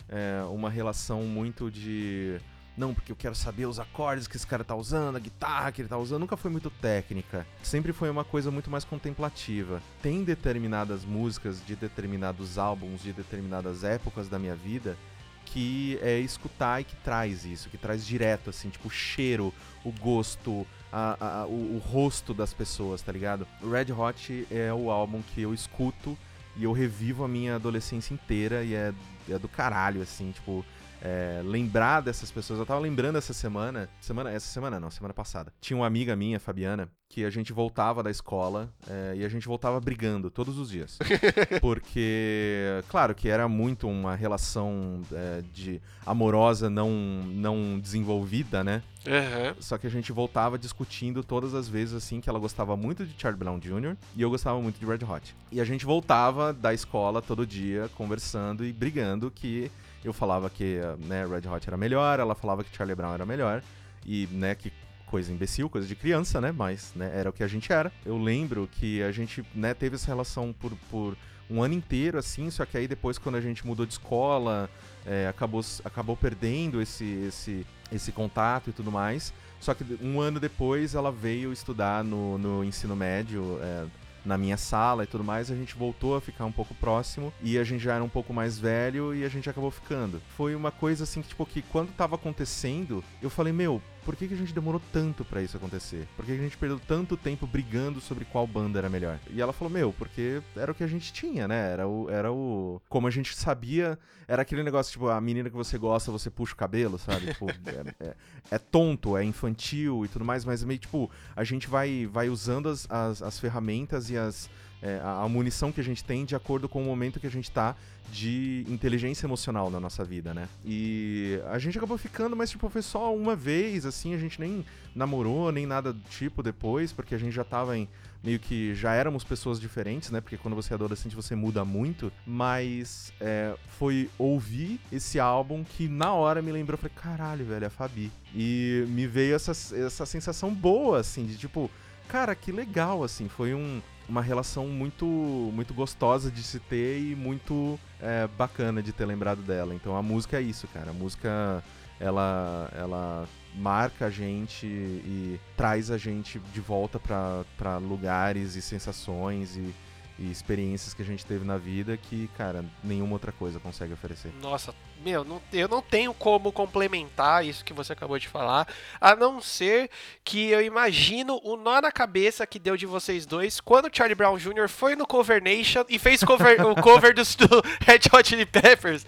uma 0.50 0.68
relação 0.68 1.22
muito 1.22 1.70
de. 1.70 2.40
Não, 2.78 2.94
porque 2.94 3.10
eu 3.10 3.16
quero 3.16 3.34
saber 3.34 3.66
os 3.66 3.80
acordes 3.80 4.28
que 4.28 4.36
esse 4.36 4.46
cara 4.46 4.62
tá 4.62 4.76
usando, 4.76 5.16
a 5.16 5.18
guitarra 5.18 5.72
que 5.72 5.82
ele 5.82 5.88
tá 5.88 5.98
usando. 5.98 6.20
Nunca 6.20 6.36
foi 6.36 6.48
muito 6.50 6.70
técnica. 6.70 7.44
Sempre 7.62 7.92
foi 7.92 8.08
uma 8.08 8.24
coisa 8.24 8.50
muito 8.52 8.70
mais 8.70 8.84
contemplativa. 8.84 9.82
Tem 10.00 10.22
determinadas 10.22 11.04
músicas 11.04 11.60
de 11.66 11.74
determinados 11.74 12.56
álbuns, 12.56 13.02
de 13.02 13.12
determinadas 13.12 13.82
épocas 13.82 14.28
da 14.28 14.38
minha 14.38 14.54
vida 14.54 14.96
que 15.44 15.98
é 16.02 16.18
escutar 16.18 16.80
e 16.80 16.84
que 16.84 16.94
traz 16.96 17.46
isso, 17.46 17.70
que 17.70 17.78
traz 17.78 18.06
direto, 18.06 18.50
assim, 18.50 18.68
tipo, 18.68 18.86
o 18.86 18.90
cheiro, 18.90 19.52
o 19.82 19.90
gosto, 19.90 20.66
a- 20.92 21.16
a- 21.40 21.46
o, 21.46 21.76
o 21.76 21.78
rosto 21.78 22.34
das 22.34 22.52
pessoas, 22.52 23.00
tá 23.00 23.10
ligado? 23.10 23.46
Red 23.62 23.90
Hot 23.92 24.46
é 24.50 24.70
o 24.74 24.90
álbum 24.90 25.22
que 25.22 25.40
eu 25.40 25.54
escuto 25.54 26.18
e 26.54 26.64
eu 26.64 26.72
revivo 26.72 27.24
a 27.24 27.28
minha 27.28 27.54
adolescência 27.54 28.12
inteira 28.12 28.62
e 28.62 28.74
é, 28.74 28.92
é 29.28 29.38
do 29.38 29.48
caralho, 29.48 30.02
assim, 30.02 30.30
tipo. 30.32 30.64
É, 31.02 31.40
lembrar 31.44 32.00
dessas 32.00 32.30
pessoas. 32.30 32.58
Eu 32.58 32.66
tava 32.66 32.80
lembrando 32.80 33.16
essa 33.16 33.32
semana, 33.32 33.88
semana, 34.00 34.30
essa 34.30 34.46
semana 34.46 34.80
não, 34.80 34.90
semana 34.90 35.14
passada. 35.14 35.52
Tinha 35.60 35.76
uma 35.76 35.86
amiga 35.86 36.14
minha, 36.16 36.40
Fabiana, 36.40 36.88
que 37.08 37.24
a 37.24 37.30
gente 37.30 37.52
voltava 37.52 38.02
da 38.02 38.10
escola 38.10 38.68
é, 38.88 39.14
e 39.16 39.24
a 39.24 39.28
gente 39.28 39.46
voltava 39.46 39.80
brigando 39.80 40.30
todos 40.30 40.58
os 40.58 40.70
dias. 40.70 40.98
Porque, 41.60 42.82
claro, 42.88 43.14
que 43.14 43.28
era 43.28 43.48
muito 43.48 43.88
uma 43.88 44.14
relação 44.14 45.00
é, 45.12 45.42
de 45.52 45.80
amorosa 46.04 46.68
não, 46.68 46.90
não 46.90 47.78
desenvolvida, 47.78 48.62
né? 48.62 48.82
Aham. 49.06 49.54
Só 49.60 49.78
que 49.78 49.86
a 49.86 49.90
gente 49.90 50.12
voltava 50.12 50.58
discutindo 50.58 51.24
todas 51.24 51.54
as 51.54 51.68
vezes, 51.68 51.94
assim, 51.94 52.20
que 52.20 52.28
ela 52.28 52.38
gostava 52.38 52.76
muito 52.76 53.06
de 53.06 53.14
Charlie 53.18 53.38
Brown 53.38 53.58
Jr. 53.58 53.96
e 54.14 54.20
eu 54.20 54.28
gostava 54.28 54.60
muito 54.60 54.78
de 54.78 54.84
Red 54.84 55.04
Hot. 55.04 55.34
E 55.50 55.60
a 55.60 55.64
gente 55.64 55.86
voltava 55.86 56.52
da 56.52 56.74
escola 56.74 57.22
todo 57.22 57.46
dia, 57.46 57.88
conversando 57.94 58.66
e 58.66 58.72
brigando 58.72 59.30
que 59.30 59.70
eu 60.04 60.12
falava 60.12 60.48
que, 60.48 60.78
né, 61.06 61.26
Red 61.26 61.48
Hot 61.48 61.68
era 61.68 61.76
melhor, 61.76 62.20
ela 62.20 62.34
falava 62.34 62.62
que 62.64 62.76
Charlie 62.76 62.94
Brown 62.94 63.14
era 63.14 63.26
melhor. 63.26 63.62
E, 64.06 64.28
né, 64.32 64.54
que 64.54 64.72
coisa 65.06 65.32
imbecil, 65.32 65.68
coisa 65.68 65.86
de 65.86 65.96
criança, 65.96 66.40
né, 66.40 66.52
mas, 66.52 66.92
né, 66.94 67.10
era 67.14 67.30
o 67.30 67.32
que 67.32 67.42
a 67.42 67.48
gente 67.48 67.72
era. 67.72 67.92
Eu 68.04 68.18
lembro 68.18 68.68
que 68.70 69.02
a 69.02 69.10
gente, 69.10 69.44
né, 69.54 69.74
teve 69.74 69.96
essa 69.96 70.06
relação 70.06 70.52
por... 70.52 70.72
por 70.90 71.16
um 71.50 71.62
ano 71.62 71.72
inteiro, 71.72 72.18
assim, 72.18 72.50
só 72.50 72.66
que 72.66 72.76
aí 72.76 72.86
depois, 72.86 73.16
quando 73.16 73.36
a 73.36 73.40
gente 73.40 73.66
mudou 73.66 73.86
de 73.86 73.92
escola, 73.92 74.68
é, 75.06 75.26
acabou, 75.26 75.64
acabou 75.82 76.14
perdendo 76.14 76.82
esse, 76.82 77.06
esse, 77.26 77.66
esse 77.90 78.12
contato 78.12 78.68
e 78.68 78.72
tudo 78.74 78.92
mais. 78.92 79.32
Só 79.58 79.72
que 79.72 79.82
um 80.02 80.20
ano 80.20 80.38
depois 80.38 80.94
ela 80.94 81.10
veio 81.10 81.50
estudar 81.50 82.04
no, 82.04 82.36
no 82.36 82.62
ensino 82.62 82.94
médio, 82.94 83.58
é, 83.62 83.86
na 84.28 84.38
minha 84.38 84.56
sala 84.56 85.04
e 85.04 85.06
tudo 85.06 85.24
mais, 85.24 85.50
a 85.50 85.56
gente 85.56 85.74
voltou 85.74 86.14
a 86.14 86.20
ficar 86.20 86.44
um 86.44 86.52
pouco 86.52 86.74
próximo 86.74 87.32
e 87.42 87.58
a 87.58 87.64
gente 87.64 87.82
já 87.82 87.94
era 87.94 88.04
um 88.04 88.08
pouco 88.08 88.32
mais 88.32 88.58
velho 88.58 89.14
e 89.14 89.24
a 89.24 89.28
gente 89.28 89.48
acabou 89.48 89.70
ficando. 89.70 90.20
Foi 90.36 90.54
uma 90.54 90.70
coisa 90.70 91.04
assim 91.04 91.22
que, 91.22 91.28
tipo, 91.28 91.46
que 91.46 91.62
quando 91.62 91.92
tava 91.92 92.14
acontecendo, 92.14 93.02
eu 93.22 93.30
falei, 93.30 93.52
meu, 93.52 93.82
por 94.04 94.16
que, 94.16 94.26
que 94.28 94.34
a 94.34 94.36
gente 94.36 94.52
demorou 94.54 94.80
tanto 94.92 95.24
pra 95.24 95.42
isso 95.42 95.56
acontecer? 95.56 96.06
Por 96.16 96.24
que, 96.24 96.32
que 96.32 96.38
a 96.40 96.42
gente 96.42 96.56
perdeu 96.56 96.78
tanto 96.80 97.16
tempo 97.16 97.46
brigando 97.46 98.00
sobre 98.00 98.24
qual 98.24 98.46
banda 98.46 98.78
era 98.78 98.88
melhor? 98.88 99.18
E 99.30 99.40
ela 99.40 99.52
falou, 99.52 99.72
meu, 99.72 99.92
porque 99.92 100.40
era 100.56 100.72
o 100.72 100.74
que 100.74 100.84
a 100.84 100.86
gente 100.86 101.12
tinha, 101.12 101.46
né? 101.46 101.72
Era 101.72 101.86
o. 101.86 102.08
Era 102.10 102.32
o 102.32 102.80
como 102.88 103.06
a 103.06 103.10
gente 103.10 103.34
sabia, 103.36 103.98
era 104.26 104.42
aquele 104.42 104.62
negócio, 104.62 104.92
tipo, 104.92 105.08
a 105.08 105.20
menina 105.20 105.50
que 105.50 105.56
você 105.56 105.76
gosta, 105.78 106.10
você 106.10 106.30
puxa 106.30 106.54
o 106.54 106.56
cabelo, 106.56 106.98
sabe? 106.98 107.26
Tipo, 107.32 107.46
é, 108.00 108.06
é- 108.08 108.16
é 108.50 108.58
tonto, 108.58 109.16
é 109.16 109.24
infantil 109.24 110.04
e 110.04 110.08
tudo 110.08 110.24
mais, 110.24 110.44
mas 110.44 110.64
meio 110.64 110.78
tipo, 110.78 111.10
a 111.36 111.44
gente 111.44 111.68
vai, 111.68 112.06
vai 112.06 112.28
usando 112.28 112.68
as, 112.68 112.86
as, 112.90 113.22
as 113.22 113.38
ferramentas 113.38 114.08
e 114.10 114.16
as, 114.16 114.48
é, 114.82 115.00
a, 115.02 115.28
munição 115.28 115.72
que 115.72 115.80
a 115.80 115.84
gente 115.84 116.04
tem 116.04 116.24
de 116.24 116.36
acordo 116.36 116.68
com 116.68 116.80
o 116.82 116.84
momento 116.84 117.18
que 117.18 117.26
a 117.26 117.30
gente 117.30 117.50
tá 117.50 117.74
de 118.10 118.64
inteligência 118.68 119.26
emocional 119.26 119.70
na 119.70 119.78
nossa 119.78 120.04
vida, 120.04 120.32
né? 120.32 120.48
E 120.64 121.40
a 121.48 121.58
gente 121.58 121.76
acabou 121.76 121.98
ficando, 121.98 122.34
mas 122.34 122.50
tipo, 122.50 122.68
foi 122.70 122.82
só 122.82 123.14
uma 123.14 123.36
vez, 123.36 123.84
assim, 123.84 124.14
a 124.14 124.18
gente 124.18 124.40
nem 124.40 124.64
namorou, 124.94 125.52
nem 125.52 125.66
nada 125.66 125.92
do 125.92 126.00
tipo 126.08 126.42
depois, 126.42 126.92
porque 126.92 127.14
a 127.14 127.18
gente 127.18 127.32
já 127.32 127.44
tava 127.44 127.76
em. 127.76 127.88
Meio 128.22 128.40
que 128.40 128.74
já 128.74 128.94
éramos 128.94 129.22
pessoas 129.22 129.60
diferentes, 129.60 130.10
né? 130.10 130.20
Porque 130.20 130.36
quando 130.36 130.56
você 130.56 130.72
é 130.72 130.74
adolescente 130.74 131.14
você 131.14 131.36
muda 131.36 131.64
muito. 131.64 132.10
Mas 132.26 133.12
é, 133.20 133.54
foi 133.78 134.10
ouvir 134.18 134.80
esse 134.90 135.20
álbum 135.20 135.62
que 135.62 135.86
na 135.86 136.12
hora 136.12 136.42
me 136.42 136.50
lembrou, 136.50 136.76
falei, 136.76 136.92
caralho, 136.96 137.44
velho, 137.44 137.64
é 137.64 137.66
a 137.68 137.70
Fabi. 137.70 138.10
E 138.34 138.84
me 138.88 139.06
veio 139.06 139.36
essa, 139.36 139.52
essa 139.52 140.04
sensação 140.04 140.52
boa, 140.52 140.98
assim, 140.98 141.26
de 141.26 141.36
tipo, 141.36 141.70
cara, 142.08 142.34
que 142.34 142.50
legal, 142.50 143.04
assim. 143.04 143.28
Foi 143.28 143.54
um, 143.54 143.80
uma 144.08 144.22
relação 144.22 144.66
muito, 144.66 145.04
muito 145.04 145.74
gostosa 145.74 146.30
de 146.30 146.42
se 146.42 146.58
ter 146.58 147.00
e 147.00 147.14
muito 147.14 147.78
é, 148.00 148.26
bacana 148.26 148.82
de 148.82 148.92
ter 148.92 149.04
lembrado 149.04 149.42
dela. 149.42 149.74
Então 149.74 149.96
a 149.96 150.02
música 150.02 150.38
é 150.38 150.42
isso, 150.42 150.66
cara. 150.68 150.90
A 150.90 150.94
música 150.94 151.62
ela, 152.00 152.70
ela 152.74 153.28
marca 153.54 154.06
a 154.06 154.10
gente 154.10 154.66
e 154.66 155.40
traz 155.56 155.90
a 155.90 155.98
gente 155.98 156.38
de 156.38 156.60
volta 156.60 156.98
pra 156.98 157.78
lugares 157.78 158.54
e 158.54 158.62
sensações 158.62 159.56
e, 159.56 159.74
e 160.18 160.30
experiências 160.30 160.92
que 160.94 161.02
a 161.02 161.04
gente 161.04 161.24
teve 161.24 161.44
na 161.44 161.56
vida 161.56 161.96
que, 161.96 162.28
cara, 162.36 162.64
nenhuma 162.82 163.12
outra 163.12 163.30
coisa 163.32 163.60
consegue 163.60 163.92
oferecer. 163.92 164.32
Nossa, 164.42 164.74
meu, 165.04 165.22
não- 165.24 165.40
eu 165.52 165.68
não 165.68 165.80
tenho 165.80 166.12
como 166.12 166.50
complementar 166.50 167.44
isso 167.46 167.64
que 167.64 167.72
você 167.72 167.92
acabou 167.92 168.18
de 168.18 168.26
falar, 168.26 168.66
a 169.00 169.14
não 169.14 169.40
ser 169.40 169.88
que 170.24 170.48
eu 170.48 170.60
imagino 170.60 171.40
o 171.44 171.56
nó 171.56 171.80
na 171.80 171.92
cabeça 171.92 172.44
que 172.46 172.58
deu 172.58 172.76
de 172.76 172.84
vocês 172.84 173.24
dois 173.26 173.60
quando 173.60 173.86
o 173.86 173.90
Charlie 173.92 174.16
Brown 174.16 174.36
Jr. 174.36 174.68
foi 174.68 174.96
no 174.96 175.06
Cover 175.06 175.40
Nation 175.42 175.84
e 175.88 175.98
fez 176.00 176.24
cover- 176.24 176.60
o 176.66 176.74
cover 176.82 177.14
dos, 177.14 177.36
do 177.36 177.46
Red 177.86 178.00
Hot 178.12 178.28
Chili 178.28 178.44
Peppers. 178.46 179.06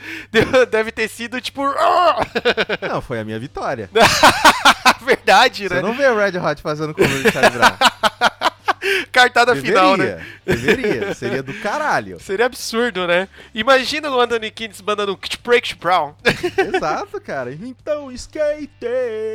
Deve 0.70 0.92
ter 0.92 1.08
sido 1.08 1.40
tipo. 1.40 1.62
Não, 2.88 3.02
foi 3.02 3.18
a 3.18 3.24
minha 3.24 3.38
vitória. 3.40 3.90
Verdade, 5.02 5.66
Você 5.68 5.74
né? 5.74 5.82
não 5.82 5.94
vê 5.94 6.06
o 6.08 6.16
Red 6.16 6.38
Hot 6.38 6.60
fazendo 6.62 6.94
cover 6.94 7.22
de 7.22 7.32
Charlie 7.32 7.50
Brown. 7.58 8.29
Cartada 9.12 9.56
final, 9.56 9.96
né? 9.96 10.24
Deveria, 10.44 10.82
deveria. 10.82 11.14
Seria 11.20 11.42
do 11.42 11.54
caralho. 11.54 12.20
Seria 12.20 12.46
absurdo, 12.46 13.06
né? 13.06 13.28
Imagina 13.54 14.10
o 14.10 14.20
Anthony 14.20 14.50
Kiedis 14.50 14.80
mandando 14.80 15.12
um 15.12 15.18
Break 15.42 15.74
Brown. 15.76 16.14
Exato, 16.74 17.20
cara. 17.20 17.52
Então, 17.52 18.10
skate! 18.12 18.68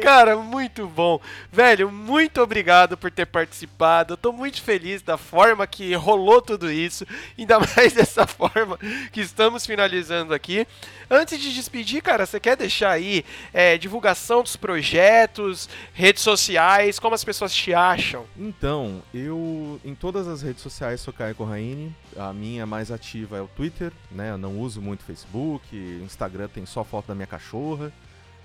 Cara, 0.01 0.35
muito 0.35 0.87
bom. 0.87 1.19
Velho, 1.51 1.91
muito 1.91 2.41
obrigado 2.41 2.97
por 2.97 3.11
ter 3.11 3.25
participado. 3.25 4.13
Eu 4.13 4.17
tô 4.17 4.31
muito 4.31 4.61
feliz 4.61 5.01
da 5.01 5.17
forma 5.17 5.65
que 5.67 5.93
rolou 5.95 6.41
tudo 6.41 6.71
isso. 6.71 7.05
Ainda 7.37 7.59
mais 7.59 7.93
dessa 7.93 8.25
forma 8.27 8.77
que 9.11 9.21
estamos 9.21 9.65
finalizando 9.65 10.33
aqui. 10.33 10.67
Antes 11.09 11.39
de 11.39 11.53
despedir, 11.53 12.01
cara, 12.01 12.25
você 12.25 12.39
quer 12.39 12.55
deixar 12.55 12.91
aí 12.91 13.23
é, 13.53 13.77
divulgação 13.77 14.41
dos 14.41 14.55
projetos, 14.55 15.69
redes 15.93 16.23
sociais, 16.23 16.99
como 16.99 17.15
as 17.15 17.23
pessoas 17.23 17.53
te 17.53 17.73
acham? 17.73 18.25
Então, 18.37 19.01
eu 19.13 19.79
em 19.83 19.93
todas 19.93 20.27
as 20.27 20.41
redes 20.41 20.61
sociais 20.61 21.01
sou 21.01 21.13
Caio 21.13 21.35
Corraine. 21.35 21.95
A 22.17 22.33
minha 22.33 22.65
mais 22.65 22.91
ativa 22.91 23.37
é 23.37 23.41
o 23.41 23.47
Twitter, 23.47 23.91
né? 24.11 24.31
Eu 24.31 24.37
não 24.37 24.59
uso 24.59 24.81
muito 24.81 25.03
Facebook, 25.03 25.75
Instagram 26.03 26.47
tem 26.47 26.65
só 26.65 26.83
foto 26.83 27.07
da 27.07 27.15
minha 27.15 27.27
cachorra. 27.27 27.91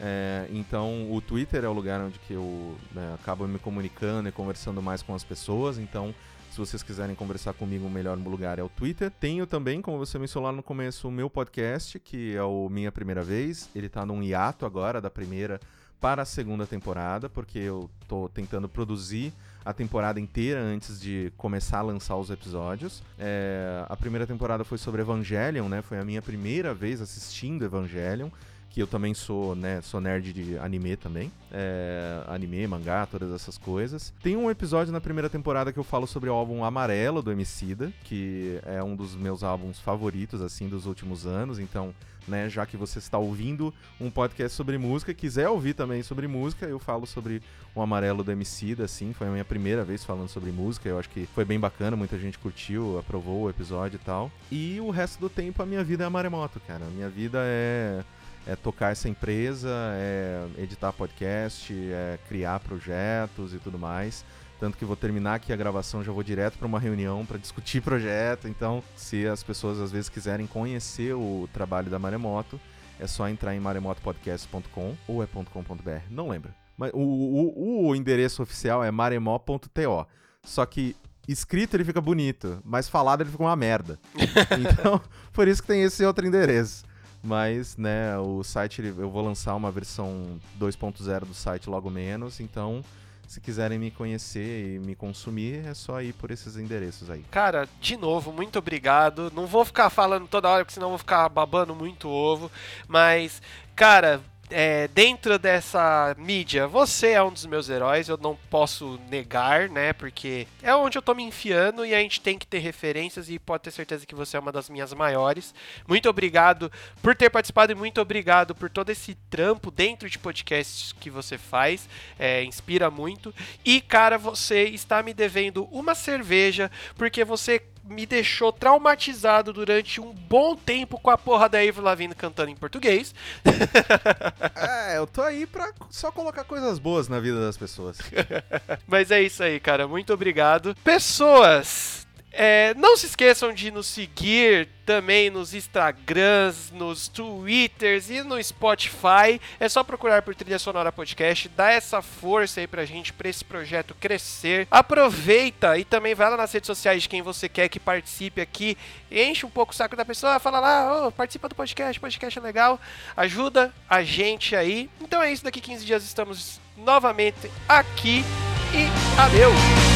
É, 0.03 0.47
então, 0.51 1.13
o 1.13 1.21
Twitter 1.21 1.63
é 1.63 1.69
o 1.69 1.73
lugar 1.75 2.01
onde 2.01 2.19
que 2.21 2.33
eu 2.33 2.75
né, 2.93 3.15
acabo 3.15 3.47
me 3.47 3.59
comunicando 3.59 4.29
e 4.29 4.33
conversando 4.33 4.81
mais 4.81 5.03
com 5.03 5.15
as 5.15 5.23
pessoas. 5.23 5.79
Então, 5.79 6.15
se 6.51 6.59
vocês 6.59 6.83
quiserem 6.83 7.15
conversar 7.15 7.53
comigo, 7.53 7.87
o 7.87 7.91
melhor 7.91 8.19
lugar 8.19 8.59
é 8.59 8.63
o 8.63 8.69
Twitter. 8.69 9.11
Tenho 9.11 9.47
também, 9.47 9.81
como 9.81 9.99
você 9.99 10.19
mencionou 10.19 10.51
lá 10.51 10.57
no 10.57 10.63
começo, 10.63 11.07
o 11.07 11.11
meu 11.11 11.31
podcast, 11.31 11.99
que 12.01 12.35
é 12.35 12.43
o 12.43 12.69
Minha 12.69 12.91
Primeira 12.91 13.23
Vez. 13.23 13.69
Ele 13.75 13.89
tá 13.89 14.05
num 14.05 14.23
hiato 14.23 14.67
agora, 14.67 15.01
da 15.01 15.09
primeira 15.09 15.61
para 16.01 16.23
a 16.23 16.25
segunda 16.25 16.67
temporada, 16.67 17.29
porque 17.29 17.59
eu 17.59 17.89
tô 18.09 18.29
tentando 18.29 18.69
produzir 18.69 19.33
a 19.65 19.73
temporada 19.73 20.19
inteira 20.19 20.61
antes 20.61 21.01
de 21.01 21.33
começar 21.37 21.79
a 21.79 21.83
lançar 21.83 22.17
os 22.17 22.31
episódios. 22.31 23.03
É, 23.19 23.85
a 23.89 23.97
primeira 23.97 24.27
temporada 24.27 24.65
foi 24.65 24.79
sobre 24.79 25.03
Evangelion, 25.03 25.69
né? 25.69 25.83
Foi 25.83 25.99
a 25.99 26.05
minha 26.05 26.23
primeira 26.23 26.73
vez 26.73 27.01
assistindo 27.01 27.65
Evangelion 27.65 28.29
que 28.71 28.81
eu 28.81 28.87
também 28.87 29.13
sou, 29.13 29.55
né, 29.55 29.81
sou 29.83 30.01
nerd 30.01 30.33
de 30.33 30.57
anime 30.59 30.97
também. 30.97 31.31
É, 31.53 32.23
anime, 32.29 32.67
mangá, 32.67 33.05
todas 33.05 33.33
essas 33.33 33.59
coisas. 33.59 34.13
Tem 34.23 34.37
um 34.37 34.49
episódio 34.49 34.93
na 34.93 35.01
primeira 35.01 35.29
temporada 35.29 35.73
que 35.73 35.79
eu 35.79 35.85
falo 35.85 36.07
sobre 36.07 36.31
o 36.31 36.33
álbum 36.33 36.65
Amarelo 36.65 37.21
do 37.21 37.33
Emicida, 37.33 37.93
que 38.05 38.61
é 38.65 38.83
um 38.83 38.95
dos 38.95 39.17
meus 39.17 39.43
álbuns 39.43 39.81
favoritos, 39.81 40.41
assim, 40.41 40.69
dos 40.69 40.87
últimos 40.87 41.27
anos. 41.27 41.59
Então, 41.59 41.93
né, 42.29 42.49
já 42.49 42.65
que 42.65 42.77
você 42.77 43.01
está 43.01 43.19
ouvindo 43.19 43.75
um 44.01 44.09
podcast 44.09 44.57
sobre 44.57 44.79
música, 44.79 45.13
quiser 45.13 45.49
ouvir 45.49 45.75
também 45.75 46.03
sobre 46.05 46.29
música, 46.29 46.67
eu 46.67 46.79
falo 46.79 47.07
sobre 47.07 47.43
o 47.75 47.83
Amarelo 47.83 48.23
do 48.23 48.31
Emicida, 48.31 48.85
assim, 48.85 49.13
foi 49.13 49.27
a 49.27 49.31
minha 49.31 49.45
primeira 49.45 49.85
vez 49.85 50.05
falando 50.05 50.29
sobre 50.29 50.53
música, 50.53 50.89
eu 50.89 50.99
acho 50.99 51.09
que 51.09 51.27
foi 51.35 51.45
bem 51.45 51.59
bacana, 51.59 51.97
muita 51.97 52.19
gente 52.19 52.39
curtiu, 52.39 52.99
aprovou 52.99 53.43
o 53.43 53.51
episódio 53.51 53.97
e 53.97 54.05
tal. 54.05 54.31
E 54.51 54.81
o 54.81 54.91
resto 54.91 55.19
do 55.19 55.29
tempo 55.29 55.61
a 55.61 55.67
minha 55.67 55.83
vida 55.83 56.05
é 56.05 56.07
a 56.07 56.11
maremoto, 56.11 56.61
cara. 56.61 56.85
A 56.85 56.91
minha 56.91 57.09
vida 57.09 57.39
é 57.43 58.05
é 58.47 58.57
tocar 58.57 58.93
essa 58.93 59.09
empresa, 59.09 59.69
é 59.95 60.47
editar 60.59 60.93
podcast, 60.93 61.73
é 61.73 62.19
criar 62.29 62.61
projetos 62.61 63.55
e 63.55 63.59
tudo 63.59 63.79
mais. 63.79 64.25
Tanto 64.59 64.77
que 64.77 64.85
vou 64.85 64.97
terminar 64.97 65.37
aqui 65.37 65.53
a 65.53 65.57
gravação, 65.57 66.05
já 66.05 66.13
vou 66.13 66.23
direto 66.23 66.59
para 66.59 66.67
uma 66.67 66.79
reunião 66.79 67.25
para 67.25 67.39
discutir 67.39 67.81
projeto. 67.83 68.47
Então, 68.47 68.83
se 68.95 69.27
as 69.27 69.43
pessoas 69.43 69.81
às 69.81 69.91
vezes 69.91 70.09
quiserem 70.09 70.47
conhecer 70.47 71.15
o 71.15 71.49
trabalho 71.53 71.91
da 71.91 71.99
Maremoto, 71.99 72.61
é 72.99 73.07
só 73.07 73.29
entrar 73.29 73.55
em 73.55 73.61
maremotopodcast.com 73.61 74.95
ou 75.09 75.23
é 75.23 75.27
.com.br, 75.27 76.03
não 76.11 76.29
lembro. 76.29 76.53
Mas 76.77 76.91
o, 76.93 76.99
o, 76.99 77.89
o 77.89 77.97
endereço 77.97 78.43
oficial 78.43 78.85
é 78.85 78.91
maremó.to. 78.91 80.07
Só 80.43 80.65
que 80.67 80.95
escrito 81.27 81.75
ele 81.75 81.85
fica 81.85 82.01
bonito, 82.01 82.61
mas 82.65 82.89
falado 82.89 83.23
ele 83.23 83.31
fica 83.31 83.43
uma 83.43 83.57
merda. 83.57 83.99
então, 84.61 85.01
por 85.33 85.49
isso 85.49 85.63
que 85.63 85.69
tem 85.69 85.83
esse 85.83 86.05
outro 86.05 86.27
endereço. 86.27 86.85
Mas, 87.23 87.77
né, 87.77 88.17
o 88.19 88.43
site, 88.43 88.83
eu 88.83 89.11
vou 89.11 89.23
lançar 89.23 89.55
uma 89.55 89.71
versão 89.71 90.41
2.0 90.59 91.21
do 91.21 91.35
site 91.35 91.69
logo 91.69 91.91
menos, 91.91 92.41
então 92.41 92.83
se 93.31 93.41
quiserem 93.41 93.79
me 93.79 93.93
conhecer 93.93 94.75
e 94.75 94.79
me 94.81 94.97
consumir, 94.97 95.65
é 95.65 95.73
só 95.73 96.03
ir 96.03 96.13
por 96.15 96.33
esses 96.33 96.57
endereços 96.57 97.09
aí. 97.09 97.25
Cara, 97.31 97.69
de 97.81 97.97
novo, 97.97 98.33
muito 98.33 98.59
obrigado. 98.59 99.31
Não 99.33 99.47
vou 99.47 99.65
ficar 99.65 99.89
falando 99.89 100.27
toda 100.27 100.49
hora, 100.49 100.65
porque 100.65 100.75
senão 100.75 100.89
vou 100.89 100.99
ficar 100.99 101.29
babando 101.29 101.73
muito 101.73 102.09
ovo. 102.09 102.51
Mas, 102.89 103.41
cara, 103.77 104.21
é, 104.51 104.89
dentro 104.89 105.39
dessa 105.39 106.15
mídia, 106.19 106.67
você 106.67 107.11
é 107.11 107.23
um 107.23 107.33
dos 107.33 107.47
meus 107.47 107.69
heróis, 107.69 108.09
eu 108.09 108.17
não 108.17 108.37
posso 108.51 108.99
negar, 109.09 109.69
né? 109.69 109.93
Porque 109.93 110.47
é 110.63 110.75
onde 110.75 110.99
eu 110.99 111.03
tô 111.03 111.15
me 111.15 111.23
enfiando 111.23 111.85
e 111.85 111.95
a 111.95 111.99
gente 111.99 112.21
tem 112.21 112.39
que 112.39 112.47
ter 112.47 112.59
referências 112.59 113.31
e 113.31 113.39
pode 113.39 113.63
ter 113.63 113.71
certeza 113.71 114.05
que 114.05 114.15
você 114.15 114.37
é 114.37 114.41
uma 114.41 114.53
das 114.53 114.69
minhas 114.69 114.93
maiores. 114.93 115.55
Muito 115.87 116.09
obrigado 116.09 116.71
por 117.03 117.15
ter 117.15 117.31
participado 117.31 117.73
e 117.73 117.75
muito 117.75 118.01
obrigado 118.01 118.55
por 118.55 118.69
todo 118.69 118.91
esse 118.91 119.15
trampo 119.31 119.71
dentro 119.71 120.11
de 120.11 120.19
podcasts 120.19 120.93
que 120.93 121.11
você 121.11 121.39
faz. 121.39 121.89
É, 122.19 122.43
inspira 122.43 122.91
muito. 122.91 123.35
E, 123.65 123.81
cara, 123.81 124.19
você 124.19 124.65
está 124.65 125.03
me 125.03 125.15
devendo 125.15 125.65
uma 125.71 125.95
cerveja 125.95 126.71
porque 126.97 127.25
você 127.25 127.63
me 127.91 128.07
deixou 128.07 128.53
traumatizado 128.53 129.53
durante 129.53 130.01
um 130.01 130.13
bom 130.13 130.55
tempo 130.55 130.99
com 130.99 131.11
a 131.11 131.19
porra 131.19 131.49
da 131.49 131.59
Avril 131.59 131.83
Lavigne 131.83 132.15
cantando 132.15 132.51
em 132.51 132.57
português. 132.57 133.13
é, 134.55 134.97
eu 134.97 135.07
tô 135.07 135.23
aí 135.23 135.45
pra 135.45 135.73
só 135.91 136.13
colocar 136.13 136.45
coisas 136.45 136.79
boas 136.79 137.09
na 137.09 137.19
vida 137.19 137.41
das 137.41 137.57
pessoas. 137.57 137.99
Mas 138.87 139.11
é 139.11 139.21
isso 139.21 139.43
aí, 139.43 139.59
cara. 139.59 139.89
Muito 139.89 140.13
obrigado. 140.13 140.75
Pessoas, 140.85 142.07
é, 142.33 142.75
não 142.75 142.97
se 142.97 143.07
esqueçam 143.07 143.53
de 143.53 143.71
nos 143.71 143.87
seguir 143.87 144.69
também 144.87 145.31
nos 145.31 145.55
Instagrams, 145.55 146.73
nos 146.73 147.09
Twitters 147.09 148.11
e 148.11 148.23
no 148.23 148.43
Spotify. 148.43 149.41
É 149.59 149.69
só 149.69 149.83
procurar 149.83 150.23
por 150.23 150.35
Trilha 150.35 150.59
Sonora 150.59 150.93
Podcast, 150.93 151.49
dá 151.49 151.71
essa 151.71 152.01
força 152.01 152.61
aí 152.61 152.67
pra 152.67 152.85
gente, 152.85 153.13
pra 153.13 153.29
esse 153.29 153.45
projeto 153.45 153.95
crescer. 153.99 154.67
Aproveita 154.71 155.79
e 155.79 155.85
também 155.85 156.15
vai 156.15 156.31
lá 156.31 156.37
nas 156.37 156.53
redes 156.53 156.67
sociais 156.67 157.03
de 157.03 157.09
quem 157.09 157.23
você 157.23 157.49
quer 157.49 157.69
que 157.69 157.81
participe 157.81 158.41
aqui. 158.41 158.77
Enche 159.11 159.45
um 159.45 159.51
pouco 159.51 159.73
o 159.73 159.77
saco 159.77 159.97
da 159.97 160.05
pessoa, 160.05 160.39
fala 160.39 160.61
lá, 160.61 161.07
oh, 161.07 161.13
participa 161.13 161.49
do 161.49 161.55
podcast, 161.55 162.01
podcast 162.01 162.39
é 162.39 162.43
legal. 162.43 162.81
Ajuda 163.17 163.73
a 163.89 164.03
gente 164.03 164.55
aí. 164.55 164.89
Então 165.01 165.23
é 165.23 165.33
isso, 165.33 165.45
daqui 165.45 165.61
15 165.61 165.85
dias 165.85 166.05
estamos 166.05 166.61
novamente 166.77 167.51
aqui 167.69 168.25
e 168.73 169.21
adeus! 169.21 169.90